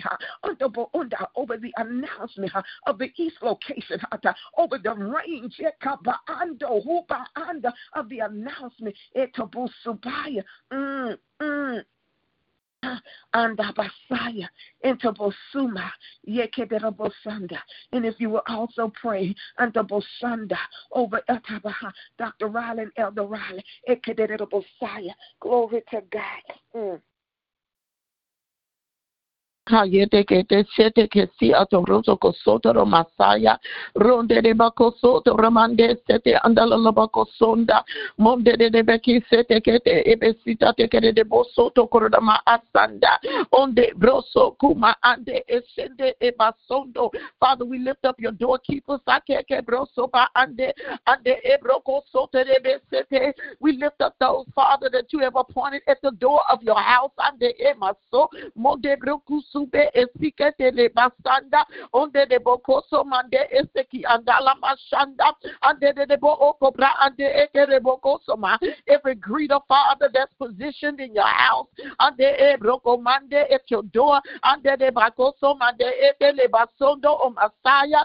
over 1.36 1.57
the 1.57 1.72
announcement 1.76 2.53
of 2.86 2.98
the 2.98 3.11
east 3.16 3.36
location, 3.42 4.01
over 4.57 4.78
the 4.78 4.94
range 4.94 5.61
of 7.94 8.09
the 8.09 8.18
announcement. 8.18 8.96
Mm, 10.72 11.18
mm. 11.42 11.84
Anda 13.34 13.72
basaya 13.74 14.48
into 14.82 15.12
bosuma 15.12 15.90
yekedera 16.26 16.90
bosanda. 16.90 17.59
And 17.92 18.07
if 18.07 18.18
you 18.18 18.30
will 18.30 18.42
also 18.48 18.90
pray 19.01 19.34
under 19.59 19.82
bosanda 19.82 20.57
over 20.92 21.20
etabaha, 21.28 21.92
Dr. 22.18 22.48
Riley 22.48 22.86
Elder 22.96 23.24
Riley, 23.24 23.64
ekedera 23.88 24.38
bosaya. 24.38 25.12
Glory 25.40 25.82
to 25.90 26.03
God. 26.11 26.42
Mm. 26.74 27.01
Sete 29.71 31.09
que 31.09 31.29
atoroso 31.55 32.18
masaya 32.87 33.59
ronde 33.95 34.43
de 34.43 34.55
ramande 35.37 35.99
sete 36.07 36.35
monde 38.18 38.57
de 38.57 39.23
sete 39.29 39.61
que 39.61 39.81
te 39.81 40.12
ebesita 40.12 40.73
de 40.77 41.25
bosoto 41.25 41.89
asanda 42.47 43.21
onde 43.53 43.93
broso 43.95 44.57
kuma 44.59 44.97
ande 45.03 45.45
esende 45.47 46.16
e 46.21 46.33
basondo 46.33 47.11
Father 47.39 47.64
we 47.64 47.79
lift 47.79 48.05
up 48.05 48.21
your 48.21 48.33
doorkeepers. 48.33 49.01
Ake 49.07 49.45
ke 49.49 49.62
broso 49.64 50.11
ba 50.11 50.29
ande 50.35 50.73
ande 51.07 51.37
e 51.45 51.57
broko 51.62 52.03
soto 52.12 52.45
de 52.45 52.59
besete 52.61 53.33
we 53.61 53.73
lift 53.73 54.01
up 54.01 54.14
those 54.18 54.47
Father 54.55 54.91
that 54.91 55.12
you 55.12 55.21
have 55.21 55.37
appointed 55.37 55.83
at 55.89 55.99
the 56.03 56.11
door 56.12 56.41
of 56.53 56.62
your 56.62 56.79
house. 56.79 57.12
Ande 57.18 57.55
e 57.59 57.75
maso 57.79 58.29
monde 58.55 58.97
broku 59.01 59.41
sube 59.61 59.91
esikete 59.95 60.71
le 60.71 60.89
basanda 60.89 61.65
onde 61.93 62.27
de 62.29 62.39
bokoso 62.39 63.05
mande 63.05 63.39
eseki 63.51 64.05
andala 64.05 64.55
mashanda 64.61 65.33
ande 65.63 65.93
de 66.09 66.17
bo 66.17 66.37
okobra 66.41 66.95
ande 67.01 67.25
ekere 67.25 67.81
bokoso 67.81 68.37
ma. 68.37 68.59
Every 68.87 69.15
greeter 69.15 69.61
father 69.69 70.09
that's 70.13 70.35
positioned 70.35 71.01
in 71.01 71.15
your 71.15 71.25
house 71.27 71.69
ande 72.01 72.21
e 72.21 72.57
broko 72.57 73.01
mande 73.01 73.35
at 73.35 73.71
your 73.71 73.83
door 73.83 74.21
ande 74.45 74.79
de 74.79 74.91
bakoso 74.91 75.57
mande 75.59 75.85
ekele 76.09 76.49
basondo 76.49 77.19
o 77.25 77.31
masaya 77.31 78.05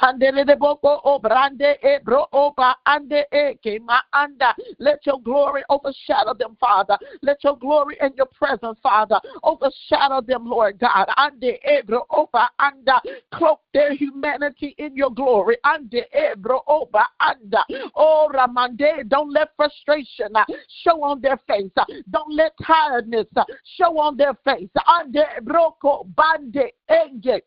Handele 0.00 0.44
de 0.44 0.56
boko 0.56 1.00
obrande 1.04 1.78
e 1.82 1.98
bro 2.04 2.26
oba 2.32 2.76
ande 2.86 3.24
e 3.32 3.54
kema 3.64 4.00
anda. 4.12 4.54
Let 4.78 5.04
your 5.06 5.20
glory 5.20 5.62
overshadow 5.68 6.34
them, 6.34 6.56
Father. 6.60 6.98
Let 7.22 7.42
your 7.44 7.56
glory 7.56 7.96
and 8.00 8.14
your 8.16 8.26
presence, 8.26 8.78
Father, 8.82 9.20
overshadow 9.42 10.20
them, 10.20 10.46
Lord 10.46 10.78
God. 10.78 11.08
Ande 11.16 11.58
e 11.64 11.82
bro 11.86 12.04
oba 12.10 12.50
anda. 12.58 13.00
Cloak 13.32 13.60
their 13.72 13.94
humanity 13.94 14.74
in 14.78 14.96
your 14.96 15.10
glory. 15.10 15.56
Ande 15.64 16.04
e 16.12 16.34
bro 16.36 16.60
oba 16.66 17.06
anda. 17.20 17.64
Oh 17.94 18.30
Ramande, 18.32 19.08
don't 19.08 19.32
let 19.32 19.50
frustration 19.56 20.34
uh, 20.34 20.44
show 20.82 21.02
on 21.02 21.20
their 21.20 21.38
face. 21.48 21.70
Uh, 21.76 21.84
don't 22.10 22.34
let 22.34 22.52
tiredness 22.64 23.26
uh, 23.36 23.44
show 23.76 23.98
on 23.98 24.16
their 24.16 24.34
face. 24.44 24.68
Ande 24.86 25.24
broko 25.42 26.06
bande 26.14 26.72
enge. 26.90 27.40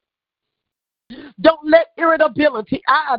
Don't 1.39 1.69
let 1.69 1.87
irritability 1.97 2.81
ah, 2.87 3.17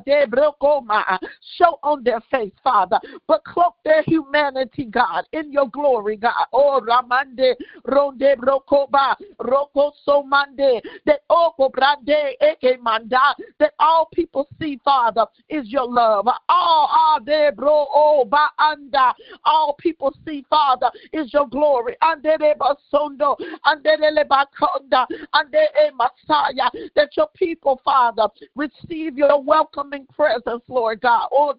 show 1.57 1.78
on 1.82 2.03
their 2.05 2.20
face, 2.30 2.53
Father, 2.62 2.99
but 3.26 3.45
cloak 3.45 3.76
their 3.84 4.03
humanity, 4.03 4.84
God, 4.84 5.24
in 5.32 5.53
your 5.53 5.68
glory, 5.68 6.16
God. 6.16 6.32
Oh, 6.53 6.80
Ramande, 6.86 7.55
Ronde, 7.84 8.36
Rokoba, 8.41 9.14
Roko 9.41 9.93
Somande, 10.07 10.80
that 11.07 11.20
Oko 11.30 11.70
Brande, 11.70 12.34
Eke 12.43 12.80
Manda, 12.82 13.34
that 13.59 13.72
all 13.78 14.09
people 14.12 14.49
see, 14.61 14.78
Father, 14.84 15.24
is 15.49 15.68
your 15.70 15.86
love. 15.89 16.26
All 16.26 16.89
ah, 16.91 17.18
de 17.24 17.53
bro, 17.55 17.86
oh, 17.95 18.24
ba 18.24 18.49
anda, 18.59 19.14
all 19.45 19.74
people 19.78 20.14
see, 20.26 20.45
Father, 20.51 20.91
is 21.12 21.32
your 21.32 21.49
glory. 21.49 21.97
Ande 22.03 22.36
de 22.39 22.55
basondo, 22.59 23.36
ande 23.64 23.84
de 23.84 24.11
le 24.11 24.24
bakonda, 24.24 25.07
ande 25.32 25.55
e 25.55 25.91
Messiah, 25.97 26.70
that 26.95 27.16
your 27.16 27.28
people, 27.34 27.78
Father. 27.85 28.29
Receive 28.55 29.18
your 29.18 29.43
welcoming 29.43 30.07
presence, 30.14 30.62
Lord 30.68 31.01
God. 31.01 31.29
Oh, 31.33 31.55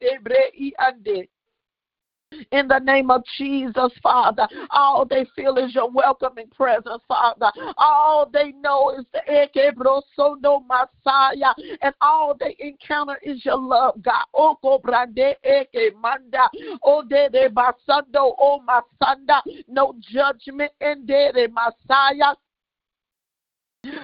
in 2.52 2.68
the 2.68 2.80
name 2.80 3.10
of 3.10 3.24
Jesus, 3.38 3.92
Father. 4.02 4.48
All 4.72 5.06
they 5.06 5.26
feel 5.36 5.58
is 5.58 5.74
your 5.74 5.90
welcoming 5.90 6.48
presence, 6.56 7.02
Father. 7.08 7.52
All 7.78 8.30
they 8.32 8.52
know 8.52 8.92
is 8.98 9.06
the 9.14 9.28
eh, 9.30 9.48
Ekebrosono 9.48 10.64
Messiah, 10.68 11.54
and 11.82 11.94
all 12.02 12.36
they 12.40 12.56
encounter 12.60 13.20
is 13.24 13.44
your 13.46 13.58
love, 13.58 14.02
God. 14.02 14.26
Oh, 14.34 14.50
Oko 14.50 14.80
brande 14.80 15.36
eh, 15.44 15.64
eke 15.74 15.96
manda, 16.02 16.50
o 16.84 17.04
de 17.04 17.30
de 17.30 17.50
basando, 17.50 18.36
o 18.40 18.62
masanda, 18.68 19.42
no 19.68 19.94
judgment 20.12 20.72
in 20.82 21.06
de 21.06 21.48
Messiah. 21.48 22.36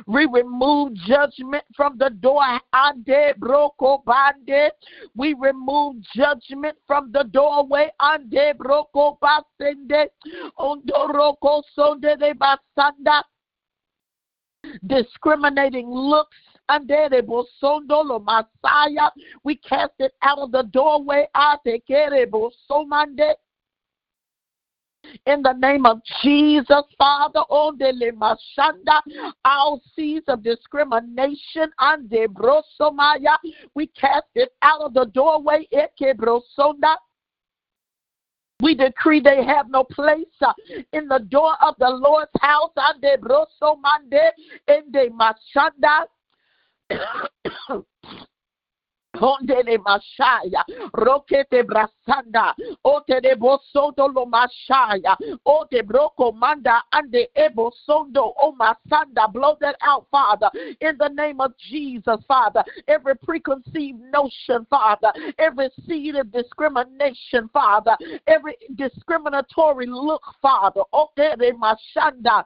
We 0.08 0.26
remove 0.26 0.94
judgment 0.94 1.64
from 1.76 1.98
the 1.98 2.10
door. 2.10 2.42
Ande 2.74 3.34
broko 3.40 4.04
bande. 4.06 4.72
We 5.16 5.34
remove 5.34 5.98
judgment 6.16 6.78
from 6.88 7.12
the 7.12 7.24
doorway. 7.26 7.92
Ande 8.00 8.54
broko 8.58 9.18
basende. 9.20 10.08
Ondoroko 10.58 11.62
sonde 11.78 12.18
de 12.20 12.34
basanda. 12.34 13.24
Discriminating 14.88 15.90
looks. 15.90 16.38
We 19.44 19.56
cast 19.58 19.94
it 20.00 20.14
out 20.24 20.40
of 20.40 20.52
the 20.52 20.64
doorway. 20.74 21.28
In 25.26 25.42
the 25.42 25.54
name 25.54 25.86
of 25.86 26.02
Jesus, 26.22 26.84
Father, 26.98 27.42
on 27.50 27.78
the 27.78 27.94
mashanda, 28.16 29.02
all 29.44 29.82
seeds 29.96 30.26
of 30.28 30.44
discrimination, 30.44 31.72
and 31.80 32.10
the 32.10 32.28
brosomaya, 32.32 33.38
we 33.74 33.88
cast 33.88 34.28
it 34.36 34.54
out 34.62 34.82
of 34.82 34.94
the 34.94 35.06
doorway, 35.06 35.68
eke 35.72 36.16
brosonda. 36.18 36.96
We 38.62 38.74
decree 38.74 39.20
they 39.20 39.44
have 39.44 39.70
no 39.70 39.84
place 39.84 40.26
uh, 40.42 40.54
in 40.94 41.08
the 41.10 41.20
door 41.20 41.56
of 41.62 41.76
the 41.78 41.90
Lord's 41.90 42.32
house. 42.40 42.72
Ande 49.22 49.48
brosomande, 49.48 49.60
in 49.60 49.66
the 49.66 49.78
mashanda. 49.78 50.64
Ondele 50.66 50.66
Mashaya, 50.66 50.92
Rokete 50.94 51.64
Brasanda, 51.64 52.54
Ote 52.84 53.22
de 53.22 53.36
Bosondo 53.36 54.14
Lo 54.14 54.26
Mashaya, 54.26 55.16
Ote 55.46 55.86
Broko 55.86 56.34
Manda, 56.36 56.82
and 56.94 57.16
Ebo 57.36 57.72
Sondo, 57.88 58.34
O 58.42 58.56
Masanda, 58.60 59.32
blow 59.32 59.58
that 59.62 59.76
out, 59.82 60.06
Father, 60.12 60.50
in 60.82 60.98
the 60.98 61.10
name 61.10 61.42
of 61.42 61.54
Jesus, 61.58 62.20
Father. 62.28 62.64
Every 62.88 63.16
preconceived 63.18 64.00
notion, 64.12 64.66
Father, 64.70 65.12
every 65.38 65.70
seed 65.88 66.16
of 66.16 66.32
discrimination, 66.32 67.50
Father, 67.54 67.98
every 68.28 68.56
discriminatory 68.76 69.88
look, 69.88 70.24
Father, 70.42 70.82
Ote 70.94 71.16
de 71.16 71.52
Mashanda, 71.54 72.46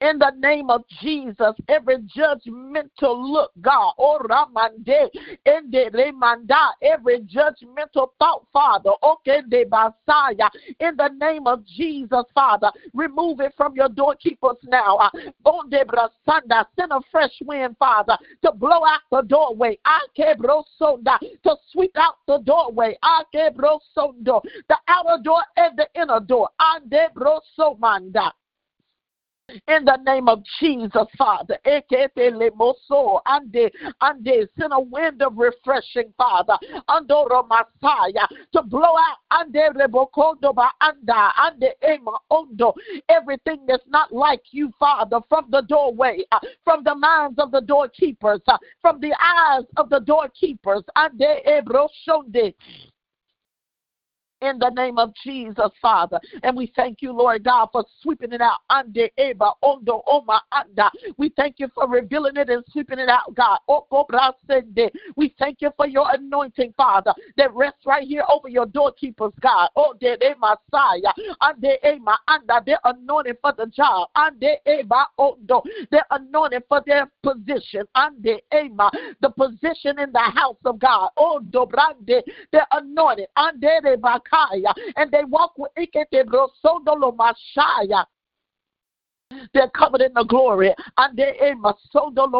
in 0.00 0.18
the 0.18 0.32
name 0.38 0.70
of 0.70 0.82
Jesus. 1.00 1.54
Every 1.68 1.98
judgmental 2.16 3.30
look, 3.30 3.50
God, 3.60 3.94
oh 3.98 4.20
Ramande, 4.28 5.08
ende 5.46 5.90
remanda, 5.92 6.70
every 6.82 7.20
judgmental 7.20 8.08
thought, 8.18 8.46
Father, 8.52 8.90
okay, 9.02 9.42
de 9.48 9.64
basaya, 9.64 10.48
in 10.80 10.96
the 10.96 11.10
name 11.20 11.46
of 11.46 11.64
Jesus, 11.66 12.24
Father, 12.34 12.70
remove 12.94 13.40
it 13.40 13.52
from 13.56 13.74
your 13.74 13.88
doorkeepers 13.88 14.56
now. 14.64 14.98
Ah, 15.00 15.10
Onde 15.44 15.84
brasanda, 15.86 16.66
send 16.78 16.92
a 16.92 17.00
fresh 17.10 17.32
wind, 17.44 17.76
Father, 17.78 18.16
to 18.44 18.52
blow 18.52 18.84
out 18.84 19.00
the 19.10 19.22
doorway. 19.22 19.78
Ah, 19.84 20.00
Ake 20.18 20.36
brosonda, 20.38 21.18
to 21.20 21.56
sweep 21.70 21.96
out 21.96 22.16
the 22.26 22.38
doorway. 22.38 22.96
Ah, 23.02 23.24
Ake 23.34 23.54
brosondo, 23.56 24.42
the 24.68 24.76
outer 24.88 25.22
door 25.22 25.42
and 25.56 25.78
the 25.78 25.86
inner 26.00 26.20
door. 26.20 26.48
Ande 26.60 27.08
brosomanda 27.14 28.32
in 29.68 29.84
the 29.84 29.98
name 30.04 30.28
of 30.28 30.42
Jesus, 30.60 31.06
Father. 31.16 31.58
Ande, 33.26 33.70
ande, 34.00 34.48
send 34.58 34.72
a 34.72 34.80
wind 34.80 35.22
of 35.22 35.36
refreshing, 35.36 36.12
Father, 36.16 36.56
Andoro 36.88 37.46
Messiah, 37.48 38.26
to 38.52 38.62
blow 38.62 38.82
out 38.82 39.18
ande 39.30 39.74
rebokondo 39.74 40.54
ba 40.54 40.70
anda, 40.80 41.32
ande 41.36 41.72
ema 41.82 42.18
ondo, 42.30 42.74
everything 43.08 43.60
that's 43.66 43.84
not 43.88 44.12
like 44.12 44.42
you, 44.50 44.70
Father, 44.78 45.20
from 45.28 45.46
the 45.50 45.62
doorway, 45.62 46.18
uh, 46.32 46.38
from 46.64 46.84
the 46.84 46.94
minds 46.94 47.38
of 47.38 47.50
the 47.50 47.60
doorkeepers, 47.60 48.40
uh, 48.48 48.58
from 48.80 49.00
the 49.00 49.14
eyes 49.20 49.64
of 49.76 49.88
the 49.88 50.00
doorkeepers, 50.00 50.82
ande 50.96 51.40
ebro 51.46 51.88
shonde 52.06 52.54
in 54.42 54.58
the 54.58 54.70
name 54.70 54.98
of 54.98 55.12
Jesus, 55.24 55.70
Father. 55.80 56.18
And 56.42 56.56
we 56.56 56.72
thank 56.74 57.00
you, 57.00 57.12
Lord 57.12 57.44
God, 57.44 57.68
for 57.72 57.84
sweeping 58.02 58.32
it 58.32 58.40
out. 58.40 58.58
Ande 58.70 59.10
eba 59.18 59.52
ondo 59.62 60.02
oma 60.06 60.42
anda. 60.52 60.90
We 61.16 61.30
thank 61.30 61.56
you 61.58 61.68
for 61.74 61.88
revealing 61.88 62.36
it 62.36 62.48
and 62.48 62.64
sweeping 62.70 62.98
it 62.98 63.08
out, 63.08 63.34
God. 63.34 63.58
We 65.16 65.34
thank 65.38 65.62
you 65.62 65.70
for 65.76 65.86
your 65.86 66.06
anointing, 66.12 66.74
Father, 66.76 67.12
that 67.36 67.54
rests 67.54 67.86
right 67.86 68.06
here 68.06 68.24
over 68.32 68.48
your 68.48 68.66
doorkeepers, 68.66 69.32
God. 69.40 69.68
Oh, 69.76 69.94
de 70.00 70.16
Messiah. 70.18 71.12
Ande 71.40 71.78
ema 71.84 72.18
anda. 72.28 72.62
They're 72.64 72.78
anointed 72.84 73.36
for 73.40 73.52
the 73.56 73.66
job. 73.66 74.08
Ande 74.16 74.56
eba 74.66 75.06
ondo. 75.18 75.62
They're 75.90 76.06
anointed 76.10 76.64
for 76.68 76.82
their 76.86 77.10
position. 77.22 77.84
Ande 77.94 78.40
ema. 78.52 78.90
The 79.20 79.30
position 79.30 79.98
in 79.98 80.12
the 80.12 80.18
house 80.18 80.56
of 80.64 80.78
God. 80.78 81.10
Oh, 81.16 81.40
dobrande. 81.50 82.22
They're 82.50 82.66
anointed. 82.72 83.28
Ande 83.36 83.70
eba 83.84 84.20
and 84.96 85.10
they 85.10 85.24
walk 85.24 85.52
with 85.58 85.70
they're 89.54 89.70
covered 89.70 90.00
in 90.00 90.12
the 90.14 90.24
glory. 90.24 90.74
And 90.98 91.16
they 91.16 91.38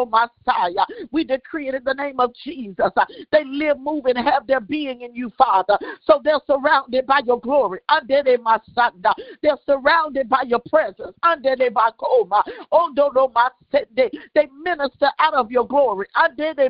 Messiah. 0.05 0.85
We 1.11 1.23
decree 1.23 1.69
it 1.69 1.75
in 1.75 1.83
the 1.83 1.93
name 1.93 2.19
of 2.19 2.33
Jesus. 2.43 2.91
They 3.31 3.43
live, 3.45 3.79
move, 3.79 4.05
and 4.05 4.17
have 4.17 4.47
their 4.47 4.59
being 4.59 5.01
in 5.01 5.15
you, 5.15 5.31
Father. 5.37 5.77
So 6.03 6.21
they're 6.23 6.39
surrounded 6.47 7.05
by 7.05 7.21
your 7.25 7.39
glory. 7.39 7.79
They're 8.07 9.57
surrounded 9.65 10.29
by 10.29 10.43
your 10.43 10.61
presence. 10.69 11.15
Oh, 12.71 12.91
they 14.35 14.47
minister 14.63 15.09
out 15.19 15.33
of 15.33 15.51
your 15.51 15.67
glory. 15.67 16.07
They 16.37 16.69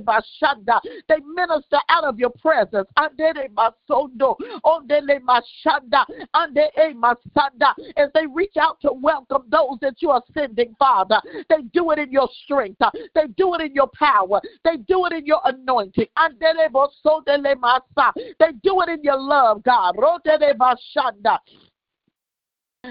minister 1.36 1.78
out 1.90 2.04
of 2.04 2.20
your 2.20 2.30
presence. 2.32 2.88
Oh, 2.98 4.82
As 7.98 8.10
they 8.14 8.26
reach 8.28 8.58
out 8.60 8.80
to 8.82 8.92
welcome 8.94 9.44
those 9.50 9.78
that 9.82 9.96
you 10.00 10.12
ascending, 10.14 10.76
Father. 10.78 11.22
They 11.50 11.62
do 11.74 11.92
it 11.92 12.00
in 12.00 12.12
your 12.12 12.30
strength. 12.44 12.82
They 13.16 13.28
do 13.38 13.54
it 13.56 13.62
in 13.62 13.74
your 13.74 13.90
power. 13.98 14.42
They 14.64 14.78
do 14.78 15.06
it 15.06 15.14
in 15.14 15.26
your 15.26 15.42
anointing. 15.46 16.08
And 16.18 16.40
they 16.40 16.48
do 18.64 18.82
it 18.82 18.90
in 18.90 19.04
your 19.04 19.20
love, 19.20 19.64
God. 19.64 19.96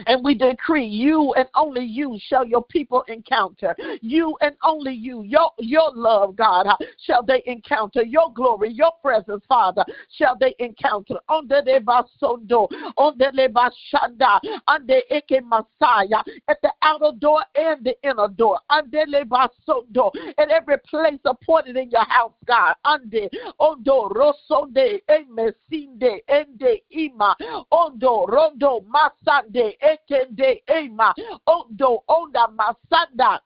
And 0.06 0.24
we 0.24 0.34
decree 0.34 0.86
you 0.86 1.34
and 1.34 1.46
only 1.54 1.84
you 1.84 2.18
shall 2.28 2.46
your 2.46 2.64
people 2.64 3.02
encounter. 3.08 3.76
You 4.00 4.36
and 4.40 4.54
only 4.62 4.94
you, 4.94 5.22
your, 5.22 5.50
your 5.58 5.90
love, 5.94 6.34
God, 6.36 6.66
uh, 6.66 6.76
shall 7.04 7.22
they 7.22 7.42
encounter. 7.46 8.02
Your 8.02 8.32
glory, 8.32 8.70
your 8.72 8.92
presence, 9.02 9.44
Father, 9.48 9.84
shall 10.16 10.36
they 10.38 10.54
encounter. 10.58 11.16
Under 11.28 11.60
the 11.62 11.80
basondo, 11.84 12.68
under 12.96 13.30
the 13.32 13.48
bashanda, 13.48 14.40
under 14.66 15.00
eke 15.10 15.42
Messiah, 15.44 16.22
at 16.48 16.60
the 16.62 16.72
outer 16.80 17.12
door 17.18 17.42
and 17.54 17.84
the 17.84 17.94
inner 18.02 18.28
door, 18.28 18.58
under 18.70 19.04
the 19.04 19.26
basondo, 19.26 20.10
at 20.38 20.50
every 20.50 20.78
place 20.88 21.20
appointed 21.24 21.76
in 21.76 21.90
your 21.90 22.04
house, 22.04 22.32
God, 22.46 22.74
ande, 22.86 23.28
ondo, 23.58 24.08
rosonde, 24.08 25.00
emesinde, 25.08 26.20
ende, 26.28 26.80
ima, 26.90 27.36
ondo, 27.70 28.24
rondo, 28.26 28.84
masande, 28.88 29.74
ekende 29.82 30.62
ema. 30.66 31.14
Ondo 31.46 32.02
onda 32.08 32.48
masanda 32.48 33.40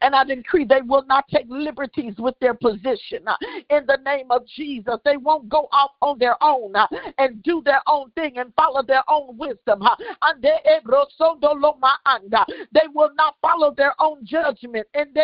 and 0.00 0.14
I 0.14 0.24
decree 0.24 0.64
they 0.64 0.82
will 0.82 1.04
not 1.06 1.28
take 1.28 1.46
liberties 1.48 2.14
with 2.18 2.34
their 2.40 2.54
position. 2.54 3.24
In 3.70 3.86
the 3.86 3.98
name 4.04 4.30
of 4.30 4.46
Jesus, 4.46 4.96
they 5.04 5.16
won't 5.16 5.48
go 5.48 5.68
off 5.72 5.92
on 6.00 6.18
their 6.18 6.36
own 6.42 6.74
and 7.18 7.42
do 7.42 7.62
their 7.64 7.82
own 7.86 8.10
thing 8.12 8.38
and 8.38 8.52
follow 8.54 8.82
their 8.82 9.02
own 9.08 9.36
wisdom. 9.36 9.82
They 10.40 10.58
will 12.94 13.10
not 13.14 13.36
follow 13.42 13.74
their 13.76 13.94
own 14.00 14.24
judgment. 14.24 14.86
and 14.94 15.14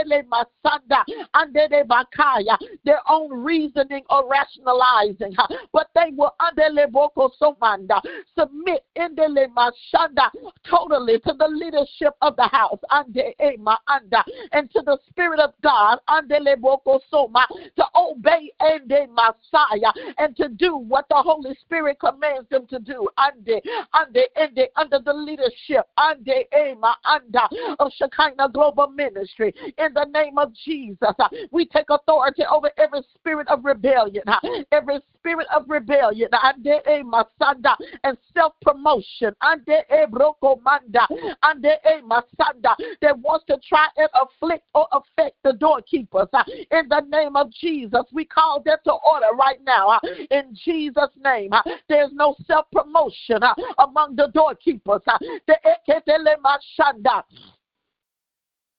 Their 2.85 3.01
own 3.11 3.33
reasoning 3.33 4.05
or 4.11 4.29
rationalizing. 4.29 5.35
But 5.73 5.89
they 5.95 6.11
will 6.13 6.35
submit 8.39 8.85
totally 10.69 11.19
to 11.21 11.35
the 11.39 11.49
leadership 11.49 12.15
of 12.23 12.37
the 12.37 12.49
house 12.49 12.79
and 14.53 14.71
to 14.73 14.83
the 14.85 14.99
Spirit 15.09 15.41
of 15.41 15.53
God 15.63 15.99
to 17.77 17.85
obey 17.97 18.51
and 18.61 18.89
Messiah 18.89 19.93
and 20.19 20.37
to 20.37 20.49
do 20.49 20.77
what 20.77 21.07
the 21.09 21.17
Holy 21.17 21.55
Spirit 21.61 21.99
commands 22.01 22.49
them 22.51 22.67
to 22.69 22.79
do 22.79 23.09
under, 23.17 23.59
under, 23.93 24.21
under, 24.41 24.67
under 24.77 24.99
the 25.05 25.13
leadership 25.13 25.87
under 25.97 26.43
under 27.05 27.41
of 27.79 27.93
Shekinah 27.93 28.51
Global 28.53 28.89
Ministry. 28.89 29.55
In 29.79 29.93
the 29.95 30.07
name 30.13 30.39
of 30.39 30.53
Jesus, 30.55 30.99
uh, 31.19 31.29
we 31.51 31.67
take 31.67 31.91
authority 31.91 32.43
over 32.51 32.71
every 32.79 33.01
spirit 33.15 33.49
of 33.49 33.65
rebellion, 33.65 34.23
uh, 34.27 34.39
every 34.73 35.01
spirit 35.19 35.47
of 35.55 35.69
rebellion 35.69 36.29
under 36.43 36.81
and 38.05 38.17
self 38.35 38.55
promotion 38.63 39.35
under 39.43 39.81
that 43.01 43.19
wants 43.19 43.45
to 43.47 43.59
try 43.69 43.87
and 43.97 44.09
afflict 44.29 44.65
or 44.75 44.87
affect 44.93 45.37
the 45.45 45.53
doorkeepers. 45.55 46.29
Uh, 46.33 46.45
in 46.71 46.89
the 46.89 47.03
name 47.09 47.37
of 47.37 47.51
Jesus, 47.53 48.03
we 48.13 48.25
call 48.25 48.63
that 48.65 48.83
to 48.85 48.93
order 48.93 49.37
right 49.39 49.59
now. 49.65 49.89
Uh, 49.89 49.99
in 50.31 50.55
Jesus' 50.65 51.11
name, 51.23 51.53
uh, 51.53 51.63
there's 51.89 52.13
no 52.13 52.35
self 52.47 52.67
promotion 52.73 53.41
among 53.79 54.17
the 54.17 54.29
doorkeepers. 54.35 55.03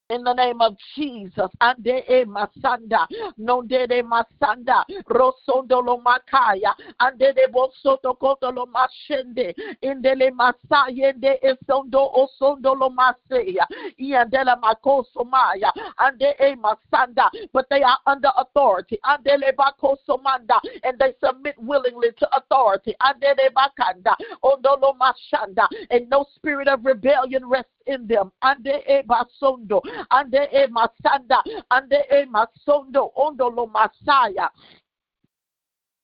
In 0.10 0.24
the 0.24 0.34
name 0.34 0.60
of 0.60 0.76
Jesus. 0.96 1.52
Ande 1.62 2.04
e 2.10 2.26
masanda, 2.26 3.06
nonde 3.38 3.88
de 3.88 4.02
masanda, 4.02 4.84
rosondo 5.08 5.86
lo 5.86 6.02
makaya, 6.02 6.74
ande 7.00 7.32
de 7.36 7.48
bosoto 7.54 8.18
koto 8.18 8.50
lo 8.52 8.66
mashende, 8.66 9.54
indele 9.84 10.32
masayende 10.32 11.38
esondo 11.44 12.12
osondo 12.16 12.74
lo 12.74 12.90
maseya, 12.90 13.68
iandela 14.00 14.60
makoso 14.60 15.24
maya, 15.30 15.72
ande 16.00 16.34
e 16.40 16.56
masanda, 16.56 17.30
but 17.54 17.68
they 17.70 17.84
are 17.84 18.00
under 18.08 18.32
authority, 18.38 18.98
ande 19.04 19.38
le 19.38 19.54
bakoso 19.54 20.20
manda, 20.24 20.56
and 20.86 20.98
they 20.98 21.14
submit 21.24 21.54
willingly 21.60 22.10
to 22.18 22.28
authority, 22.36 22.96
ande 23.02 23.22
de 23.22 23.50
bakanda, 23.54 24.16
ondo 24.42 24.76
lo 24.82 24.96
mashanda, 25.00 25.68
and 25.92 26.10
no 26.10 26.26
spirit 26.36 26.68
of 26.68 26.84
rebellion 26.84 27.48
rests 27.48 27.70
in 27.86 28.08
them, 28.08 28.32
ande 28.42 28.82
e 28.88 29.04
basondo, 29.04 29.82
ande 30.10 30.50
e 30.52 30.68
masanda, 30.68 31.44
ande 31.70 31.98
e 32.10 32.26
masondo, 32.26 33.12
ondo 33.16 33.50
lo 33.50 33.68
masaya 33.68 34.52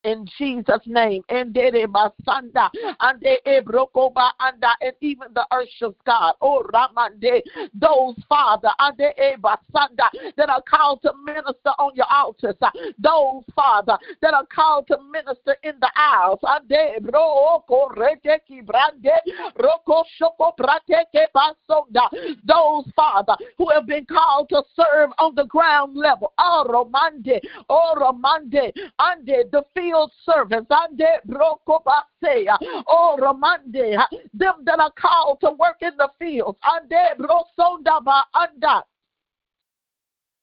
in 0.05 0.25
Jesus' 0.37 0.85
name. 0.85 1.23
And 1.29 1.53
Basanda, 1.53 2.69
and 3.01 3.23
Ebrokoba, 3.45 4.31
and 4.39 4.63
even 5.01 5.27
the 5.33 5.45
earth 5.51 5.65
ushers, 5.65 5.95
God. 6.05 6.35
Oh, 6.41 6.63
Ramande, 6.73 7.41
those, 7.73 8.15
Father, 8.29 8.69
and 8.79 8.97
Basanda, 9.41 10.09
that 10.37 10.49
are 10.49 10.61
called 10.61 11.01
to 11.01 11.11
minister 11.23 11.71
on 11.79 11.95
your 11.95 12.05
altars. 12.11 12.55
Those, 12.99 13.43
Father, 13.55 13.97
that 14.21 14.33
are 14.33 14.45
called 14.53 14.87
to 14.87 14.97
minister 15.11 15.55
in 15.63 15.73
the 15.79 15.89
aisles. 15.95 16.39
And 16.43 16.69
Broko 16.69 17.95
Reteki 17.95 18.65
Brande, 18.65 19.11
Roko 19.59 20.03
Shoko 20.19 20.53
Prateke 20.57 21.25
Basonda. 21.35 22.09
Those, 22.43 22.91
Father, 22.95 23.35
who 23.57 23.69
have 23.69 23.87
been 23.87 24.05
called 24.05 24.49
to 24.49 24.63
serve 24.75 25.09
on 25.17 25.35
the 25.35 25.45
ground 25.45 25.95
level. 25.95 26.33
Oh, 26.37 26.65
Romande, 26.69 27.39
oh, 27.69 27.95
Romande, 27.97 28.71
and 28.99 29.25
the 29.25 29.63
field 29.73 29.94
field 29.95 30.11
brokobasea, 31.27 32.57
oh 32.87 33.17
romande, 33.19 33.97
them 34.33 34.55
that 34.65 34.79
are 34.79 34.91
called 34.99 35.39
to 35.41 35.51
work 35.51 35.77
in 35.81 35.95
the 35.97 36.09
fields, 36.19 36.57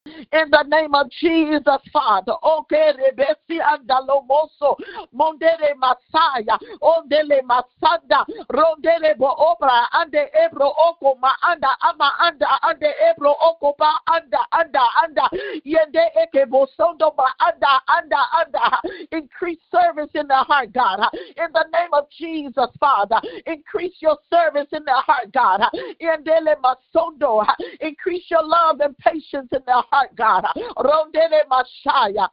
in 0.05 0.49
the 0.51 0.63
name 0.67 0.95
of 0.95 1.09
Jesus, 1.11 1.81
Father. 1.91 2.33
Okay, 2.43 2.91
Rebesi 2.97 3.59
andalomoso, 3.61 4.77
mondele 5.15 5.73
Masaya, 5.79 6.57
ondele 6.81 7.41
Masanda, 7.43 8.25
rondele 8.51 9.17
bo 9.17 9.33
obra, 9.37 9.87
ande 9.93 10.29
ebro 10.33 10.73
oko 10.87 11.17
ma 11.21 11.33
anda 11.43 11.69
ama 11.81 12.11
anda 12.19 12.47
ande 12.63 12.91
ebro 13.09 13.35
oko 13.41 13.75
ba 13.77 13.91
anda 14.07 14.39
anda 14.51 15.29
yende 15.65 16.03
eke 16.21 16.45
bosondo 16.49 17.15
ba 17.15 17.27
anda 17.39 17.79
anda. 17.87 18.79
Increase 19.11 19.59
service 19.71 20.09
in 20.15 20.27
the 20.27 20.35
heart, 20.35 20.73
God. 20.73 20.99
In 21.37 21.47
the 21.53 21.65
name 21.73 21.93
of 21.93 22.07
Jesus, 22.17 22.69
Father, 22.79 23.19
increase 23.45 23.95
your 23.99 24.17
service 24.31 24.67
in 24.71 24.83
the 24.85 24.93
heart, 24.93 25.31
God. 25.31 25.61
Indele 26.01 26.55
masondo, 26.61 27.45
increase 27.81 28.25
your 28.29 28.43
love 28.43 28.79
and 28.81 28.97
patience 28.97 29.49
in 29.51 29.61
the 29.65 29.83
heart, 29.93 30.15
God. 30.15 30.45
Rondele 30.77 31.43
Messiah. 31.49 32.27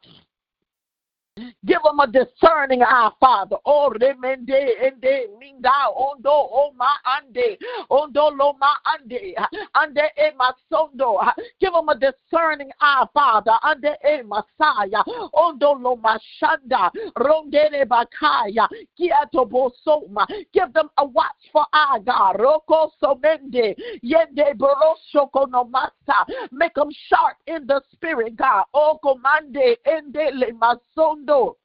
Give 1.64 1.78
them 1.82 2.00
a 2.00 2.06
discerning 2.06 2.82
eye, 2.82 3.10
Father. 3.20 3.56
Oh, 3.64 3.90
remende 3.90 4.52
ende 4.82 5.28
minda 5.38 5.70
ondo 5.96 6.30
o 6.30 6.72
ma 6.76 6.88
ande 7.06 7.58
ondo 7.88 8.30
lo 8.30 8.54
ma 8.58 8.74
ande 8.84 9.34
ande 9.74 10.02
e 10.16 10.30
masondo. 10.36 11.18
Give 11.60 11.72
them 11.72 11.88
a 11.88 11.94
discerning 11.94 12.70
eye, 12.80 13.06
Father. 13.14 13.52
Ande 13.62 13.96
e 14.04 14.22
Messiah 14.22 15.02
ondo 15.32 15.72
lo 15.74 15.96
mashanda 15.96 16.90
rondere 17.16 17.86
bakaya 17.86 18.68
kiato 18.98 19.48
bosoma. 19.48 20.26
Give 20.52 20.72
them 20.72 20.90
a 20.98 21.04
watchful 21.06 21.66
eye, 21.72 22.00
God. 22.04 22.36
Roko 22.36 22.90
somende 23.02 23.74
yende 24.02 24.54
borosho 24.56 25.30
no 25.48 25.64
masa. 25.64 26.26
Make 26.52 26.74
them 26.74 26.90
sharp 27.08 27.36
in 27.46 27.66
the 27.66 27.80
spirit, 27.92 28.36
God. 28.36 28.64
Oh, 28.74 28.90
o 28.90 28.98
comande 28.98 29.76
ende 29.84 30.30
le 30.32 30.52
masondo 30.52 31.29
mundo 31.30 31.59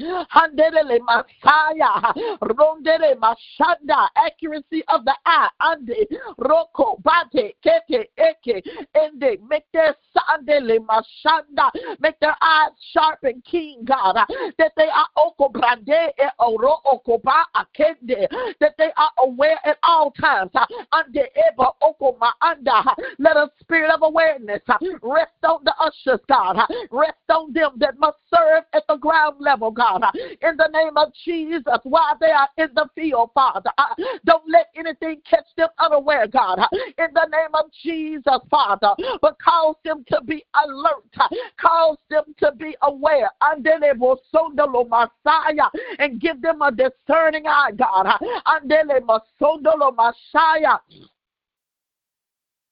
Handele 0.00 0.98
Messiah, 1.00 2.12
Rondele 2.42 3.14
Mashanda, 3.16 4.08
accuracy 4.16 4.82
of 4.88 5.04
the 5.04 5.14
eye, 5.24 5.48
Ande, 5.60 6.06
Roko, 6.40 7.00
Bate, 7.02 7.54
Kete, 7.64 8.06
Eke, 8.18 8.64
Ende, 8.94 9.38
make 9.48 9.64
their 9.72 9.94
Sandele 10.16 10.78
Mashanda, 10.80 11.70
make 12.00 12.18
their 12.18 12.36
eyes 12.42 12.70
sharp 12.92 13.20
and 13.22 13.44
keen, 13.44 13.84
God, 13.84 14.16
that 14.58 14.72
they 14.76 14.88
are 14.88 15.06
Oko 15.16 15.48
Brande, 15.48 16.12
Oro 16.40 16.78
Okoba, 16.86 17.44
Akende, 17.56 18.26
that 18.58 18.74
they 18.76 18.90
are 18.96 19.10
aware 19.20 19.58
at 19.64 19.78
all 19.84 20.10
times, 20.10 20.50
Ande 20.92 21.22
Eba 21.36 21.72
Oko 21.82 22.18
Maanda, 22.20 22.94
let 23.20 23.36
a 23.36 23.48
spirit 23.60 23.92
of 23.92 24.02
awareness 24.02 24.60
rest 25.02 25.32
on 25.44 25.60
the 25.64 25.74
ushers, 25.78 26.20
God, 26.28 26.56
rest 26.90 27.14
on 27.30 27.52
them 27.52 27.72
that 27.76 27.96
must 28.00 28.18
serve 28.34 28.64
at 28.72 28.82
the 28.88 28.96
ground 28.96 29.36
level, 29.38 29.70
God. 29.70 29.83
God. 29.84 30.02
In 30.42 30.56
the 30.56 30.68
name 30.72 30.96
of 30.96 31.12
Jesus, 31.24 31.62
while 31.84 32.16
they 32.20 32.30
are 32.30 32.48
in 32.56 32.68
the 32.74 32.88
field, 32.94 33.30
Father, 33.34 33.70
don't 34.24 34.44
let 34.48 34.68
anything 34.76 35.20
catch 35.28 35.46
them 35.56 35.68
unaware, 35.78 36.26
God. 36.26 36.58
In 36.72 37.08
the 37.12 37.26
name 37.26 37.54
of 37.54 37.66
Jesus, 37.82 38.40
Father, 38.50 38.94
but 39.20 39.36
cause 39.40 39.76
them 39.84 40.04
to 40.08 40.20
be 40.22 40.44
alert, 40.54 41.30
cause 41.60 41.98
them 42.10 42.24
to 42.38 42.52
be 42.52 42.76
aware. 42.82 43.30
and 43.42 43.64
then 43.64 43.80
they 43.80 43.92
will 43.92 44.20
send 44.34 44.58
the 44.58 44.66
Messiah, 44.66 45.68
and 45.98 46.20
give 46.20 46.40
them 46.40 46.62
a 46.62 46.70
discerning 46.70 47.46
eye, 47.46 47.72
God. 47.76 48.06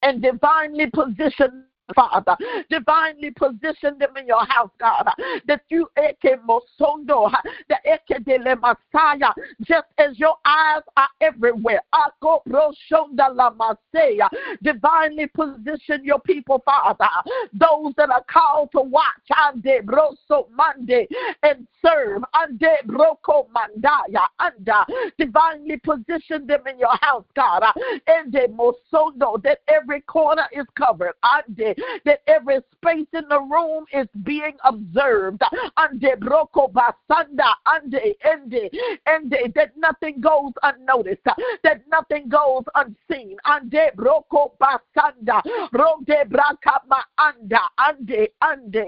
And 0.01 0.21
divinely 0.21 0.87
position 0.89 1.65
Father. 1.95 2.35
Divinely 2.69 3.31
position 3.31 3.97
them 3.99 4.15
in 4.17 4.27
your 4.27 4.45
house, 4.45 4.71
God. 4.79 5.09
That 5.47 5.61
you, 5.69 5.87
Eke 5.97 6.39
Mosondo, 6.47 7.31
the 7.69 7.77
Eke 7.85 8.23
de 8.23 8.37
le 8.37 8.55
Messiah, 8.55 9.33
just 9.61 9.87
as 9.97 10.17
your 10.17 10.35
eyes 10.45 10.81
are 10.97 11.09
everywhere. 11.21 11.81
Ako 11.93 12.41
Proshonda 12.47 13.33
la 13.33 13.51
Masaya. 13.51 14.29
Divinely 14.61 15.27
position 15.27 16.03
your 16.03 16.19
people, 16.19 16.61
Father. 16.65 17.07
Those 17.53 17.93
that 17.97 18.09
are 18.09 18.23
called 18.31 18.71
to 18.71 18.81
watch, 18.81 19.03
Ande 19.37 19.85
Broso 19.85 20.49
Mande, 20.51 21.07
and 21.43 21.67
serve, 21.85 22.23
Ande 22.33 22.77
Broko 22.87 23.47
Mandaya, 23.49 24.25
Anda. 24.39 24.85
Divinely 25.17 25.77
position 25.77 26.47
them 26.47 26.61
in 26.67 26.79
your 26.79 26.95
house, 27.01 27.25
God. 27.35 27.63
Ende 28.07 28.47
Mosondo, 28.49 29.41
that 29.43 29.59
every 29.67 30.01
corner 30.01 30.47
is 30.53 30.65
covered. 30.77 31.13
Ande 31.23 31.72
that 32.05 32.21
every 32.27 32.59
space 32.73 33.07
in 33.13 33.27
the 33.29 33.39
room 33.39 33.85
is 33.93 34.07
being 34.23 34.55
observed. 34.63 35.41
Ande 35.77 36.15
broko 36.19 36.71
basanda, 36.71 37.53
ande 37.65 38.15
ende 38.23 38.69
ende 39.07 39.53
that 39.55 39.71
nothing 39.77 40.19
goes 40.19 40.51
unnoticed, 40.63 41.23
that 41.63 41.81
nothing 41.89 42.29
goes 42.29 42.63
unseen. 42.75 43.37
Ande 43.45 43.91
broko 43.95 44.51
basanda, 44.59 45.41
rode 45.71 46.29
brakama 46.29 47.01
anda, 47.17 47.61
ande 47.77 48.29
ande 48.41 48.85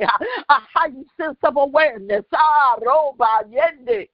a 0.50 0.60
heightened 0.74 1.06
sense 1.20 1.38
of 1.44 1.58
awareness. 1.58 2.26
Ah, 2.34 2.76
roba 2.82 3.44
yende 3.50 4.08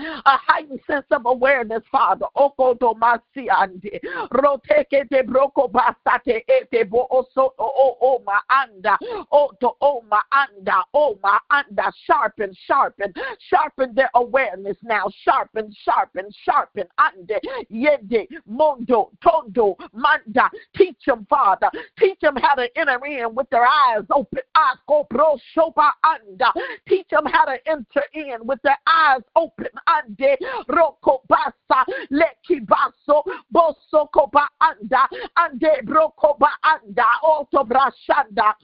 a 0.00 0.36
heightened 0.36 0.80
sense 0.86 1.06
of 1.10 1.22
awareness, 1.26 1.82
Father. 1.90 2.26
Oko 2.34 2.74
domasi 2.74 3.48
ande. 3.50 4.00
Roteke 4.32 5.08
de 5.08 5.22
broko 5.22 5.70
basate 5.70 6.42
ete 6.48 6.88
bo 6.88 7.06
oso 7.10 7.50
o 7.58 7.96
o 8.00 8.22
ma 8.24 8.40
anda. 8.50 8.98
O 9.32 9.50
to 9.60 9.70
o 9.80 10.02
ma 10.08 10.20
anda. 10.32 10.82
O 10.94 11.18
ma 11.22 11.38
anda. 11.50 11.92
Sharpen, 12.06 12.54
sharpen, 12.66 13.12
sharpen 13.48 13.94
their 13.94 14.10
awareness 14.14 14.76
now. 14.82 15.04
Sharpen, 15.24 15.74
sharpen, 15.84 16.26
sharpen. 16.44 16.84
Ande. 16.98 17.40
Yende. 17.70 18.26
Mondo. 18.46 19.10
Tondo. 19.22 19.76
Manda. 19.92 20.50
Teach 20.76 20.98
them, 21.06 21.26
Father. 21.28 21.70
Teach 21.98 22.18
them 22.20 22.36
how 22.36 22.54
to 22.54 22.68
enter 22.76 23.04
in 23.04 23.34
with 23.34 23.48
their 23.50 23.66
eyes 23.66 24.04
open. 24.14 24.40
Ako 24.54 25.06
bro 25.10 25.38
shoba 25.56 25.90
anda. 26.04 26.52
Teach 26.88 27.08
them 27.10 27.26
how 27.26 27.44
to 27.44 27.56
enter 27.66 28.02
in 28.14 28.46
with 28.46 28.60
their 28.62 28.78
eyes 28.86 29.22
open 29.36 29.68
ande 29.96 30.36
roko 30.68 31.22
basa 31.28 31.84
leki 32.10 32.60
baso 32.66 33.22
boso 33.50 34.06
koba 34.12 34.48
anda 34.60 35.08
ande 35.36 35.82
broko 35.84 36.36
ba 36.38 36.50
anda 36.62 37.06
oto 37.22 37.64
brashanda 37.64 38.54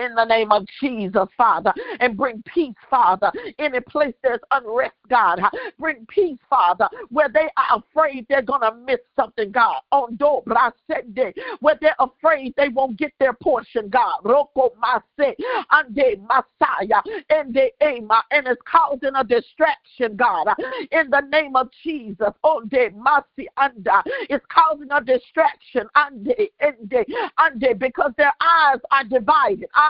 in 0.00 0.14
the 0.14 0.24
name 0.24 0.50
of 0.50 0.66
Jesus, 0.80 1.28
Father, 1.36 1.72
and 2.00 2.16
bring 2.16 2.42
peace, 2.46 2.74
Father. 2.88 3.30
Any 3.58 3.80
place 3.80 4.14
there's 4.22 4.40
unrest, 4.50 4.94
God, 5.08 5.40
bring 5.78 6.06
peace, 6.08 6.38
Father, 6.48 6.88
where 7.10 7.28
they 7.28 7.48
are 7.56 7.78
afraid 7.78 8.26
they're 8.28 8.42
going 8.42 8.62
to 8.62 8.74
miss 8.86 9.00
something, 9.14 9.50
God. 9.50 9.76
On 9.92 10.16
do 10.16 10.40
brasende, 10.46 11.34
where 11.60 11.78
they're 11.80 11.94
afraid 11.98 12.54
they 12.56 12.68
won't 12.68 12.98
get 12.98 13.12
their 13.20 13.34
portion, 13.34 13.88
God. 13.88 14.20
Roko 14.24 14.70
mase, 14.80 15.34
ande 15.70 16.20
masaya, 16.26 17.02
ende 17.30 17.70
ema, 17.82 18.22
and 18.30 18.46
it's 18.46 18.62
causing 18.64 19.14
a 19.14 19.24
distraction, 19.24 20.16
God. 20.16 20.48
In 20.90 21.10
the 21.10 21.22
name 21.30 21.56
of 21.56 21.68
Jesus, 21.84 22.32
onde 22.42 22.94
masi 22.94 23.46
anda, 23.58 24.02
it's 24.28 24.44
causing 24.48 24.88
a 24.90 25.00
distraction, 25.02 25.86
ande 25.94 26.34
ende 26.60 27.04
ande, 27.38 27.78
because 27.78 28.12
their 28.16 28.32
eyes 28.40 28.78
are 28.90 29.04
divided 29.04 29.68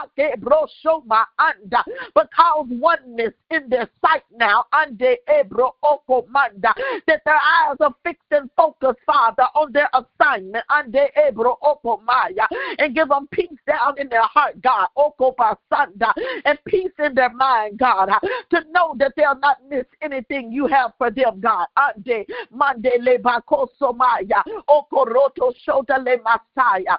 cause 2.35 2.67
oneness 2.69 3.33
in 3.49 3.69
their 3.69 3.89
sight 4.03 4.23
now. 4.35 4.65
That 4.71 4.97
their 7.25 7.35
eyes 7.35 7.77
are 7.79 7.95
fixed 8.03 8.21
and 8.31 8.49
focused, 8.55 8.99
Father, 9.05 9.43
on 9.55 9.71
their 9.71 9.89
assignment. 9.93 10.65
And 12.79 12.95
give 12.95 13.09
them 13.09 13.27
peace 13.31 13.59
down 13.67 13.97
in 13.97 14.09
their 14.09 14.23
heart, 14.23 14.61
God. 14.61 14.87
And 16.45 16.59
peace 16.65 16.91
in 16.99 17.15
their 17.15 17.33
mind, 17.33 17.77
God. 17.77 18.09
To 18.51 18.63
know 18.71 18.95
that 18.97 19.13
they'll 19.15 19.39
not 19.39 19.57
miss 19.69 19.85
anything 20.01 20.51
you 20.51 20.67
have 20.67 20.91
for 20.97 21.11
them, 21.11 21.39
God. 21.39 21.67
Ande 21.77 22.25
mande 22.51 22.91
le 22.99 23.17
bakosomaya. 23.19 24.43
Okoroto 24.69 25.53
shota 25.67 26.03
le 26.03 26.17
masaya. 26.19 26.97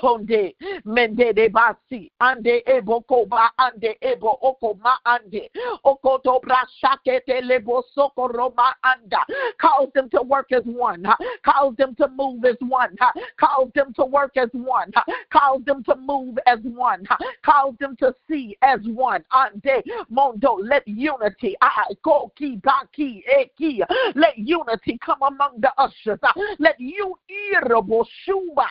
Konde 0.00 0.54
mende 0.84 1.32
de 1.32 1.48
basi 1.48 2.10
ande 2.20 2.62
ebo 2.66 3.00
koba 3.00 3.50
ande 3.58 3.96
ebo 4.00 4.38
okoma 4.42 4.94
ande. 5.04 5.48
Okoto 5.84 6.40
brashake 6.40 7.20
te 7.26 7.40
lebo 7.42 7.82
sokoroma 7.96 8.74
anda. 8.84 9.18
Cause 9.60 9.88
them 9.94 10.08
to 10.10 10.22
work 10.22 10.52
as 10.52 10.62
one. 10.64 11.04
Cause 11.44 11.74
them 11.76 11.94
to 11.96 12.08
move 12.08 12.44
as 12.44 12.56
one. 12.60 12.96
Cause 13.40 13.70
them 13.74 13.92
to 13.94 14.04
work 14.04 14.36
as 14.36 14.50
one. 14.52 14.92
Cause 15.32 15.60
them 15.66 15.82
to 15.84 15.96
move 15.96 16.38
as 16.46 16.60
one. 16.62 17.04
Cause 17.44 17.74
them 17.80 17.96
to 17.96 18.14
see 18.28 18.56
as 18.62 18.80
one. 18.84 19.24
Ande 19.32 19.82
mondo 20.08 20.58
let 20.62 20.86
unity. 20.86 21.56
I 21.60 21.92
go 22.04 22.30
ki 22.36 22.58
baki 22.58 23.22
eki 23.28 23.80
let 24.14 24.38
unity 24.38 24.98
come 25.04 25.22
among 25.22 25.60
the 25.60 25.72
ushers. 25.76 26.20
Let 26.58 26.78
you 26.78 27.16
irabo 27.28 28.04
shuba 28.24 28.66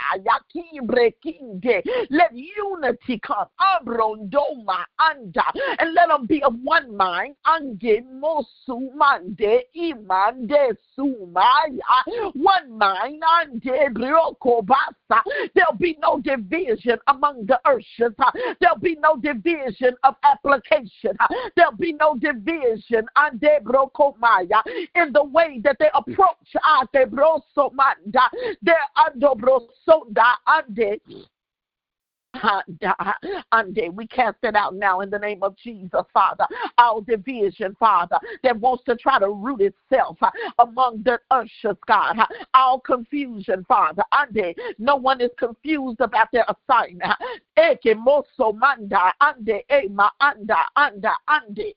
yakibre 1.25 1.83
let 2.09 2.31
unity 2.33 3.19
come. 3.19 3.47
Abrondoma 3.59 4.85
anda. 4.99 5.43
And 5.79 5.93
let 5.93 6.07
them 6.09 6.25
be 6.25 6.43
of 6.43 6.55
one 6.63 6.95
mind. 6.95 7.35
Ange 7.45 8.03
mosumande 8.13 9.61
imande 9.75 10.75
sumaya. 10.97 12.33
One 12.33 12.77
mind. 12.77 13.23
Ande 13.23 13.93
brioko 13.93 14.65
basa. 14.65 15.21
There'll 15.53 15.77
be 15.79 15.97
no 16.01 16.19
division 16.19 16.97
among 17.07 17.45
the 17.45 17.59
ushers. 17.65 18.13
There'll 18.59 18.77
be 18.79 18.95
no 18.95 19.17
division 19.17 19.95
of 20.03 20.15
application. 20.23 21.17
There'll 21.55 21.77
be 21.77 21.93
no 21.93 22.15
division 22.15 23.05
ande 23.15 23.63
broko 23.63 24.17
maya 24.19 24.61
in 24.95 25.13
the 25.13 25.23
way 25.23 25.59
that 25.63 25.77
they 25.79 25.89
approach 25.93 26.55
ate 26.55 27.09
broso 27.09 27.71
manda. 27.73 28.29
They're 28.61 28.75
ando 28.97 29.35
brosonda 29.35 30.35
ande 30.47 30.99
we 33.93 34.07
cast 34.07 34.37
it 34.43 34.55
out 34.55 34.75
now 34.75 35.01
in 35.01 35.09
the 35.09 35.19
name 35.19 35.43
of 35.43 35.55
Jesus, 35.57 36.01
Father. 36.13 36.45
Our 36.77 37.01
division, 37.01 37.75
Father, 37.79 38.17
that 38.43 38.59
wants 38.59 38.83
to 38.85 38.95
try 38.95 39.19
to 39.19 39.29
root 39.29 39.61
itself 39.61 40.17
uh, 40.21 40.31
among 40.59 41.03
the 41.03 41.19
ushers, 41.31 41.77
God. 41.87 42.17
Our 42.53 42.79
confusion, 42.81 43.65
Father. 43.67 44.03
No 44.77 44.95
one 44.95 45.21
is 45.21 45.31
confused 45.37 46.01
about 46.01 46.27
their 46.31 46.45
assignment. 46.47 47.13
Eke 47.57 47.95
moso 47.97 48.55
manda, 48.55 49.13
ande, 49.21 49.61
ema, 49.71 50.11
anda, 50.21 50.57
anda, 50.75 51.13
ande. 51.27 51.73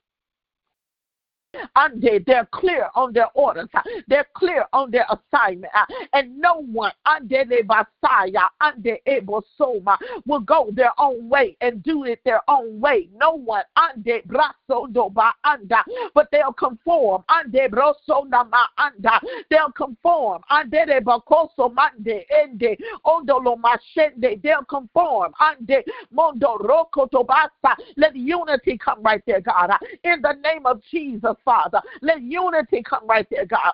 Ande, 1.75 2.23
they're 2.25 2.47
clear 2.51 2.87
on 2.95 3.13
their 3.13 3.27
orders. 3.33 3.67
Uh, 3.73 3.81
they're 4.07 4.27
clear 4.33 4.65
on 4.73 4.91
their 4.91 5.05
assignment. 5.09 5.71
Uh, 5.75 5.85
and 6.13 6.37
no 6.37 6.61
one, 6.71 6.91
ande 7.05 7.29
de 7.29 7.63
basaya, 7.63 8.47
ande 8.61 8.97
ebo 9.05 9.41
soma, 9.57 9.91
uh, 9.91 10.21
will 10.25 10.39
go 10.39 10.69
their 10.73 10.91
own 10.99 11.27
way 11.29 11.55
and 11.61 11.83
do 11.83 12.05
it 12.05 12.19
their 12.23 12.41
own 12.47 12.79
way. 12.79 13.09
No 13.15 13.33
one, 13.33 13.63
ande 13.77 14.21
braso 14.27 14.91
do 14.91 15.09
ba 15.13 15.33
anda, 15.43 15.83
but 16.13 16.27
they'll 16.31 16.53
conform. 16.53 17.23
Ande 17.29 17.69
broso 17.69 18.27
na 18.29 18.43
ma 18.43 18.65
anda, 18.77 19.19
they'll 19.49 19.71
conform. 19.71 20.41
Ande 20.49 20.85
de 20.87 21.01
bakoso 21.01 21.73
mande 21.73 22.25
ende 22.29 22.77
ondolo 23.05 23.57
mashende, 23.57 24.41
they'll 24.41 24.63
conform. 24.63 25.33
Ande 25.39 25.83
mondo 26.11 26.57
roko 26.57 27.09
tobasa. 27.09 27.75
Let 27.97 28.15
unity 28.15 28.77
come 28.77 29.01
right 29.03 29.21
there, 29.25 29.41
God. 29.41 29.71
In 30.03 30.21
the 30.21 30.33
name 30.43 30.65
of 30.65 30.81
Jesus, 30.91 31.35
Father. 31.43 31.81
Let 32.01 32.21
unity 32.21 32.83
come 32.83 33.07
right 33.07 33.27
there, 33.29 33.45
God. 33.45 33.73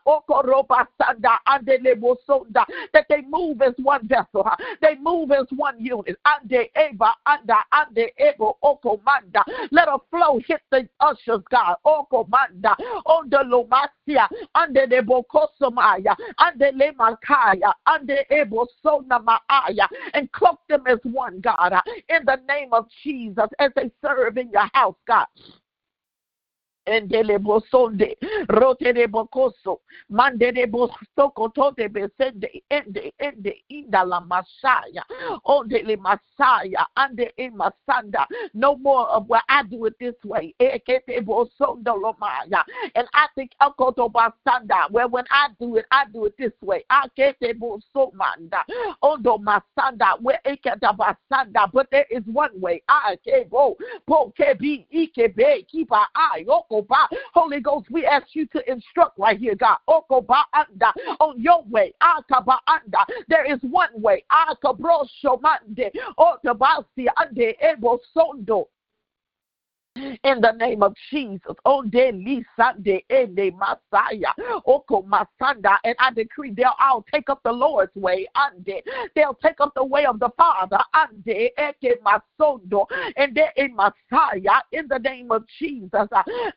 That 2.94 3.06
they 3.10 3.22
move 3.22 3.62
as 3.62 3.74
one 3.78 4.08
vessel. 4.08 4.50
They 4.82 4.96
move 4.96 5.32
as 5.32 5.46
one 5.56 5.80
unit. 5.80 6.18
Let 9.72 9.88
a 9.88 9.98
flow 10.10 10.40
hit 10.46 10.62
the 10.72 10.88
ushers, 11.00 11.42
God. 11.52 11.76
Onda 11.86 13.44
lomasia. 13.44 14.28
Ande 14.56 14.88
de 14.90 15.02
bokosomaya. 15.02 16.16
Ande 16.40 16.72
le 16.74 16.92
makaya. 16.94 17.74
Ande 17.88 18.26
ebo 18.30 18.66
sona 18.82 19.20
maaya. 19.20 19.88
And 20.14 20.32
cloak 20.32 20.60
them 20.70 20.84
as 20.88 21.00
one, 21.04 21.40
God. 21.42 21.74
In 22.10 22.26
the 22.26 22.40
name 22.48 22.74
of 22.74 22.88
Jesus 23.04 23.50
as 23.60 23.72
they 23.76 23.92
serve 24.02 24.38
in 24.38 24.50
your 24.52 24.70
house, 24.74 24.96
God 25.08 25.28
endele 26.88 27.38
bosonde 27.40 28.16
rote 28.50 28.94
de 28.94 29.08
bocoso 29.08 29.80
mande 30.10 30.52
de 30.54 30.66
bosoko 30.66 31.54
tote 31.54 31.88
besende 31.90 32.64
ende 32.70 33.12
ende 33.20 33.54
inda 33.70 34.04
la 34.06 34.20
masaya 34.22 35.04
onde 35.44 35.84
le 35.84 35.98
masaya 35.98 36.86
ande 36.96 37.32
e 37.38 37.50
masanda. 37.50 38.26
No 38.54 38.76
more 38.78 39.08
of 39.08 39.28
what 39.28 39.44
I 39.50 39.64
do 39.64 39.86
it 39.86 39.94
this 40.00 40.16
way. 40.24 40.54
Ekete 40.60 41.22
bosondo 41.24 41.96
lomaya 41.96 42.64
and 42.96 43.08
I 43.14 43.28
think 43.36 43.52
akoto 43.62 44.12
basanda 44.12 44.90
where 44.92 45.08
when 45.08 45.26
I 45.32 45.50
do 45.60 45.78
it 45.78 45.86
I 45.92 46.06
do 46.12 46.26
it 46.26 46.36
this 46.38 46.54
way. 46.62 46.84
Akete 46.92 47.54
bosomanda 47.54 48.64
ondo 49.02 49.38
masanda 49.38 50.22
where 50.22 50.40
eketa 50.46 50.96
basanda. 50.96 51.70
But 51.72 51.88
there 51.92 52.06
is 52.10 52.24
one 52.26 52.60
way. 52.60 52.82
I 52.90 53.18
kebo 53.26 53.76
po 54.08 54.34
kebi 54.38 54.88
ikebe 54.94 55.68
kipa 55.68 56.08
I 56.16 56.46
Oh, 56.78 56.86
oko 56.86 57.16
Holy 57.34 57.60
Ghost, 57.60 57.88
we 57.90 58.06
ask 58.06 58.28
you 58.34 58.46
to 58.48 58.72
instruct 58.72 59.18
right 59.18 59.40
here, 59.40 59.56
God. 59.56 59.78
Oh, 59.88 60.06
On 61.20 61.42
your 61.42 61.64
way. 61.70 61.94
Ah, 62.02 62.22
there 63.28 63.52
is 63.52 63.60
one 63.62 63.90
way. 63.96 64.24
Ah, 64.30 64.54
Akabrosho 64.54 65.40
oh, 66.18 66.38
ande 67.18 67.56
ebo 67.62 67.96
eh, 67.96 67.98
sondo 68.16 68.68
in 70.24 70.42
the 70.42 70.52
name 70.54 70.84
of 70.84 70.94
Jesus. 71.10 71.56
Oh, 71.66 71.84
Lisa 71.92 72.76
de 72.82 73.04
Ende 73.10 73.52
Messiah. 73.54 74.34
Oko 74.66 75.04
Masanda. 75.04 75.78
And 75.84 75.96
I 76.00 76.12
decree 76.12 76.52
they'll 76.52 76.74
all 76.80 77.06
take 77.12 77.30
up 77.30 77.42
the 77.44 77.52
Lord's 77.52 77.96
way. 77.96 78.28
Ande. 78.36 78.82
They'll 79.16 79.38
take 79.42 79.60
up 79.60 79.74
the 79.76 79.84
way 79.84 80.06
of 80.06 80.20
the 80.20 80.30
Father. 80.38 80.80
Ande 80.94 81.50
Eke 81.58 82.02
Masondo. 82.04 82.86
And 83.16 83.36
they 83.36 83.50
in 83.56 83.76
Messiah 83.76 84.62
in 84.72 84.88
the 84.88 85.00
name 85.00 85.32
of 85.32 85.46
Jesus. 85.60 86.08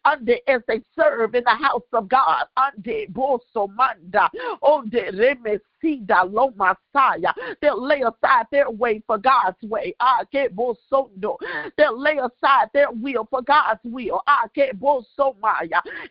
Ande 0.05 0.37
as 0.47 0.63
they 0.67 0.81
serve 0.99 1.35
in 1.35 1.45
the 1.45 1.51
house 1.51 1.83
of 1.93 2.09
God. 2.09 2.47
Ande 2.57 3.13
Boso 3.13 3.69
Manda. 3.75 4.31
Onde 4.63 5.13
Remes 5.15 5.61
Lo 5.83 6.53
Messiah. 6.57 7.33
They'll 7.61 7.83
lay 7.83 8.03
aside 8.03 8.47
their 8.51 8.71
way 8.71 9.03
for 9.07 9.19
God's 9.19 9.57
way. 9.63 9.95
They'll 10.33 12.01
lay 12.01 12.19
aside 12.19 12.69
their 12.75 12.91
will 12.91 13.25
for 13.31 13.43
God's 13.43 13.81
will. 13.85 14.23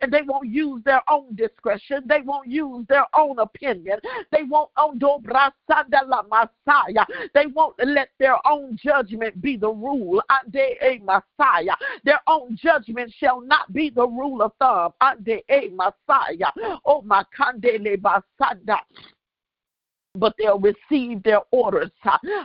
And 0.02 0.12
they 0.12 0.22
won't 0.22 0.48
use 0.48 0.82
their 0.84 1.02
own 1.08 1.34
discretion. 1.34 2.02
They 2.06 2.20
won't 2.22 2.48
use 2.48 2.86
their 2.88 3.06
own 3.14 3.38
opinion. 3.38 4.00
They 4.32 4.42
won't. 4.42 4.70
They 7.34 7.46
won't 7.46 7.74
let 7.84 8.08
their 8.18 8.46
own 8.46 8.78
judgment 8.82 9.40
be 9.40 9.56
the 9.56 9.70
rule. 9.70 10.22
Messiah. 11.02 11.76
Their 12.04 12.20
own 12.26 12.56
judgment 12.56 13.12
shall 13.18 13.40
not 13.40 13.72
be 13.72 13.90
the 13.90 14.06
rule 14.06 14.42
of 14.42 14.52
thumb. 14.58 14.92
Messiah. 15.70 16.52
Oh 16.84 17.02
my 17.02 17.24
but 20.14 20.34
they'll 20.38 20.58
receive 20.58 21.22
their 21.22 21.40
orders 21.52 21.90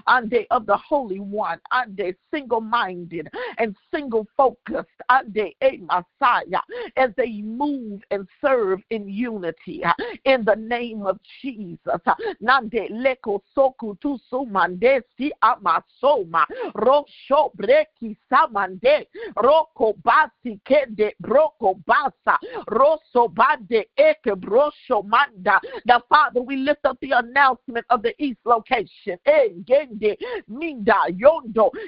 and 0.08 0.30
they 0.30 0.46
of 0.52 0.66
the 0.66 0.78
Holy 0.78 1.20
One 1.20 1.60
and 1.72 1.96
they 1.98 2.14
single 2.32 2.62
minded 2.62 3.28
and 3.58 3.76
single 3.94 4.28
focused 4.38 4.90
and 5.10 5.34
they 5.34 5.56
a 5.62 5.80
Messiah 5.80 6.62
as 6.96 7.12
they 7.18 7.42
move 7.42 8.02
and 8.12 8.28
serve 8.44 8.80
in 8.92 9.10
unity 9.10 9.84
in 10.26 10.44
the 10.46 10.56
name 10.56 11.06
of 11.06 11.20
Jesus. 11.42 11.80
Nande 12.42 12.90
leko 12.92 13.42
soku 13.58 14.00
tu 14.00 14.18
sumande 14.32 15.02
si 15.18 15.32
amasoma 15.44 16.46
rosho 16.76 17.52
breki 17.58 18.16
samande 18.32 19.06
roko 19.38 19.96
basi 20.04 20.60
kende 20.68 21.12
broko 21.22 21.82
basa. 21.86 22.38
Roso 22.70 23.34
bande 23.34 23.86
eke 23.98 24.36
brosho 24.36 25.04
manda. 25.06 25.60
The 25.86 26.02
Father, 26.10 26.42
we 26.42 26.58
lift 26.58 26.86
up 26.86 26.98
the 27.02 27.12
announcement 27.12 27.55
announcement 27.68 27.86
of 27.90 28.02
the 28.02 28.14
East 28.22 28.40
location. 28.46 29.18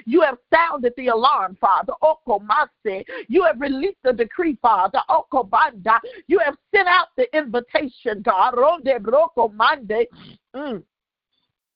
You 0.06 0.20
have 0.22 0.38
sounded 0.52 0.92
the 0.96 1.08
alarm, 1.08 1.56
Father. 1.60 1.92
Okomase. 2.02 3.04
You 3.28 3.44
have 3.44 3.60
released 3.60 3.98
the 4.04 4.12
decree, 4.12 4.56
Father. 4.60 5.00
Okobanda. 5.10 5.98
You 6.26 6.38
have 6.40 6.56
sent 6.74 6.88
out 6.88 7.08
the 7.16 7.26
invitation, 7.36 8.22
God. 8.22 8.54
Mm. 10.54 10.82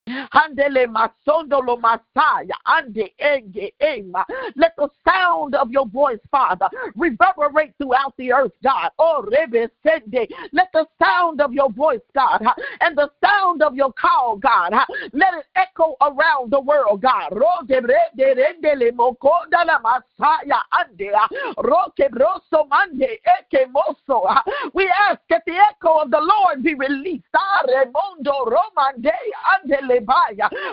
Handele 0.09 0.87
masondolo 0.87 1.77
masaya 1.81 2.57
ande 2.67 3.15
enge 3.19 3.73
ema. 3.81 4.25
Let 4.57 4.75
the 4.77 4.89
sound 5.09 5.55
of 5.55 5.71
your 5.71 5.87
voice, 5.87 6.19
Father, 6.31 6.69
reverberate 6.97 7.73
throughout 7.79 8.15
the 8.19 8.33
earth, 8.33 8.53
God. 8.63 8.91
Oh, 8.99 9.25
rebe 9.31 9.69
sende. 9.83 10.29
Let 10.53 10.69
the 10.73 10.87
sound 11.03 11.41
of 11.41 11.53
your 11.53 11.71
voice, 11.71 12.01
God, 12.15 12.45
and 12.81 12.97
the 12.97 13.11
sound 13.25 13.63
of 13.63 13.77
your 13.77 13.93
call, 13.93 14.37
God, 14.37 14.73
let 15.13 15.35
it 15.35 15.47
echo 15.57 15.97
around 16.01 16.51
the 16.51 16.61
world, 16.61 17.03
God. 17.03 17.33
Rendele 17.33 18.91
mokonda 18.93 19.65
la 19.65 19.79
masaya 19.79 20.63
ande. 20.73 21.13
Roke 21.59 22.09
broso 22.11 22.69
mande 22.69 23.03
eke 23.03 23.69
moso. 23.73 24.27
We 24.75 24.91
ask 25.09 25.21
that 25.31 25.43
the 25.47 25.55
echo 25.55 26.01
of 26.03 26.11
the 26.11 26.21
Lord 26.21 26.63
be 26.63 26.75
released. 26.75 27.25
Ah, 27.35 27.63
remondo 27.67 28.47
romande 28.47 29.13
andele 29.55 29.92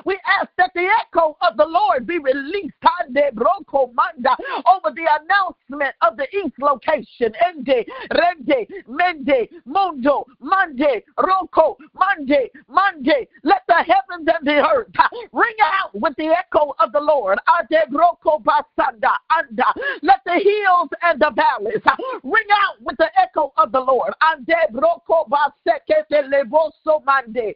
we 0.06 0.20
ask 0.26 0.50
that 0.58 0.72
the 0.76 0.88
echo 1.02 1.38
of 1.42 1.58
the 1.58 1.66
Lord 1.66 2.08
be 2.08 2.20
released 2.20 2.76
over 4.70 4.94
the 4.96 5.08
announcement 5.22 5.96
of 6.02 6.18
the 6.18 6.28
East 6.36 6.56
location. 6.60 7.34
Ende, 7.46 7.86
Rende, 8.12 8.68
Mende, 8.88 9.50
Mundo, 9.66 10.26
Mande, 10.40 11.02
Roko, 11.18 11.76
Mande, 11.94 12.50
Mande. 12.68 13.28
Let 13.44 13.64
the 13.68 13.76
heavens 13.76 14.28
and 14.28 14.48
the 14.48 14.66
earth 14.68 14.88
ring 15.32 15.56
out 15.64 15.94
with 15.94 16.16
the 16.18 16.28
echo 16.28 16.74
of 16.80 16.92
the 16.92 17.00
Lord. 17.00 17.40
Ade 17.60 17.90
Basanda, 17.90 19.18
Anda. 19.32 19.66
Let 20.02 20.22
the 20.26 20.34
hills 20.34 20.90
and 21.02 21.20
the 21.20 21.32
valleys 21.36 21.82
ring 22.24 22.48
out 22.52 22.82
with 22.82 22.98
the 22.98 23.10
echo 23.20 23.54
of 23.58 23.72
the 23.72 23.80
Lord. 23.80 24.14
Ande 24.22 24.56
Roko 24.74 25.28
Basekete 25.30 26.30
Levoso 26.30 27.04
Mande. 27.06 27.56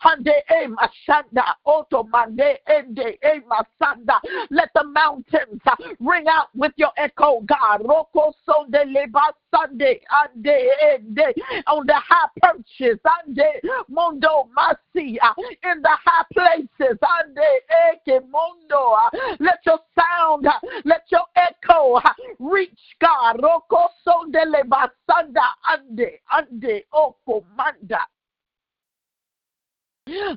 Hande 0.00 0.32
e 0.50 0.66
masanda, 0.68 1.54
oto 1.66 2.04
mande 2.04 2.58
ende 2.66 3.18
e 3.22 3.40
masanda. 3.48 4.20
Let 4.50 4.70
the 4.74 4.84
mountains 4.84 5.60
uh, 5.66 5.76
ring 6.00 6.26
out 6.28 6.48
with 6.54 6.72
your 6.76 6.92
echo, 6.96 7.40
God. 7.40 7.82
Roko 7.82 8.32
sonde 8.46 8.84
leba 8.86 9.32
Sunday, 9.54 10.00
ande 10.10 11.34
on 11.66 11.86
the 11.86 11.94
high 11.94 12.28
perches, 12.40 12.98
ande 13.04 13.60
mondo 13.88 14.48
masia 14.56 15.18
uh, 15.22 15.34
in 15.70 15.82
the 15.82 15.96
high 16.04 16.24
places, 16.32 16.98
ande 17.02 17.48
eke 17.92 18.22
mondo. 18.30 18.92
Uh. 18.92 19.10
Let 19.40 19.60
your 19.64 19.78
sound, 19.98 20.46
uh, 20.46 20.52
let 20.84 21.04
your 21.10 21.26
echo 21.36 22.00
reach 22.38 22.78
God. 23.00 23.40
Roko 23.40 23.88
sonde 24.06 24.44
leba 24.46 24.90
sanda, 25.08 25.46
ande 25.68 26.20
ande 26.32 26.82
oko 26.92 27.44
manda. 27.56 28.00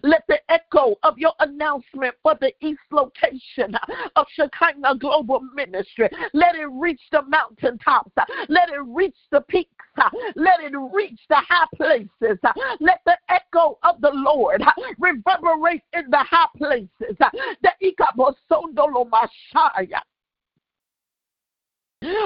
Let 0.04 0.24
the 0.28 0.40
echo 0.50 0.96
of 1.04 1.18
your 1.18 1.34
announcement 1.40 2.16
for 2.24 2.36
the 2.40 2.54
east 2.62 2.82
location 2.92 3.76
of 4.16 4.26
Shekinah 4.34 4.98
Global 4.98 5.42
Ministry, 5.56 6.10
let 6.34 6.56
it 6.56 6.70
reach 6.72 7.02
the 7.12 7.22
mountaintops. 7.24 8.12
Let 8.50 8.70
it 8.70 8.82
reach 8.86 9.18
the 9.32 9.42
peaks. 9.42 9.70
Let 10.36 10.62
it 10.62 10.74
reach 10.94 11.20
the 11.30 11.38
high 11.48 11.68
places. 11.76 12.40
Let 12.80 13.02
the 13.06 13.18
echo 13.30 13.78
of 13.84 14.02
the 14.02 14.12
Lord 14.14 14.64
reverberate 15.00 15.84
in 15.94 16.10
the 16.10 16.26
high 16.30 16.48
places. 16.58 17.18
The 17.20 17.72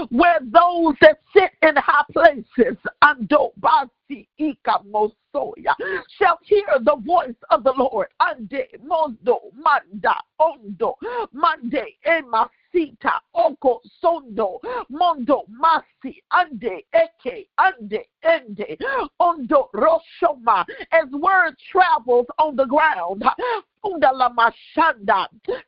where 0.10 0.39
those 0.41 0.95
that 1.02 1.19
sit 1.35 1.52
in 1.61 1.76
high 1.77 2.03
places 2.11 2.77
Ando 3.03 3.52
Basi 3.60 4.27
Ika 4.38 4.81
Mosoya, 4.91 5.76
shall 6.18 6.39
hear 6.43 6.65
the 6.81 6.95
voice 6.97 7.35
of 7.49 7.64
the 7.64 7.73
Lord. 7.77 8.07
Ande 8.22 8.65
mondo 8.84 9.39
manda 9.56 10.15
ondo 10.39 10.97
mande 11.34 11.84
emasi 12.06 12.49
sita 12.76 13.22
oko 13.34 13.81
sondo 14.03 14.60
mondo 14.89 15.43
masi 15.61 16.22
ande 16.34 16.84
eke 16.93 17.47
ande 17.57 17.99
ende 18.23 18.77
ondo 19.19 19.69
roshoma 19.73 20.65
as 20.91 21.10
word 21.11 21.56
travels 21.72 22.26
on 22.38 22.56
the 22.56 22.65
ground 22.65 23.23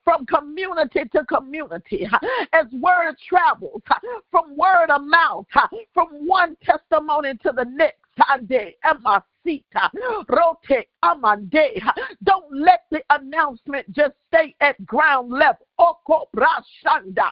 from 0.04 0.26
community 0.26 1.02
to 1.14 1.26
community 1.26 2.08
as 2.54 2.66
word 2.74 3.16
travels 3.28 3.82
from 4.32 4.56
word 4.56 4.90
of 4.90 5.02
mouth 5.04 5.46
from 5.94 6.08
one 6.28 6.56
testimony 6.64 7.34
to 7.44 7.52
the 7.56 7.66
next 7.66 8.00
Rote 10.30 10.86
Amande. 11.04 11.82
Don't 12.24 12.52
let 12.52 12.82
the 12.92 13.02
announcement 13.10 13.92
just 13.94 14.14
stay 14.28 14.56
at 14.60 14.84
ground 14.86 15.32
level. 15.32 15.68
Oko 15.80 16.28
Brashanda 16.36 17.30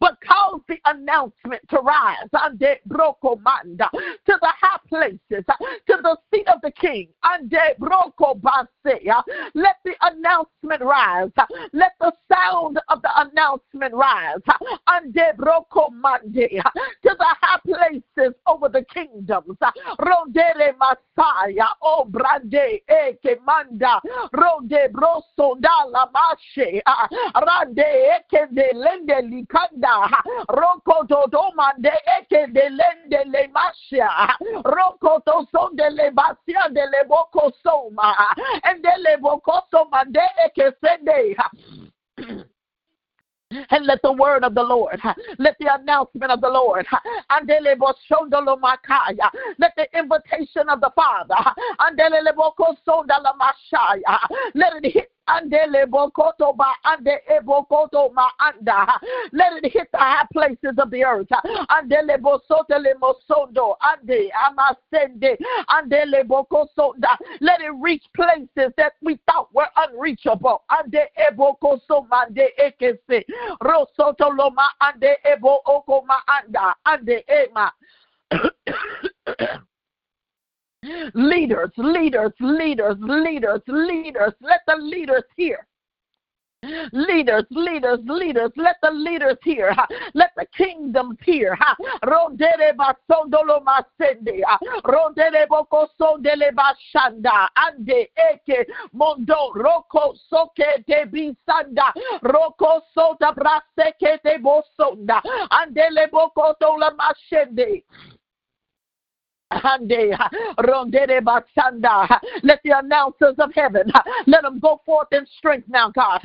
but 0.00 0.16
cause 0.26 0.60
the 0.68 0.78
announcement 0.86 1.62
to 1.68 1.78
rise 1.78 2.28
ande 2.32 2.78
brocomanda 2.88 3.88
to 3.90 4.38
the 4.40 4.52
high 4.60 4.78
places, 4.88 5.44
to 5.86 5.96
the 6.02 6.16
seat 6.32 6.46
of 6.48 6.60
the 6.62 6.70
king. 6.70 7.08
Ande 7.24 7.76
brocobasea. 7.78 9.22
Let 9.54 9.76
the 9.84 9.94
announcement 10.02 10.82
rise. 10.82 11.30
Let 11.72 11.92
the 12.00 12.12
sound 12.32 12.78
of 12.88 13.02
the 13.02 13.10
announcement 13.16 13.94
rise. 13.94 14.40
Ande 14.88 15.36
brocomande 15.36 16.62
to 17.02 17.16
the 17.18 17.36
high 17.40 17.60
places 17.64 18.34
over 18.46 18.68
the 18.68 18.84
kingdoms. 18.92 19.56
Rondele 19.98 20.74
masaya 20.78 21.68
O 21.82 22.04
brande 22.04 22.82
eke 22.88 23.38
manda, 23.46 24.00
ronde 24.32 24.88
broso 24.92 25.60
dala 25.60 26.10
mashe, 26.14 26.80
rande 27.34 27.78
eke 27.78 28.46
de 28.54 28.70
lende 28.74 29.30
lika 29.30 29.59
kanda 29.60 30.08
roko 30.50 31.06
to 31.08 31.24
do 31.30 31.50
eke 32.18 32.52
de 32.52 32.68
lende 32.70 33.24
le 33.26 33.48
roko 34.64 35.20
to 35.24 35.46
de 35.76 35.90
le 35.90 36.10
de 36.72 36.86
le 36.92 37.04
soma. 37.62 38.14
And 38.64 38.82
de 38.82 38.92
le 38.98 39.18
boko 39.18 39.60
soma 39.70 40.04
de 40.10 40.20
eke 40.46 40.74
sende. 40.82 41.36
And 43.70 43.84
let 43.84 44.00
the 44.02 44.12
word 44.12 44.44
of 44.44 44.54
the 44.54 44.62
Lord, 44.62 45.00
let 45.38 45.56
the 45.58 45.74
announcement 45.74 46.30
of 46.30 46.40
the 46.40 46.48
Lord, 46.48 46.86
let 49.58 49.74
the 49.76 49.88
invitation 49.98 50.68
of 50.68 50.80
the 50.80 50.90
Father, 50.94 51.34
let 54.54 54.84
it 54.84 54.92
hit 54.92 55.10
Andele 55.28 55.86
bokoto 55.86 56.56
ba 56.56 56.74
ande 56.84 57.18
ebokoto 57.30 58.12
ma 58.12 58.28
anda. 58.40 58.86
Let 59.32 59.62
it 59.62 59.72
hit 59.72 59.88
the 59.92 59.98
high 59.98 60.26
places 60.32 60.76
of 60.78 60.90
the 60.90 61.04
earth. 61.04 61.28
Andele 61.70 62.18
bosotele 62.18 62.94
mosondo 63.00 63.76
ande 63.80 64.30
amasende 64.32 65.38
andele 65.68 66.24
bokosonda. 66.24 67.16
Let 67.40 67.60
it 67.60 67.72
reach 67.80 68.04
places 68.14 68.72
that 68.76 68.94
we 69.02 69.18
thought 69.28 69.48
were 69.54 69.68
unreachable. 69.76 70.62
Ande 70.70 71.06
ebokoso 71.16 72.08
mande 72.08 72.48
ekese. 72.58 73.24
Rosoto 73.62 74.36
loma 74.36 74.68
ande 74.80 75.16
ebo 75.24 75.60
oko 75.66 76.04
ma 76.06 76.20
anda 76.28 76.74
ande 76.86 77.22
ema. 77.28 77.72
Leaders, 81.14 81.70
leaders, 81.76 82.32
leaders, 82.40 82.96
leaders, 83.00 83.60
leaders. 83.66 84.32
Let 84.40 84.60
the 84.66 84.76
leaders 84.76 85.24
hear. 85.36 85.66
Leaders, 86.92 87.44
leaders, 87.50 88.00
leaders, 88.04 88.50
let 88.56 88.76
the 88.82 88.90
leaders 88.90 89.38
hear. 89.42 89.74
Let 90.14 90.32
the 90.36 90.46
kingdoms 90.56 91.16
hear. 91.22 91.56
Rondere 92.02 92.74
basondolo 92.76 93.62
masende. 93.62 94.42
Rondere 94.84 95.46
boko 95.48 95.88
sondele 95.98 96.52
bashanda. 96.52 97.48
Ande 97.56 98.08
eke 98.14 98.66
mondo 98.92 99.52
roko 99.54 100.14
soke 100.28 100.84
te 100.86 101.04
bisanda. 101.06 101.92
Roko 102.22 102.82
sota 102.94 103.32
braseke 103.32 104.20
te 104.22 104.38
bosonda. 104.38 105.22
Andele 105.50 106.10
boko 106.10 106.54
tola 106.60 106.94
mashende. 106.94 107.82
Let 109.50 109.80
the 112.64 112.78
announcers 112.78 113.34
of 113.38 113.52
heaven 113.54 113.92
let 114.26 114.42
them 114.42 114.58
go 114.60 114.80
forth 114.86 115.08
in 115.12 115.26
strength 115.38 115.68
now, 115.68 115.90
God. 115.90 116.20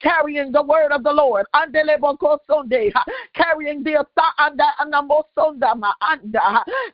Carrying 0.00 0.52
the 0.52 0.62
word 0.62 0.92
of 0.92 1.02
the 1.04 1.12
Lord. 1.12 1.46
Carrying 3.34 3.82
the 3.82 4.04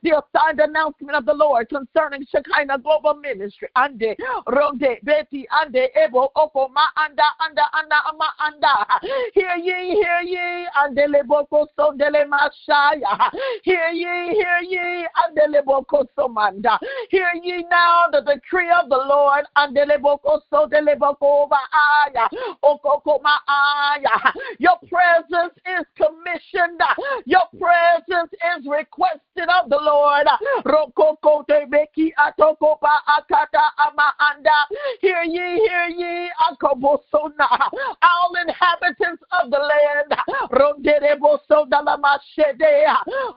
the 0.02 0.22
assigned 0.22 0.60
announcement 0.60 1.16
of 1.16 1.24
the 1.24 1.34
Lord 1.34 1.68
concerning 1.68 2.26
Shekinah 2.30 2.78
Global 2.78 3.14
Ministry. 3.14 3.68
Ande 3.76 4.16
Ronde 4.46 4.98
Betty 5.02 5.46
Ande 5.50 5.88
Ebo 5.94 6.30
Oko 6.36 6.68
Ma 6.68 6.86
Anda 6.96 7.22
Anda 7.40 7.62
Anda 7.72 7.96
Ama 8.08 8.32
Anda. 8.38 8.86
Hear 9.34 9.56
ye, 9.56 9.94
hear 9.94 10.20
ye, 10.20 10.66
Ande 10.80 11.06
Leboko 11.08 11.66
Sondele 11.78 12.24
Mashaya. 12.28 13.30
Hear 13.78 13.90
ye, 13.90 14.34
hear 14.34 14.58
ye, 14.68 15.06
Andelebokosomanda. 15.22 16.78
Hear 17.10 17.30
ye 17.44 17.64
now 17.70 18.06
the 18.10 18.22
decree 18.22 18.70
of 18.70 18.88
the 18.88 18.96
Lord. 18.96 19.44
Andelebokosodelebokovaaya. 19.56 22.28
Okokomaaya. 22.64 24.32
Your 24.58 24.76
presence 24.88 25.54
is 25.64 25.86
commissioned. 25.94 26.80
Your 27.24 27.46
presence 27.56 28.32
is 28.58 28.66
requested 28.66 29.48
of 29.62 29.70
the 29.70 29.78
Lord. 29.80 30.26
Rokokotebeki 30.66 32.12
atokopa 32.18 32.98
akata 33.06 33.70
amaanda. 33.78 34.66
Hear 35.00 35.22
ye, 35.22 35.60
hear 35.68 35.86
ye, 35.88 36.28
Akobosona. 36.50 37.70
All 38.02 38.34
inhabitants 38.42 39.22
of 39.40 39.52
the 39.52 39.58
land. 39.58 40.12
Ronderebosodalamashe. 40.50 42.56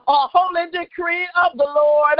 All 0.08 0.30
holy 0.32 0.70
decree 0.72 1.28
of 1.44 1.56
the 1.56 1.64
Lord. 1.64 2.18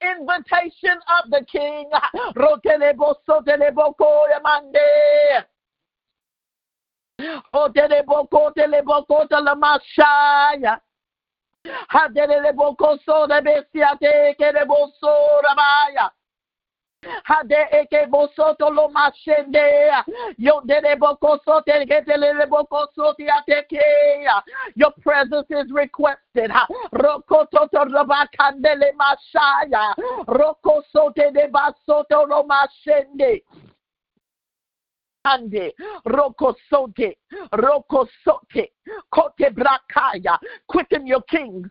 Invitation 0.00 0.98
of 1.18 1.30
the 1.30 1.44
King. 1.50 1.90
So 13.04 13.26
de 13.26 13.40
bestiate 13.40 14.34
kereboso 14.38 15.40
rabaya. 15.42 16.10
Hade 17.24 17.68
eke 17.72 18.06
bosoto 18.08 18.70
lo. 18.70 18.88
Yo 20.36 20.60
sote 21.44 21.86
getele. 21.86 22.34
Your 24.74 24.92
presence 25.00 25.46
is 25.50 25.70
requested. 25.72 26.50
Roko 26.92 27.46
mashaya. 28.96 29.94
Roko 30.26 30.82
sote 30.92 31.32
de 31.32 31.48
basoto 31.48 32.26
lo 32.28 32.44
mashende. 32.44 33.42
Ande, 35.26 35.72
Rokosote, 36.04 37.16
Rokosote, 37.52 37.54
Kote 37.54 38.72
Brakaya, 38.83 38.83
quicken 39.10 41.06
your 41.06 41.22
kings, 41.22 41.68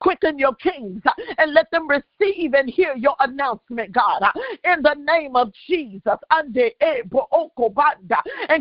quicken 0.00 0.38
your 0.38 0.54
kings, 0.54 1.00
uh, 1.06 1.12
and 1.38 1.54
let 1.54 1.70
them 1.70 1.88
receive 1.88 2.54
and 2.54 2.68
hear 2.68 2.94
your 2.96 3.14
announcement, 3.20 3.92
God, 3.92 4.22
uh, 4.22 4.32
in 4.64 4.82
the 4.82 4.96
name 4.98 5.36
of 5.36 5.52
Jesus, 5.66 6.18
and 6.32 6.52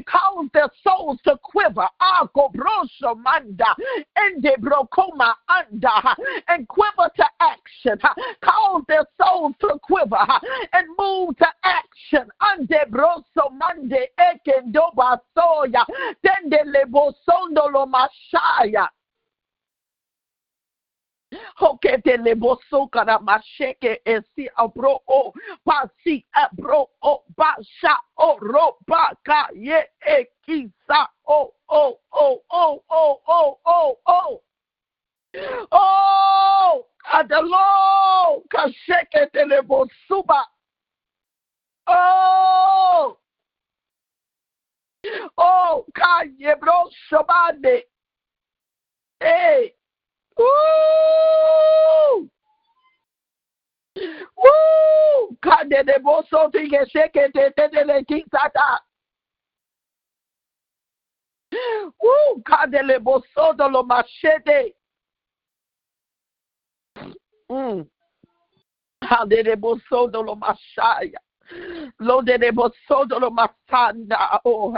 cause 0.06 0.48
their 0.54 0.70
souls 0.84 1.20
to 1.24 1.38
quiver, 1.44 1.88
Anda, 5.50 5.90
uh, 5.90 6.16
and 6.48 6.68
quiver 6.68 7.10
to 7.16 7.26
action, 7.40 7.98
cause 8.44 8.84
their 8.88 9.06
souls 9.22 9.54
to 9.62 9.80
quiver 9.82 10.26
and 10.74 10.88
move 10.98 11.38
to 11.38 11.48
action, 11.64 12.30
Shendele 16.30 16.86
bosondolo 16.86 17.86
mashaya. 17.86 18.90
Hokete 21.60 22.18
le 22.18 22.36
bosoka 22.36 23.06
na 23.06 23.20
masheke 23.20 24.02
esi 24.06 24.50
abro 24.58 25.00
o 25.08 25.34
pasi 25.66 26.26
abro 26.34 26.88
o 27.04 27.24
basha 27.38 27.96
o 28.18 28.38
roba 28.42 29.16
ka 29.24 29.48
ye 29.54 29.84
boso 63.84 64.32
do 64.32 64.40
lo 64.40 64.56
machete. 64.56 64.74
Mm. 67.52 67.88
Kande 69.04 69.44
de 69.44 69.56
do 73.08 73.20
lo 73.20 73.32
mashaya. 73.32 74.40
Oh, 74.46 74.78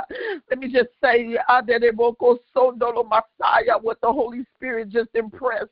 let 0.49 0.60
me 0.60 0.72
just 0.72 0.90
say, 1.03 1.38
what 3.82 3.99
the 4.02 4.11
Holy 4.11 4.45
Spirit 4.56 4.90
just 4.90 5.10
impressed. 5.15 5.69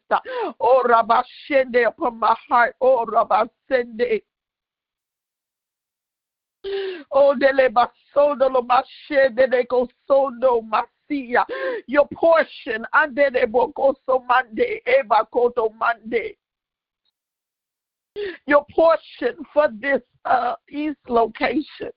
Oh, 0.60 0.84
Rabashende 0.86 1.88
upon 1.88 2.20
my 2.20 2.36
heart. 2.50 2.76
Oh, 2.82 3.06
Rabashende. 3.06 4.24
Oh, 7.12 7.34
dele 7.36 7.70
basodo 7.70 8.50
lo 8.50 8.62
mashende 8.62 9.50
de 9.50 9.64
gosodo 9.66 10.62
Your 11.10 12.08
portion, 12.14 12.86
ande 12.94 13.34
de 13.34 13.46
bokoso 13.48 14.26
mande, 14.28 14.82
eba 14.88 15.26
koto 15.32 15.70
mande. 15.70 16.36
Your 18.46 18.66
portion 18.74 19.36
for 19.54 19.70
this 19.80 20.02
uh, 20.26 20.56
east 20.70 21.00
location 21.08 21.92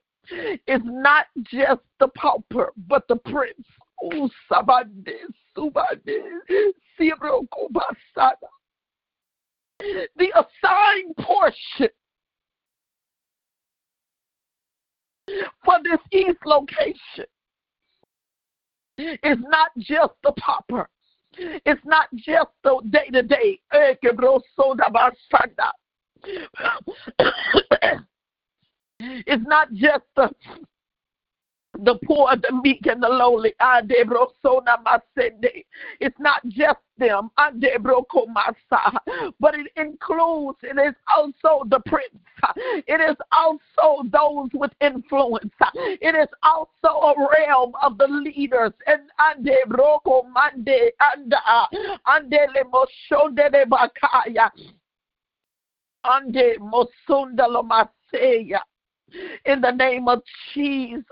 is 0.67 0.81
not 0.83 1.25
just 1.43 1.81
the 1.99 2.07
pauper, 2.09 2.71
but 2.87 3.07
the 3.07 3.17
prince. 3.17 3.67
Oh, 4.03 4.29
sabande, 4.51 5.15
subande, 5.55 6.21
Siro 6.99 7.47
Kubasada. 7.49 8.49
The 9.79 10.31
assigned 10.35 11.15
portion 11.17 11.89
for 15.63 15.75
this 15.83 15.99
east 16.11 16.39
location 16.45 17.25
is 18.97 19.37
not 19.49 19.71
just 19.77 20.13
the 20.23 20.31
pauper. 20.33 20.87
It's 21.35 21.81
not 21.83 22.07
just 22.15 22.49
the 22.63 22.79
day 22.89 23.09
to 23.09 23.23
day 23.23 23.59
it's 29.25 29.45
not 29.47 29.73
just 29.73 30.03
the 30.15 30.29
the 31.79 31.95
poor, 32.05 32.35
the 32.35 32.61
meek, 32.63 32.85
and 32.85 33.01
the 33.01 33.09
lowly. 33.09 33.53
It's 35.99 36.19
not 36.19 36.45
just 36.47 36.79
them, 36.97 37.31
but 39.39 39.55
it 39.55 39.71
includes, 39.75 40.59
it 40.61 40.77
is 40.77 40.95
also 41.15 41.63
the 41.67 41.79
prince. 41.85 42.19
It 42.87 43.01
is 43.01 43.15
also 43.31 44.03
those 44.09 44.49
with 44.53 44.71
influence. 44.81 45.53
It 45.73 46.15
is 46.15 46.27
also 46.43 46.87
a 46.87 47.15
realm 47.39 47.73
of 47.81 47.97
the 47.97 48.07
leaders. 48.07 48.73
And 48.85 49.09
ande 49.19 49.55
mosunda 56.61 57.47
lo 57.47 57.63
in 59.45 59.61
the 59.61 59.71
name 59.71 60.07
of 60.07 60.21
Jesus, 60.53 61.03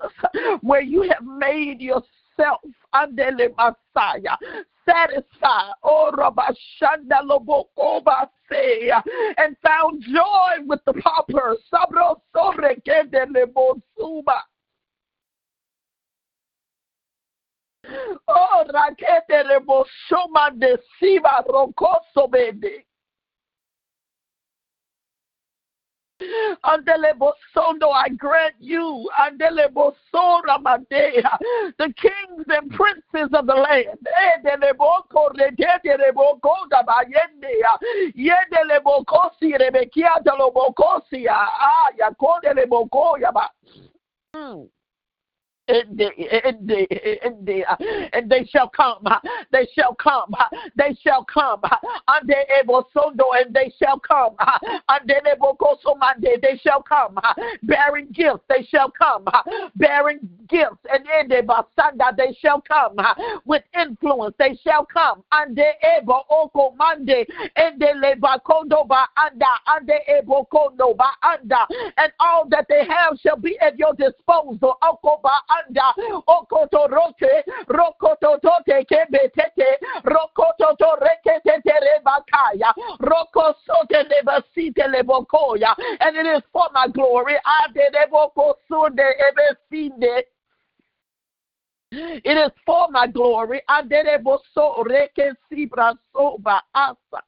where 0.62 0.82
you 0.82 1.04
have 1.04 1.24
made 1.24 1.82
yourself 1.82 2.62
andele 2.94 3.50
Messiah. 3.58 4.38
Satisfied 4.86 5.74
oh 5.84 6.12
and 9.38 9.56
found 9.64 10.02
joy 10.02 10.66
with 10.66 10.80
the 10.86 10.94
pauper. 10.94 11.56
Sabro 11.72 12.20
sobre 12.36 12.76
Oh, 18.28 18.64
rakete 18.70 19.44
rebo 19.44 19.86
shoma 20.08 20.52
de 20.58 20.78
siba 21.00 21.44
rokoso 21.48 22.30
bede. 22.30 22.86
Andelebosondo, 26.64 27.92
I 27.94 28.10
grant 28.10 28.56
you, 28.60 29.10
Andelebosora 29.20 30.58
Madea, 30.62 31.38
the 31.78 31.94
kings 31.96 32.46
and 32.48 32.72
princes 32.72 33.30
of 33.34 33.46
the 33.48 33.54
land. 33.54 34.00
Edeleboko 34.36 35.34
regedelebokoda 35.36 36.84
bayendea, 36.86 37.78
Yedelemokosi 38.16 39.58
rebekia 39.58 40.22
delobokosia, 40.24 41.34
ah, 41.34 41.90
yakodelebokoya 41.98 43.34
ba. 43.34 43.50
And 45.72 45.98
they, 48.30 48.46
shall 48.52 48.70
come, 48.70 49.08
they 49.52 49.68
shall 49.76 49.96
come, 49.96 50.34
they 50.76 50.98
shall 51.04 51.24
come, 51.26 51.62
and 52.08 52.28
they 52.28 52.46
able 52.62 52.88
sondo, 52.96 53.24
and 53.40 53.54
they 53.54 53.72
shall 53.82 54.00
come, 54.00 54.36
and 54.90 55.08
they 55.08 55.20
able 55.32 55.58
mande, 55.98 56.28
they 56.42 56.60
shall 56.64 56.82
come, 56.82 57.18
bearing 57.64 58.08
gifts, 58.12 58.44
they 58.50 58.64
shall 58.70 58.92
come, 58.92 59.26
bearing 59.76 60.20
gifts, 60.50 60.78
and 60.92 61.06
the 61.30 61.42
basanda, 61.44 62.16
they 62.18 62.36
shall 62.42 62.62
come. 62.62 62.96
With 63.46 63.64
influence, 63.80 64.36
they 64.38 64.58
shall 64.64 64.86
come, 64.86 65.24
and 65.32 65.56
they 65.56 65.74
able 65.98 66.24
oko 66.30 66.76
mande, 66.78 67.26
and 67.56 67.80
they 67.80 67.94
leba 67.94 68.42
kondo 68.44 68.84
ba 68.84 69.08
anda, 69.18 69.46
and 69.68 69.88
they 69.88 70.02
able 70.20 70.46
kondo 70.52 70.94
ba 70.94 71.12
anda, 71.24 71.66
and 71.98 72.12
all 72.20 72.48
that 72.50 72.66
they 72.70 72.86
have 72.86 73.18
shall 73.22 73.38
be 73.38 73.58
at 73.60 73.78
your 73.78 73.94
disposal, 73.94 74.78
oko 74.84 75.20
ba 75.24 75.30
anda 75.50 75.61
okoto 76.28 76.88
rote 76.88 77.44
rokoto 77.68 78.40
tote 78.42 78.86
kebetete 78.86 79.78
rokoto 80.04 80.76
to 80.78 80.96
rekete 81.02 81.74
rebakaya 81.86 82.74
roko 83.00 83.54
sote 83.66 84.04
lebasite 84.10 84.88
lebokoya 84.88 85.76
and 86.00 86.18
it 86.18 86.26
is 86.26 86.44
for 86.52 86.68
my 86.74 86.88
glory 86.88 87.36
ade 87.36 87.90
leboko 87.94 88.56
sunde 88.70 89.04
ebesinde 89.28 90.24
it 91.92 92.38
is 92.38 92.52
for 92.66 92.88
my 92.90 93.08
glory. 93.08 93.62
Adereboso 93.70 94.84
reke 94.86 95.36
sibra 95.52 95.94
soba 96.14 96.62
asa. 96.74 97.22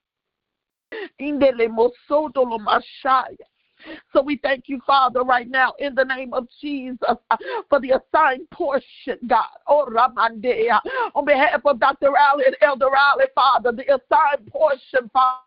Indele 1.20 1.68
moso 1.68 2.32
dolo 2.34 2.58
mashaya. 2.60 3.48
So 4.12 4.22
we 4.22 4.38
thank 4.38 4.66
you, 4.68 4.82
Father, 4.86 5.22
right 5.24 5.50
now 5.50 5.74
in 5.80 5.96
the 5.96 6.04
name 6.04 6.34
of 6.34 6.48
Jesus 6.62 6.98
uh, 7.08 7.38
for 7.70 7.80
the 7.80 7.92
assigned 7.92 8.50
portion, 8.52 9.18
God. 9.28 9.46
Oh, 9.68 9.88
Ramandea. 9.90 10.80
On 11.16 11.26
behalf 11.26 11.62
of 11.66 11.80
Dr. 11.80 12.12
Rowley 12.12 12.46
and 12.46 12.56
Elder 12.62 12.88
Rowley, 12.88 13.26
Father, 13.36 13.72
the 13.72 13.84
assigned 13.84 14.48
portion, 14.48 15.10
Father 15.12 15.40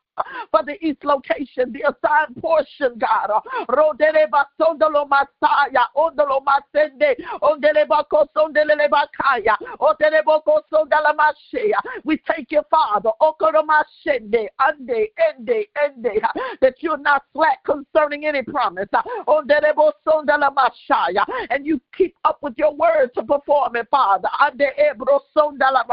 for 0.50 0.62
the 0.64 0.76
east 0.84 1.04
location, 1.04 1.72
the 1.72 1.82
assigned 1.82 2.36
portion, 2.40 2.98
God. 2.98 3.30
Rodeleba 3.68 4.46
sondolo 4.60 5.08
masaya, 5.08 5.86
ondolo 5.96 6.42
masende, 6.44 7.16
ondeleba 7.42 8.04
kosondeleba 8.10 8.96
bakaya, 8.96 9.56
otelebo 9.80 10.42
kosondala 10.44 11.14
mashea. 11.14 11.78
We 12.04 12.20
thank 12.26 12.52
you, 12.52 12.62
Father, 12.70 13.10
okoro 13.20 13.62
mashende, 13.64 14.48
ande, 14.60 15.08
ende, 15.28 15.66
ende, 15.84 16.20
that 16.60 16.74
you're 16.80 16.96
not 16.96 17.22
slack 17.32 17.62
concerning 17.64 18.26
any 18.26 18.42
promise. 18.42 18.88
Ondelebo 19.26 19.92
sondala 20.06 20.54
mashaya, 20.54 21.24
and 21.50 21.66
you 21.66 21.80
keep 21.96 22.14
up 22.24 22.38
with 22.42 22.54
your 22.56 22.74
word 22.74 23.10
to 23.14 23.22
perform 23.22 23.76
it, 23.76 23.88
Father. 23.90 24.28
Ande 24.40 24.66
ebro 24.76 25.20
sondala 25.36 25.84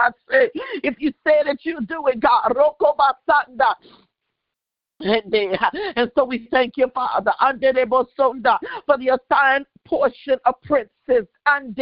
If 0.83 0.95
you 0.99 1.11
say 1.25 1.41
that 1.45 1.59
you 1.63 1.81
do 1.85 2.07
it, 2.07 2.19
God, 2.19 2.53
roko 2.55 2.95
basanda. 2.97 3.75
And 5.95 6.11
so 6.15 6.24
we 6.24 6.48
thank 6.52 6.78
you, 6.78 6.90
Father, 6.94 7.34
for 8.86 8.98
the 8.98 9.20
assigned 9.20 9.65
portion 9.85 10.38
of 10.45 10.61
princes 10.64 11.27
and 11.45 11.77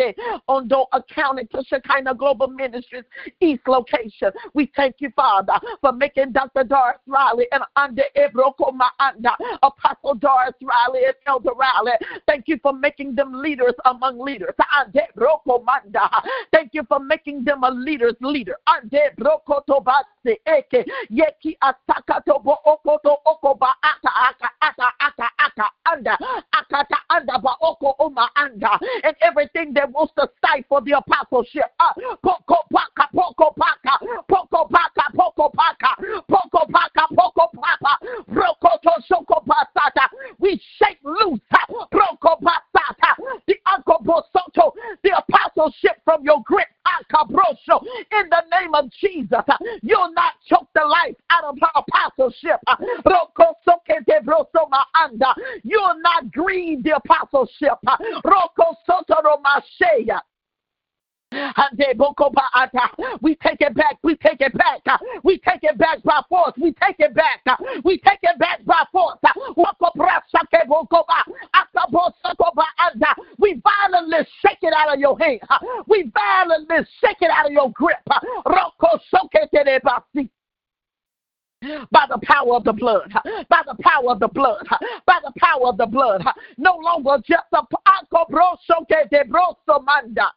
Ondo 0.48 0.86
accounting 0.94 1.48
to 1.54 1.64
Shekinah 1.68 2.16
Global 2.16 2.48
Ministries 2.48 3.04
East 3.40 3.62
location. 3.68 4.32
We 4.54 4.72
thank 4.76 4.96
you, 5.00 5.12
Father, 5.16 5.54
for 5.82 5.92
making 5.92 6.32
Dr. 6.32 6.64
Doris 6.64 6.98
Riley 7.08 7.46
and 7.52 7.64
under 7.76 8.04
Ebroko 8.18 8.74
Maanda, 8.76 9.36
Apostle 9.62 10.16
Doris 10.16 10.54
Riley 10.62 11.06
and 11.06 11.16
Elder 11.28 11.52
Riley. 11.54 11.92
Thank 12.28 12.48
you 12.48 12.58
for 12.62 12.74
making 12.74 13.16
them 13.16 13.34
leaders 13.34 13.74
among 13.86 14.20
leaders. 14.20 14.54
Ande 14.80 15.02
Broko 15.18 15.64
Manda. 15.64 16.10
Thank 16.52 16.74
you 16.74 16.84
for 16.88 17.00
making 17.00 17.44
them 17.44 17.64
a 17.64 17.70
leader's 17.72 18.16
leader. 18.22 18.56
Ande 18.68 19.00
Broko 19.20 19.62
Tobase 19.70 20.38
Eke 20.48 20.86
Yeki 21.12 21.58
Asaka 21.64 22.22
Tobo 22.28 22.58
Okoto 22.66 23.18
Okoba 23.28 23.72
Aka 23.84 24.12
Aka 24.30 24.50
Aka 24.62 24.92
Aka 25.00 25.30
Aka 25.40 25.70
Anda 25.92 26.18
Akata 26.54 26.98
Anda 27.10 27.40
Ba 27.40 27.56
Oko 27.62 27.91
Anda. 28.36 28.80
and 29.04 29.16
everything 29.22 29.74
that 29.74 29.90
wants 29.92 30.14
to 30.18 30.30
stifle 30.38 30.82
the 30.82 30.98
apostleship. 30.98 31.66
Uh, 31.80 31.94
poko 32.24 32.58
paka, 32.72 33.10
poko 33.14 33.54
paka, 33.56 33.98
poko 34.30 34.70
paka, 34.70 35.06
poko 35.16 35.52
paka, 35.54 35.96
poko 36.30 36.72
paka, 36.72 37.08
poko 37.14 37.48
paka, 37.54 37.98
prokoto 38.32 38.94
shoko 39.10 39.44
pasata. 39.46 40.08
We 40.40 40.62
shake 40.78 41.00
loose, 41.04 41.40
proko 41.92 42.40
pasata, 42.42 43.16
the 43.48 43.56
uncle 43.74 44.02
soto, 44.34 44.74
the 45.04 45.18
apostleship 45.18 46.02
from 46.04 46.24
your 46.24 46.42
grip, 46.46 46.68
in 48.12 48.30
the 48.30 48.44
name 48.60 48.74
of 48.76 48.90
Jesus. 48.92 49.32
Uh, 49.32 49.58
you'll 49.82 50.14
not 50.14 50.34
choke 50.48 50.68
the 50.74 50.86
life 50.86 51.16
out 51.30 51.44
of 51.46 51.58
her 51.62 51.68
apostleship. 51.76 52.60
Uh, 52.68 52.76
you'll 55.64 56.02
not 56.02 56.32
grieve 56.32 56.84
the 56.84 56.96
apostleship. 56.96 57.78
Uh, 57.88 57.98
we 63.22 63.36
take 63.36 63.62
it 63.62 63.74
back. 63.74 63.98
We 64.04 64.16
take 64.18 64.42
it 64.42 64.54
back. 64.54 64.82
We 65.24 65.38
take 65.38 65.64
it 65.64 65.78
back 65.78 66.04
by 66.04 66.22
force. 66.28 66.52
We 66.62 66.74
take 66.74 66.98
it 67.00 67.14
back. 67.16 67.42
We 67.86 67.98
take 68.00 68.20
it 68.24 68.38
back 68.38 68.66
by 68.66 68.84
force. 68.92 69.18
We 73.38 73.62
violently 73.64 74.28
shake 74.42 74.60
it 74.62 74.74
out 74.74 74.94
of 74.94 75.00
your 75.00 75.18
hand. 75.20 75.40
We 75.88 76.12
violently 76.14 76.86
shake 77.00 77.22
it 77.22 77.32
out 77.32 77.41
of 77.41 77.41
your 77.52 77.72
grip 77.72 78.00
by 81.92 82.06
the 82.10 82.18
power 82.24 82.56
of 82.56 82.64
the 82.64 82.74
blood, 82.74 83.12
by 83.50 83.62
the 83.66 83.76
power 83.82 84.12
of 84.12 84.20
the 84.20 84.28
blood, 84.28 84.66
by 85.06 85.20
the 85.24 85.32
power 85.38 85.68
of 85.68 85.78
the 85.78 85.86
blood. 85.86 86.24
No 86.58 86.78
longer 86.78 87.18
just 87.26 87.46
a 87.52 87.62
manda. 89.82 90.32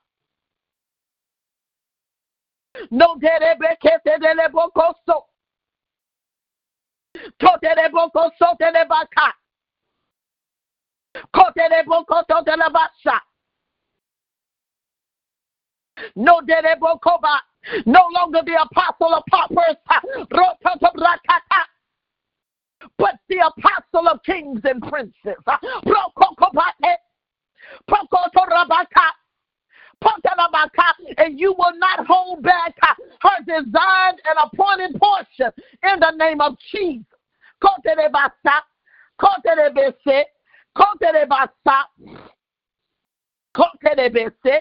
No 2.90 3.16
derebekete 3.16 4.18
de 4.20 4.34
lebokoso. 4.34 5.24
Totelebokoso 7.38 8.56
telebaka. 8.60 9.32
Kotelebokoso 11.32 12.44
telebasha. 12.44 13.20
No 16.16 16.40
derebokoba. 16.40 17.38
No 17.86 18.08
longer 18.12 18.40
the 18.44 18.60
apostle 18.60 19.14
of 19.14 19.22
paupers, 19.30 19.76
but 22.98 23.14
the 23.28 23.38
apostle 23.38 24.08
of 24.08 24.22
kings 24.22 24.60
and 24.64 24.82
princes. 24.82 25.36
And 31.16 31.40
you 31.40 31.54
will 31.56 31.78
not 31.78 32.06
hold 32.06 32.42
back 32.42 32.74
her 33.22 33.44
designed 33.46 34.20
and 34.26 34.38
appointed 34.42 35.00
portion 35.00 35.52
in 35.82 36.00
the 36.00 36.10
name 36.16 36.40
of 36.40 36.56
Jesus. 36.70 37.06
Koterebese, 37.62 38.64
koterebasa, 40.76 41.84
koterebese, 43.56 44.60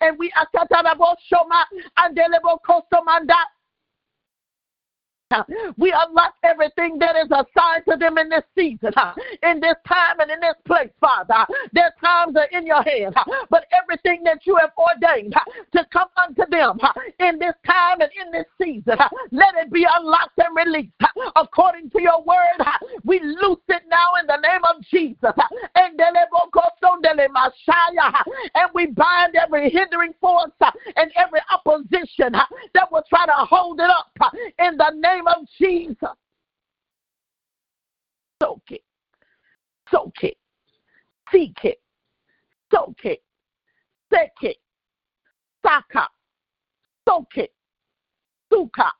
And 0.00 0.18
we 0.18 0.30
are 0.36 0.46
satanaboshoma 0.54 1.64
and 1.98 2.16
we 5.76 5.94
unlock 5.96 6.34
everything 6.42 6.98
that 6.98 7.16
is 7.16 7.30
assigned 7.30 7.84
to 7.88 7.96
them 7.96 8.18
in 8.18 8.28
this 8.28 8.44
season, 8.56 8.92
in 9.42 9.60
this 9.60 9.76
time 9.86 10.18
and 10.20 10.30
in 10.30 10.40
this 10.40 10.56
place, 10.66 10.90
Father. 11.00 11.46
Their 11.72 11.94
times 12.02 12.36
are 12.36 12.48
in 12.52 12.66
your 12.66 12.82
hands, 12.82 13.14
but 13.48 13.66
everything 13.72 14.22
that 14.24 14.46
you 14.46 14.56
have 14.56 14.70
ordained 14.76 15.34
to 15.72 15.86
come 15.92 16.08
unto 16.16 16.42
them 16.50 16.78
in 17.18 17.38
this 17.38 17.54
time 17.66 18.00
and 18.00 18.10
in 18.24 18.32
this 18.32 18.46
season, 18.60 18.96
let 19.30 19.54
it 19.56 19.72
be 19.72 19.86
unlocked 19.98 20.38
and 20.38 20.56
released 20.56 20.92
according 21.36 21.90
to 21.90 22.02
your 22.02 22.22
word. 22.22 22.66
We 23.04 23.20
loose 23.20 23.62
it 23.68 23.82
now 23.88 24.14
in 24.20 24.26
the 24.26 24.36
name 24.36 24.60
of 24.68 24.82
Jesus. 24.90 25.34
And 28.54 28.70
we 28.74 28.86
bind 28.86 29.36
every 29.36 29.70
hindering 29.70 30.14
force 30.20 30.50
and 30.96 31.12
every 31.16 31.40
opposition 31.52 32.32
that 32.74 32.90
will 32.90 33.04
try 33.08 33.26
to 33.26 33.32
hold 33.32 33.80
it 33.80 33.90
up 33.90 34.10
in 34.58 34.76
the 34.76 34.90
name 34.96 35.19
name 35.20 35.28
of 35.28 35.46
Jesus. 35.58 36.16
Soak 38.42 38.62
it. 38.70 38.82
Soak 39.90 40.14
it. 40.22 40.36
Seek 41.32 41.58
it. 41.64 41.80
Soak 42.72 43.04
it. 43.04 43.22
Seek 44.12 44.50
it. 44.50 44.56
Saka. 45.64 46.08
Soak 47.08 47.36
it. 47.36 47.52
Suka. 48.52 48.92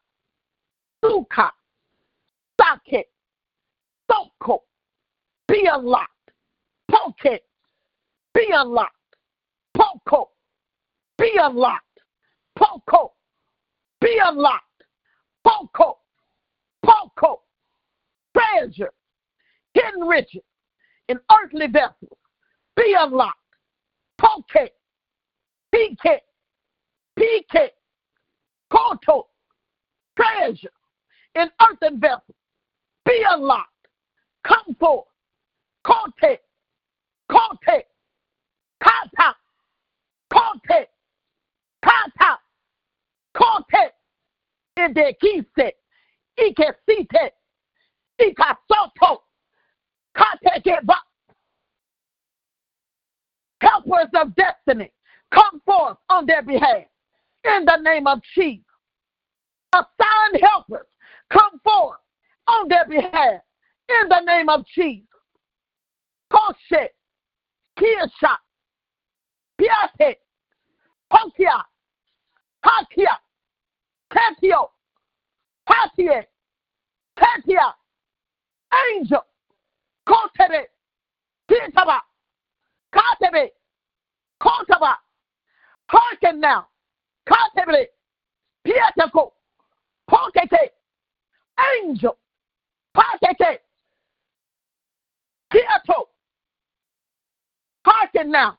Suka. 1.05 1.52
Sock 2.60 2.80
it. 2.86 3.06
Soko. 4.10 4.62
Be 5.48 5.68
unlocked. 5.72 6.10
Poke 6.90 7.24
it. 7.24 7.42
Be 8.34 8.47
unlocked. 8.52 8.94
Poko. 9.76 10.26
Be 11.18 11.32
unlocked. 11.40 11.84
Poko. 12.59 13.10
Be 14.01 14.20
unlocked. 14.22 14.64
Poko. 15.47 15.94
Poco, 16.90 17.42
treasure, 18.36 18.90
hidden 19.74 20.02
riches 20.02 20.42
in 21.08 21.18
earthly 21.30 21.66
vessels, 21.68 22.18
be 22.74 22.94
unlocked. 22.98 23.36
Poke, 24.18 24.70
PK, 25.74 26.18
PK, 27.18 27.68
Koto, 28.70 29.28
treasure 30.16 30.70
in 31.36 31.48
earthen 31.62 32.00
vessels, 32.00 32.36
be 33.04 33.22
unlocked. 33.28 33.68
Come 34.44 34.74
forth. 34.78 35.06
Kote, 35.84 36.38
Kote, 37.30 37.84
Kata, 38.82 39.34
Kote, 40.32 40.88
Kata, 41.82 42.38
Kote, 43.34 43.92
in 44.76 44.92
the 46.40 46.54
key 46.86 47.06
set 47.12 47.34
ikesite, 48.18 48.34
ikasoto, 49.00 49.18
katekeba. 50.16 50.96
Helpers 53.60 54.08
of 54.14 54.34
destiny, 54.36 54.90
come 55.32 55.60
forth 55.66 55.98
on 56.08 56.24
their 56.26 56.42
behalf 56.42 56.84
in 57.44 57.64
the 57.66 57.76
name 57.82 58.06
of 58.06 58.20
Jesus. 58.34 58.64
Assigned 59.74 60.40
helpers, 60.42 60.86
come 61.30 61.60
forth 61.62 61.98
on 62.48 62.68
their 62.68 62.86
behalf 62.88 63.40
in 63.88 64.08
the 64.08 64.20
name 64.26 64.48
of 64.48 64.64
Jesus. 64.74 65.06
Koshe, 66.32 66.88
Kiesha, 67.78 68.36
Piate, 69.60 70.16
Hokia, 71.12 71.62
Hakia, 72.64 73.16
Katio, 74.12 74.68
Patie, 75.70 76.26
Katia, 77.16 77.74
Angel, 78.72 79.24
Kotebe, 80.06 80.64
Kitaba, 81.48 82.01
Katebe, 82.92 83.48
Kotaba, 84.42 84.94
hearken 85.88 86.40
now, 86.40 86.66
Katebe, 87.28 87.86
Pietako, 88.66 89.30
Pokete, 90.10 90.70
Angel, 91.76 92.16
Pakete, 92.97 93.59
Kieto, 95.52 96.06
hearken 97.84 98.30
now, 98.30 98.59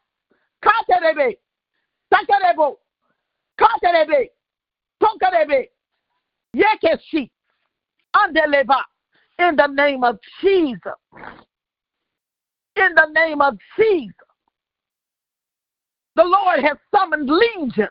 Katerebe, 0.64 1.36
Sakarebo, 2.14 2.78
Katerebe, 3.60 4.30
Tokarebe, 5.02 5.70
Yekeshi, 6.56 7.30
Andeleva, 8.16 8.82
in 9.40 9.56
the 9.56 9.68
name 9.68 10.04
of 10.04 10.20
Jesus. 10.42 10.80
In 12.76 12.96
the 12.96 13.08
name 13.14 13.42
of 13.42 13.58
Jesus. 13.78 14.14
The 16.16 16.24
Lord 16.24 16.60
has 16.60 16.78
summoned 16.94 17.30
legions 17.30 17.90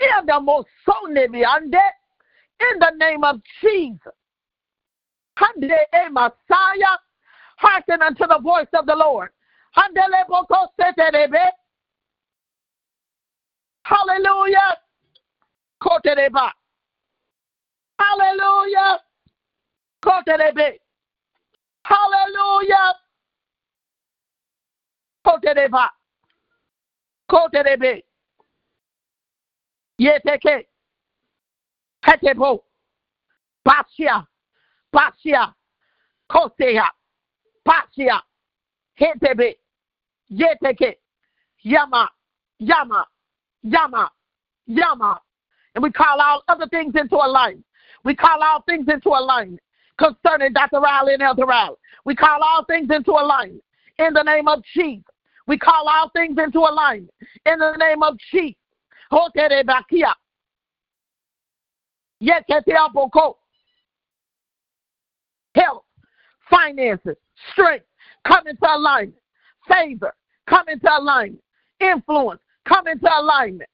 in 0.00 0.26
the 0.26 0.40
most 0.40 0.68
in 2.60 2.78
the 2.78 2.92
name 2.98 3.24
of 3.24 3.40
Jesus. 3.60 4.12
Messiah, 6.10 6.96
hearken 7.58 8.02
unto 8.02 8.26
the 8.26 8.40
voice 8.42 8.66
of 8.74 8.86
the 8.86 8.96
Lord. 8.96 9.30
Hallelujah. 13.84 14.76
Hallelujah. 17.98 19.00
Hallelujah. 21.84 22.94
Kotereba. 25.26 25.88
Koterebe. 27.30 28.02
Yeteke. 30.00 30.66
Hetebo. 32.04 32.64
Basia. 33.64 34.26
Basia. 34.92 35.54
Kosea. 36.30 36.88
Basia. 37.64 38.22
Hetebe. 38.98 39.56
Yeteke. 40.30 40.96
Yama. 41.62 42.08
Yama. 42.58 43.06
Yama. 43.62 44.10
Yama. 44.66 45.20
And 45.74 45.82
we 45.82 45.90
call 45.92 46.20
all 46.20 46.42
other 46.48 46.66
things 46.68 46.94
into 46.96 47.16
alignment. 47.16 47.64
We 48.08 48.14
call 48.14 48.42
all 48.42 48.62
things 48.62 48.86
into 48.88 49.10
alignment 49.10 49.60
concerning 49.98 50.54
Dr. 50.54 50.80
Riley 50.80 51.12
and 51.12 51.22
Elder 51.22 51.44
Riley. 51.44 51.76
We 52.06 52.14
call 52.14 52.42
all 52.42 52.64
things 52.64 52.88
into 52.90 53.10
alignment 53.10 53.62
in 53.98 54.14
the 54.14 54.22
name 54.22 54.48
of 54.48 54.62
Jesus. 54.74 55.04
We 55.46 55.58
call 55.58 55.86
all 55.86 56.08
things 56.16 56.38
into 56.42 56.60
alignment 56.60 57.12
in 57.44 57.58
the 57.58 57.76
name 57.76 58.02
of 58.02 58.16
Jesus. 58.32 58.56
Health, 65.54 65.84
finances, 66.48 67.16
strength, 67.52 67.84
come 68.26 68.46
into 68.46 68.74
alignment. 68.74 69.20
Favor, 69.68 70.14
come 70.46 70.66
into 70.70 70.88
alignment. 70.90 71.42
Influence, 71.78 72.40
come 72.66 72.86
into 72.86 73.06
alignment. 73.06 73.68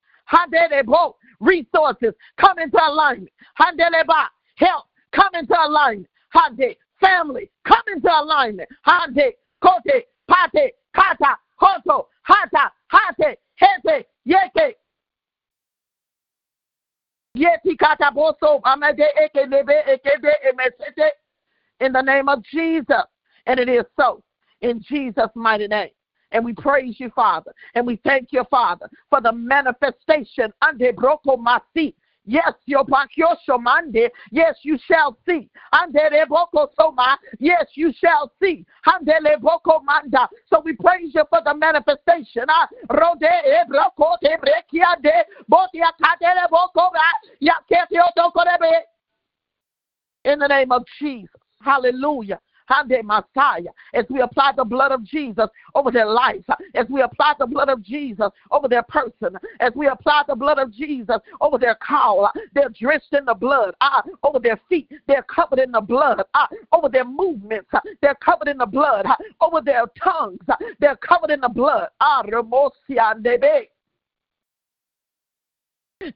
Resources, 1.40 2.14
come 2.38 2.58
into 2.58 2.78
alignment. 2.82 3.32
Help 3.56 4.84
come 5.12 5.30
into 5.34 5.54
alignment. 5.54 6.08
Hande, 6.30 6.76
family, 7.00 7.50
come 7.66 7.82
into 7.94 8.08
alignment. 8.08 8.68
Kote, 9.62 9.84
Pate, 10.28 10.72
Kata, 10.94 11.36
Hoto, 11.60 12.06
Hata, 12.22 12.72
Hate, 12.90 13.38
Hete, 13.56 14.06
Yeke. 14.24 14.76
Yeti 17.36 17.76
Kata 17.78 18.12
Boso, 18.14 18.60
Amade, 18.62 19.06
Eke, 19.22 19.48
Nebe, 19.48 19.82
Eke, 19.88 20.20
De, 20.20 20.32
Emesete. 20.48 21.08
In 21.80 21.92
the 21.92 22.02
name 22.02 22.28
of 22.28 22.42
Jesus. 22.44 23.04
And 23.46 23.58
it 23.58 23.68
is 23.68 23.84
so. 23.98 24.22
In 24.60 24.80
Jesus' 24.80 25.30
mighty 25.34 25.66
name. 25.66 25.90
And 26.34 26.44
we 26.44 26.52
praise 26.52 26.96
you, 26.98 27.10
Father. 27.14 27.54
And 27.74 27.86
we 27.86 27.96
thank 28.04 28.28
you, 28.32 28.44
Father, 28.50 28.90
for 29.08 29.22
the 29.22 29.32
manifestation. 29.32 30.52
Ande 30.62 30.94
broko 30.94 31.38
masi 31.38 31.94
Yes, 32.26 32.52
mande. 33.60 34.10
Yes, 34.30 34.56
you 34.62 34.78
shall 34.86 35.16
see. 35.26 35.50
Soma. 36.76 37.18
Yes, 37.38 37.66
you 37.74 37.92
shall 37.92 38.32
see. 38.42 38.64
Manda. 38.86 40.28
So 40.46 40.62
we 40.64 40.72
praise 40.72 41.12
you 41.14 41.24
for 41.28 41.42
the 41.44 41.54
manifestation. 41.54 42.46
In 50.24 50.38
the 50.38 50.48
name 50.48 50.72
of 50.72 50.84
Jesus. 50.98 51.28
Hallelujah. 51.62 52.40
Messiah, 52.68 53.62
as 53.92 54.04
we 54.08 54.20
apply 54.20 54.52
the 54.56 54.64
blood 54.64 54.92
of 54.92 55.04
Jesus 55.04 55.46
over 55.74 55.90
their 55.90 56.06
life, 56.06 56.44
as 56.74 56.86
we 56.88 57.02
apply 57.02 57.34
the 57.38 57.46
blood 57.46 57.68
of 57.68 57.82
Jesus 57.82 58.28
over 58.50 58.68
their 58.68 58.82
person, 58.82 59.36
as 59.60 59.72
we 59.74 59.88
apply 59.88 60.22
the 60.28 60.34
blood 60.34 60.58
of 60.58 60.72
Jesus 60.72 61.18
over 61.40 61.58
their 61.58 61.76
call, 61.76 62.30
they're 62.54 62.68
drenched 62.70 63.12
in 63.12 63.24
the 63.24 63.34
blood, 63.34 63.74
ah, 63.80 64.02
over 64.22 64.38
their 64.38 64.60
feet, 64.68 64.88
they're 65.06 65.22
covered 65.22 65.58
in 65.58 65.72
the 65.72 65.80
blood, 65.80 66.22
ah, 66.34 66.48
over 66.72 66.88
their 66.88 67.04
movements, 67.04 67.70
they're 68.00 68.16
covered 68.16 68.48
in 68.48 68.58
the 68.58 68.66
blood, 68.66 69.06
over 69.40 69.60
their 69.60 69.84
tongues, 70.02 70.40
they're 70.80 70.96
covered 70.96 71.30
in 71.30 71.40
the 71.40 71.48
blood. 71.48 71.88
Ah, 72.00 72.22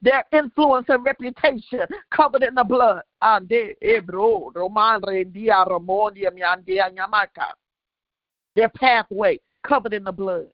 their 0.01 0.23
influence 0.31 0.85
and 0.89 1.03
reputation 1.03 1.81
covered 2.11 2.43
in 2.43 2.55
the 2.55 2.63
blood. 2.63 3.01
Their 8.55 8.69
pathway 8.69 9.39
covered 9.63 9.93
in 9.93 10.03
the 10.03 10.11
blood 10.11 10.47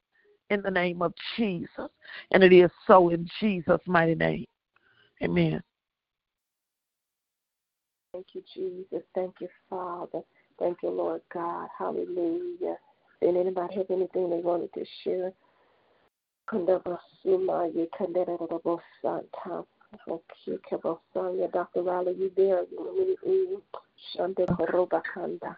in 0.50 0.62
the 0.62 0.72
name 0.72 1.02
of 1.02 1.14
Jesus. 1.36 1.90
And 2.32 2.44
it 2.44 2.54
is 2.54 2.70
so 2.86 3.10
in 3.10 3.28
Jesus' 3.40 3.82
mighty 3.88 4.16
name. 4.16 4.46
Amen. 5.24 5.62
Thank 8.14 8.28
you, 8.34 8.44
Jesus. 8.54 9.04
Thank 9.14 9.36
you, 9.42 9.50
Father. 9.70 10.22
Thank 10.60 10.78
you, 10.84 10.90
Lord 10.90 11.22
God. 11.34 11.68
Hallelujah. 11.78 12.78
Did 13.22 13.38
anybody 13.38 13.76
have 13.76 13.90
anything 13.90 14.30
they 14.30 14.40
wanted 14.40 14.74
to 14.74 14.86
share? 15.04 15.34
Kandabasuma, 16.48 17.74
you. 17.74 19.66
Okay, 20.08 20.60
Kabasaya, 20.70 21.52
Dr. 21.52 21.82
Riley, 21.82 22.16
you 22.20 22.32
there? 22.36 22.64
You 23.26 23.62
Shande 24.16 24.46
Koroba 24.46 25.02
Kanda. 25.14 25.58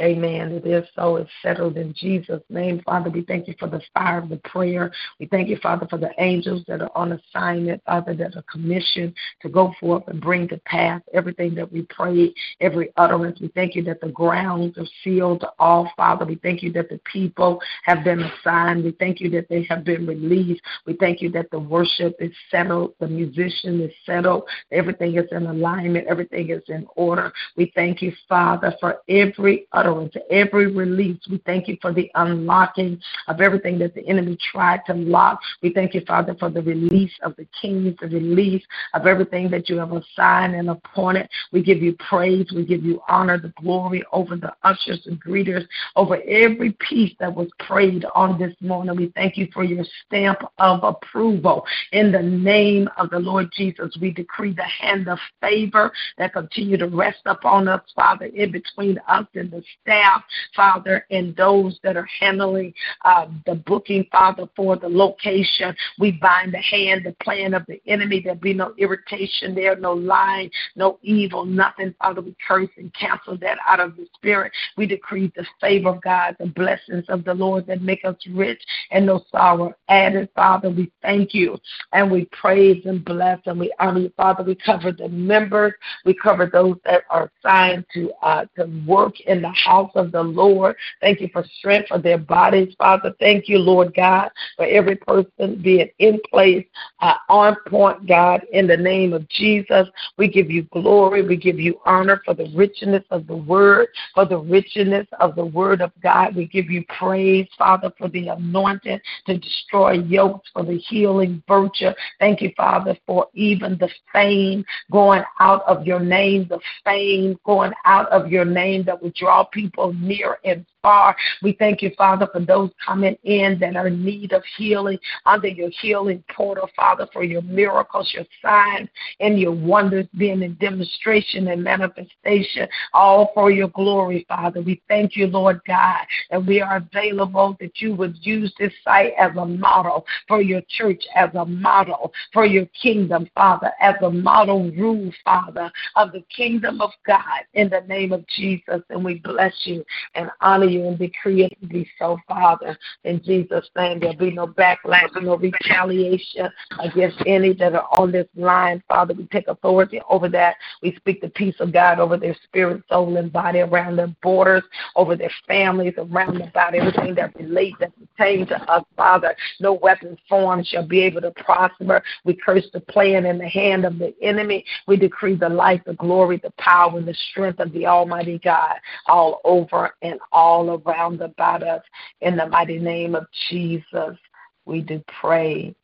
Amen. 0.00 0.52
It 0.52 0.64
is 0.64 0.84
so. 0.94 1.16
It's 1.16 1.30
settled 1.42 1.76
in 1.76 1.92
Jesus' 1.92 2.42
name. 2.48 2.80
Father, 2.86 3.10
we 3.10 3.22
thank 3.22 3.48
you 3.48 3.54
for 3.58 3.68
the 3.68 3.82
fire 3.92 4.18
of 4.18 4.28
the 4.28 4.36
prayer. 4.36 4.92
We 5.18 5.26
thank 5.26 5.48
you, 5.48 5.58
Father, 5.60 5.88
for 5.90 5.98
the 5.98 6.10
angels 6.18 6.62
that 6.68 6.80
are 6.80 6.90
on 6.94 7.12
assignment, 7.12 7.82
Father, 7.84 8.14
that 8.14 8.36
are 8.36 8.44
commissioned 8.50 9.12
to 9.42 9.48
go 9.48 9.74
forth 9.80 10.04
and 10.06 10.20
bring 10.20 10.46
to 10.48 10.56
pass 10.66 11.02
everything 11.12 11.54
that 11.56 11.70
we 11.70 11.82
pray, 11.82 12.32
every 12.60 12.92
utterance. 12.96 13.40
We 13.40 13.48
thank 13.48 13.74
you 13.74 13.82
that 13.84 14.00
the 14.00 14.08
grounds 14.08 14.78
are 14.78 14.86
sealed 15.02 15.44
off, 15.58 15.88
Father. 15.96 16.24
We 16.24 16.36
thank 16.36 16.62
you 16.62 16.72
that 16.74 16.88
the 16.88 17.00
people 17.12 17.60
have 17.84 18.04
been 18.04 18.20
assigned. 18.20 18.84
We 18.84 18.92
thank 18.92 19.20
you 19.20 19.28
that 19.30 19.48
they 19.48 19.64
have 19.68 19.82
been 19.82 20.06
released. 20.06 20.62
We 20.86 20.94
thank 20.94 21.20
you 21.20 21.30
that 21.32 21.50
the 21.50 21.58
worship 21.58 22.14
is 22.20 22.32
settled, 22.52 22.94
the 23.00 23.08
musician 23.08 23.80
is 23.80 23.92
settled, 24.06 24.44
everything 24.70 25.16
is 25.16 25.26
in 25.32 25.46
alignment, 25.46 26.06
everything 26.06 26.50
is 26.50 26.62
in 26.68 26.86
order. 26.94 27.32
We 27.56 27.72
thank 27.74 28.00
you, 28.00 28.12
Father, 28.28 28.76
for 28.80 29.00
every 29.08 29.66
utterance, 29.72 30.14
every 30.30 30.72
release. 30.72 31.18
We 31.30 31.38
thank 31.46 31.68
you 31.68 31.76
for 31.80 31.92
the 31.92 32.10
unlocking 32.14 33.00
of 33.28 33.40
everything 33.40 33.78
that 33.80 33.94
the 33.94 34.06
enemy 34.06 34.38
tried 34.52 34.80
to 34.86 34.94
lock. 34.94 35.40
We 35.62 35.72
thank 35.72 35.94
you, 35.94 36.02
Father, 36.06 36.34
for 36.38 36.50
the 36.50 36.62
release 36.62 37.12
of 37.22 37.36
the 37.36 37.46
kings, 37.60 37.96
the 38.00 38.08
release 38.08 38.64
of 38.94 39.06
everything 39.06 39.50
that 39.50 39.68
you 39.68 39.78
have 39.78 39.92
assigned 39.92 40.54
and 40.54 40.70
appointed. 40.70 41.28
We 41.52 41.62
give 41.62 41.82
you 41.82 41.96
praise. 42.08 42.46
We 42.54 42.64
give 42.64 42.84
you 42.84 43.02
honor, 43.08 43.38
the 43.38 43.52
glory 43.60 44.04
over 44.12 44.36
the 44.36 44.54
ushers 44.62 45.06
and 45.06 45.22
greeters, 45.22 45.66
over 45.96 46.20
every 46.26 46.72
piece 46.88 47.14
that 47.20 47.34
was 47.34 47.48
prayed 47.60 48.04
on 48.14 48.38
this 48.38 48.54
morning. 48.60 48.96
We 48.96 49.12
thank 49.14 49.36
you 49.36 49.48
for 49.52 49.64
your 49.64 49.84
stamp 50.06 50.40
of 50.58 50.84
approval. 50.84 51.66
In 51.92 52.12
the 52.12 52.22
name 52.22 52.88
of 52.96 53.10
the 53.10 53.18
Lord 53.18 53.50
Jesus, 53.56 53.96
we 54.00 54.10
decree 54.10 54.52
the 54.52 54.62
hand 54.62 55.08
of 55.08 55.18
favor 55.40 55.92
that 56.18 56.32
continue 56.32 56.76
to 56.76 56.86
rest 56.86 57.20
upon 57.26 57.68
us, 57.68 57.82
Father, 57.94 58.26
in 58.26 58.52
between 58.70 58.98
us 59.08 59.26
and 59.34 59.50
the 59.50 59.62
staff, 59.82 60.22
Father, 60.54 61.06
and 61.10 61.34
those 61.36 61.78
that 61.82 61.96
are 61.96 62.08
handling 62.20 62.72
uh, 63.04 63.26
the 63.46 63.54
booking, 63.54 64.06
Father, 64.10 64.48
for 64.56 64.76
the 64.76 64.88
location. 64.88 65.74
We 65.98 66.12
bind 66.12 66.54
the 66.54 66.58
hand, 66.58 67.04
the 67.04 67.12
plan 67.22 67.54
of 67.54 67.64
the 67.66 67.80
enemy. 67.86 68.20
There 68.20 68.34
be 68.34 68.54
no 68.54 68.74
irritation 68.78 69.54
there, 69.54 69.76
no 69.76 69.92
lying, 69.92 70.50
no 70.76 70.98
evil, 71.02 71.44
nothing, 71.44 71.94
Father. 72.00 72.20
We 72.20 72.36
curse 72.46 72.70
and 72.76 72.92
cancel 72.94 73.36
that 73.38 73.58
out 73.66 73.80
of 73.80 73.96
the 73.96 74.06
spirit. 74.14 74.52
We 74.76 74.86
decree 74.86 75.32
the 75.34 75.46
favor 75.60 75.90
of 75.90 76.02
God, 76.02 76.36
the 76.38 76.46
blessings 76.46 77.04
of 77.08 77.24
the 77.24 77.34
Lord 77.34 77.66
that 77.66 77.82
make 77.82 78.04
us 78.04 78.16
rich 78.30 78.60
and 78.90 79.06
no 79.06 79.24
sorrow 79.30 79.74
added, 79.88 80.28
Father. 80.34 80.70
We 80.70 80.90
thank 81.02 81.34
you 81.34 81.58
and 81.92 82.10
we 82.10 82.26
praise 82.26 82.84
and 82.84 83.04
bless 83.04 83.40
and 83.46 83.58
we 83.58 83.72
honor 83.78 84.00
you, 84.00 84.12
Father. 84.16 84.42
We 84.42 84.54
cover 84.54 84.92
the 84.92 85.08
members. 85.08 85.74
We 86.04 86.14
cover 86.14 86.46
those 86.46 86.76
that 86.84 87.02
are 87.10 87.30
assigned 87.38 87.86
to 87.94 88.10
uh, 88.22 88.46
to 88.58 88.66
work 88.86 89.20
in 89.20 89.42
the 89.42 89.50
house 89.50 89.90
of 89.94 90.12
the 90.12 90.22
Lord. 90.22 90.76
Thank 91.00 91.20
you 91.20 91.28
for 91.32 91.44
strength 91.58 91.88
for 91.88 91.98
their 91.98 92.18
bodies, 92.18 92.74
Father. 92.78 93.14
Thank 93.18 93.48
you, 93.48 93.58
Lord 93.58 93.94
God, 93.94 94.30
for 94.56 94.66
every 94.66 94.96
person 94.96 95.60
being 95.62 95.88
in 95.98 96.20
place, 96.30 96.66
uh, 97.00 97.14
on 97.28 97.56
point, 97.66 98.06
God, 98.06 98.42
in 98.52 98.66
the 98.66 98.76
name 98.76 99.12
of 99.12 99.28
Jesus. 99.28 99.88
We 100.16 100.28
give 100.28 100.50
you 100.50 100.64
glory. 100.64 101.22
We 101.22 101.36
give 101.36 101.58
you 101.58 101.80
honor 101.84 102.22
for 102.24 102.34
the 102.34 102.50
richness 102.54 103.04
of 103.10 103.26
the 103.26 103.36
word, 103.36 103.88
for 104.14 104.24
the 104.24 104.38
richness 104.38 105.06
of 105.20 105.34
the 105.36 105.44
word 105.44 105.80
of 105.80 105.92
God. 106.02 106.36
We 106.36 106.46
give 106.46 106.70
you 106.70 106.84
praise, 106.98 107.48
Father, 107.56 107.92
for 107.98 108.08
the 108.08 108.28
anointing 108.28 109.00
to 109.26 109.38
destroy 109.38 109.92
yokes, 109.92 110.50
for 110.52 110.64
the 110.64 110.78
healing 110.78 111.42
virtue. 111.46 111.90
Thank 112.18 112.42
you, 112.42 112.52
Father, 112.56 112.96
for 113.06 113.28
even 113.34 113.78
the 113.78 113.90
fame 114.12 114.64
going 114.90 115.22
out 115.40 115.62
of 115.66 115.86
your 115.86 116.00
name, 116.00 116.46
the 116.48 116.60
fame 116.84 117.38
going 117.44 117.72
out 117.84 118.08
of 118.10 118.30
your 118.30 118.44
name 118.48 118.84
that 118.84 119.02
would 119.02 119.14
draw 119.14 119.44
people 119.44 119.92
near 119.94 120.38
and 120.44 120.64
far. 120.88 121.14
We 121.42 121.52
thank 121.52 121.82
you, 121.82 121.90
Father, 121.98 122.26
for 122.32 122.40
those 122.40 122.70
coming 122.86 123.14
in 123.24 123.58
that 123.60 123.76
are 123.76 123.88
in 123.88 124.02
need 124.02 124.32
of 124.32 124.42
healing 124.56 124.98
under 125.26 125.48
your 125.48 125.68
healing 125.82 126.24
portal, 126.34 126.70
Father, 126.74 127.06
for 127.12 127.22
your 127.22 127.42
miracles, 127.42 128.10
your 128.14 128.24
signs, 128.40 128.88
and 129.20 129.38
your 129.38 129.52
wonders 129.52 130.06
being 130.16 130.42
in 130.42 130.54
demonstration 130.54 131.48
and 131.48 131.62
manifestation, 131.62 132.66
all 132.94 133.32
for 133.34 133.50
your 133.50 133.68
glory, 133.68 134.24
Father. 134.28 134.62
We 134.62 134.80
thank 134.88 135.14
you, 135.14 135.26
Lord 135.26 135.60
God, 135.66 136.06
that 136.30 136.46
we 136.46 136.62
are 136.62 136.76
available, 136.76 137.58
that 137.60 137.82
you 137.82 137.94
would 137.94 138.16
use 138.22 138.50
this 138.58 138.72
site 138.82 139.12
as 139.18 139.36
a 139.36 139.44
model 139.44 140.06
for 140.26 140.40
your 140.40 140.62
church, 140.70 141.02
as 141.14 141.28
a 141.34 141.44
model 141.44 142.14
for 142.32 142.46
your 142.46 142.64
kingdom, 142.80 143.28
Father, 143.34 143.72
as 143.78 143.96
a 144.00 144.10
model 144.10 144.70
rule, 144.70 145.12
Father, 145.22 145.70
of 145.96 146.12
the 146.12 146.24
kingdom 146.34 146.80
of 146.80 146.92
God 147.06 147.42
in 147.52 147.68
the 147.68 147.82
name 147.82 148.12
of 148.12 148.26
Jesus. 148.28 148.80
And 148.88 149.04
we 149.04 149.18
bless 149.18 149.52
you 149.64 149.84
and 150.14 150.30
honor 150.40 150.64
you 150.64 150.77
and 150.86 150.98
decree 150.98 151.44
it 151.44 151.60
to 151.60 151.66
be 151.66 151.88
so, 151.98 152.18
Father. 152.28 152.78
In 153.04 153.22
Jesus' 153.22 153.68
name, 153.76 154.00
there'll 154.00 154.16
be 154.16 154.30
no 154.30 154.46
backlash, 154.46 155.10
no 155.22 155.36
retaliation 155.36 156.48
against 156.80 157.18
any 157.26 157.52
that 157.54 157.74
are 157.74 157.88
on 157.98 158.12
this 158.12 158.26
line, 158.36 158.82
Father. 158.88 159.14
We 159.14 159.26
take 159.26 159.48
authority 159.48 160.00
over 160.08 160.28
that. 160.30 160.56
We 160.82 160.94
speak 160.96 161.20
the 161.20 161.30
peace 161.30 161.56
of 161.60 161.72
God 161.72 161.98
over 161.98 162.16
their 162.16 162.36
spirit, 162.44 162.82
soul, 162.88 163.16
and 163.16 163.32
body, 163.32 163.60
around 163.60 163.96
their 163.96 164.14
borders, 164.22 164.62
over 164.96 165.16
their 165.16 165.32
families, 165.46 165.94
around 165.98 166.40
about 166.40 166.74
everything 166.74 167.14
that 167.16 167.34
relates, 167.36 167.76
that 167.80 167.92
pertains 167.98 168.48
to 168.48 168.60
us, 168.70 168.84
Father. 168.96 169.34
No 169.60 169.74
weapon 169.74 170.16
formed 170.28 170.66
shall 170.66 170.86
be 170.86 171.00
able 171.00 171.20
to 171.22 171.30
prosper. 171.32 172.02
We 172.24 172.34
curse 172.34 172.66
the 172.72 172.80
plan 172.80 173.26
in 173.26 173.38
the 173.38 173.48
hand 173.48 173.84
of 173.84 173.98
the 173.98 174.14
enemy. 174.22 174.64
We 174.86 174.96
decree 174.96 175.36
the 175.36 175.48
life, 175.48 175.82
the 175.86 175.94
glory, 175.94 176.38
the 176.38 176.52
power, 176.58 176.98
and 176.98 177.06
the 177.06 177.14
strength 177.30 177.60
of 177.60 177.72
the 177.72 177.86
Almighty 177.86 178.38
God 178.38 178.76
all 179.06 179.40
over 179.44 179.94
and 180.02 180.18
all 180.32 180.57
all 180.58 180.82
around 180.86 181.20
about 181.20 181.62
us. 181.62 181.82
In 182.20 182.36
the 182.36 182.46
mighty 182.46 182.78
name 182.78 183.14
of 183.14 183.26
Jesus, 183.48 184.16
we 184.64 184.80
do 184.80 185.02
pray. 185.20 185.74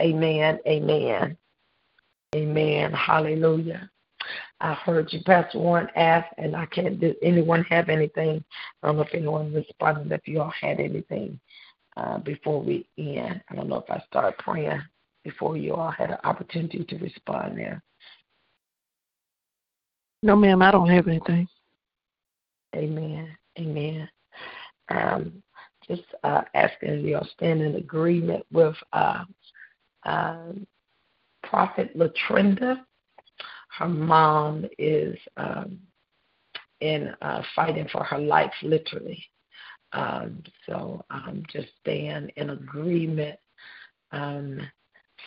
Amen. 0.00 0.58
Amen. 0.66 1.36
Amen. 2.34 2.92
Hallelujah. 2.92 3.90
I 4.60 4.74
heard 4.74 5.12
you, 5.12 5.22
Pastor 5.24 5.58
Warren, 5.58 5.88
ask, 5.96 6.26
and 6.36 6.54
I 6.54 6.66
can't. 6.66 7.00
Did 7.00 7.16
anyone 7.22 7.64
have 7.64 7.88
anything? 7.88 8.44
I 8.82 8.86
don't 8.86 8.96
know 8.96 9.02
if 9.02 9.14
anyone 9.14 9.54
responded. 9.54 10.12
If 10.12 10.28
you 10.28 10.40
all 10.42 10.52
had 10.60 10.80
anything 10.80 11.40
uh, 11.96 12.18
before 12.18 12.60
we 12.60 12.86
end, 12.98 13.40
I 13.48 13.54
don't 13.54 13.68
know 13.68 13.76
if 13.76 13.90
I 13.90 14.02
started 14.08 14.36
praying 14.38 14.82
before 15.24 15.56
you 15.56 15.74
all 15.74 15.90
had 15.90 16.10
an 16.10 16.18
opportunity 16.24 16.84
to 16.84 16.98
respond 16.98 17.56
there. 17.56 17.82
No, 20.22 20.34
ma'am, 20.36 20.60
I 20.60 20.72
don't 20.72 20.88
have 20.88 21.06
anything. 21.06 21.48
Amen. 22.76 23.36
Amen 23.58 24.08
um, 24.90 25.42
just 25.86 26.02
uh, 26.24 26.42
asking 26.54 27.00
you 27.00 27.18
to 27.18 27.26
stand 27.34 27.62
in 27.62 27.76
agreement 27.76 28.44
with 28.52 28.76
uh, 28.92 29.24
uh, 30.04 30.52
Prophet 31.42 31.96
Latrinda. 31.96 32.80
Her 33.78 33.88
mom 33.88 34.66
is 34.78 35.16
um, 35.36 35.78
in 36.80 37.14
uh, 37.22 37.42
fighting 37.54 37.88
for 37.90 38.04
her 38.04 38.18
life, 38.18 38.52
literally. 38.62 39.24
Um, 39.92 40.42
so 40.66 41.04
um, 41.10 41.42
just 41.50 41.68
stand 41.80 42.32
in 42.36 42.50
agreement 42.50 43.38
um, 44.12 44.60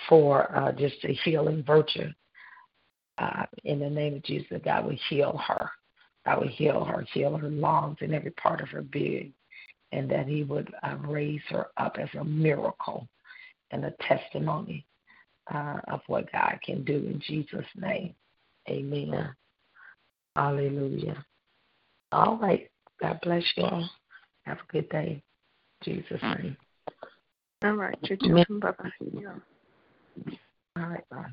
for 0.07 0.55
uh, 0.55 0.71
just 0.73 0.95
a 1.03 1.13
healing 1.23 1.63
virtue. 1.65 2.09
Uh, 3.17 3.45
in 3.63 3.79
the 3.79 3.89
name 3.89 4.15
of 4.15 4.23
Jesus, 4.23 4.61
God 4.63 4.85
will 4.85 4.97
heal 5.09 5.39
her. 5.47 5.69
God 6.25 6.41
will 6.41 6.47
heal 6.47 6.83
her, 6.83 7.05
heal 7.13 7.35
her 7.37 7.49
lungs 7.49 7.97
and 8.01 8.13
every 8.13 8.31
part 8.31 8.61
of 8.61 8.69
her 8.69 8.81
being 8.81 9.33
and 9.91 10.09
that 10.09 10.27
He 10.27 10.43
would 10.43 10.73
uh, 10.83 10.95
raise 11.07 11.41
her 11.49 11.67
up 11.77 11.97
as 11.99 12.09
a 12.19 12.23
miracle 12.23 13.07
and 13.71 13.85
a 13.85 13.93
testimony 14.07 14.85
uh, 15.53 15.79
of 15.87 16.01
what 16.07 16.31
God 16.31 16.59
can 16.63 16.83
do 16.83 16.95
in 16.95 17.21
Jesus' 17.25 17.65
name. 17.75 18.13
Amen. 18.69 19.33
Hallelujah. 20.35 21.25
All 22.11 22.37
right. 22.37 22.69
God 23.01 23.19
bless 23.21 23.43
you 23.55 23.63
all. 23.63 23.89
Have 24.43 24.57
a 24.57 24.71
good 24.71 24.89
day. 24.89 25.21
Jesus' 25.83 26.21
name. 26.21 26.57
All 27.63 27.73
right. 27.73 27.97
You 28.03 28.17
too. 28.17 28.59
Bye 28.59 28.71
bye. 28.71 28.89
All 30.77 30.89
right. 30.89 31.09
Bye. 31.09 31.25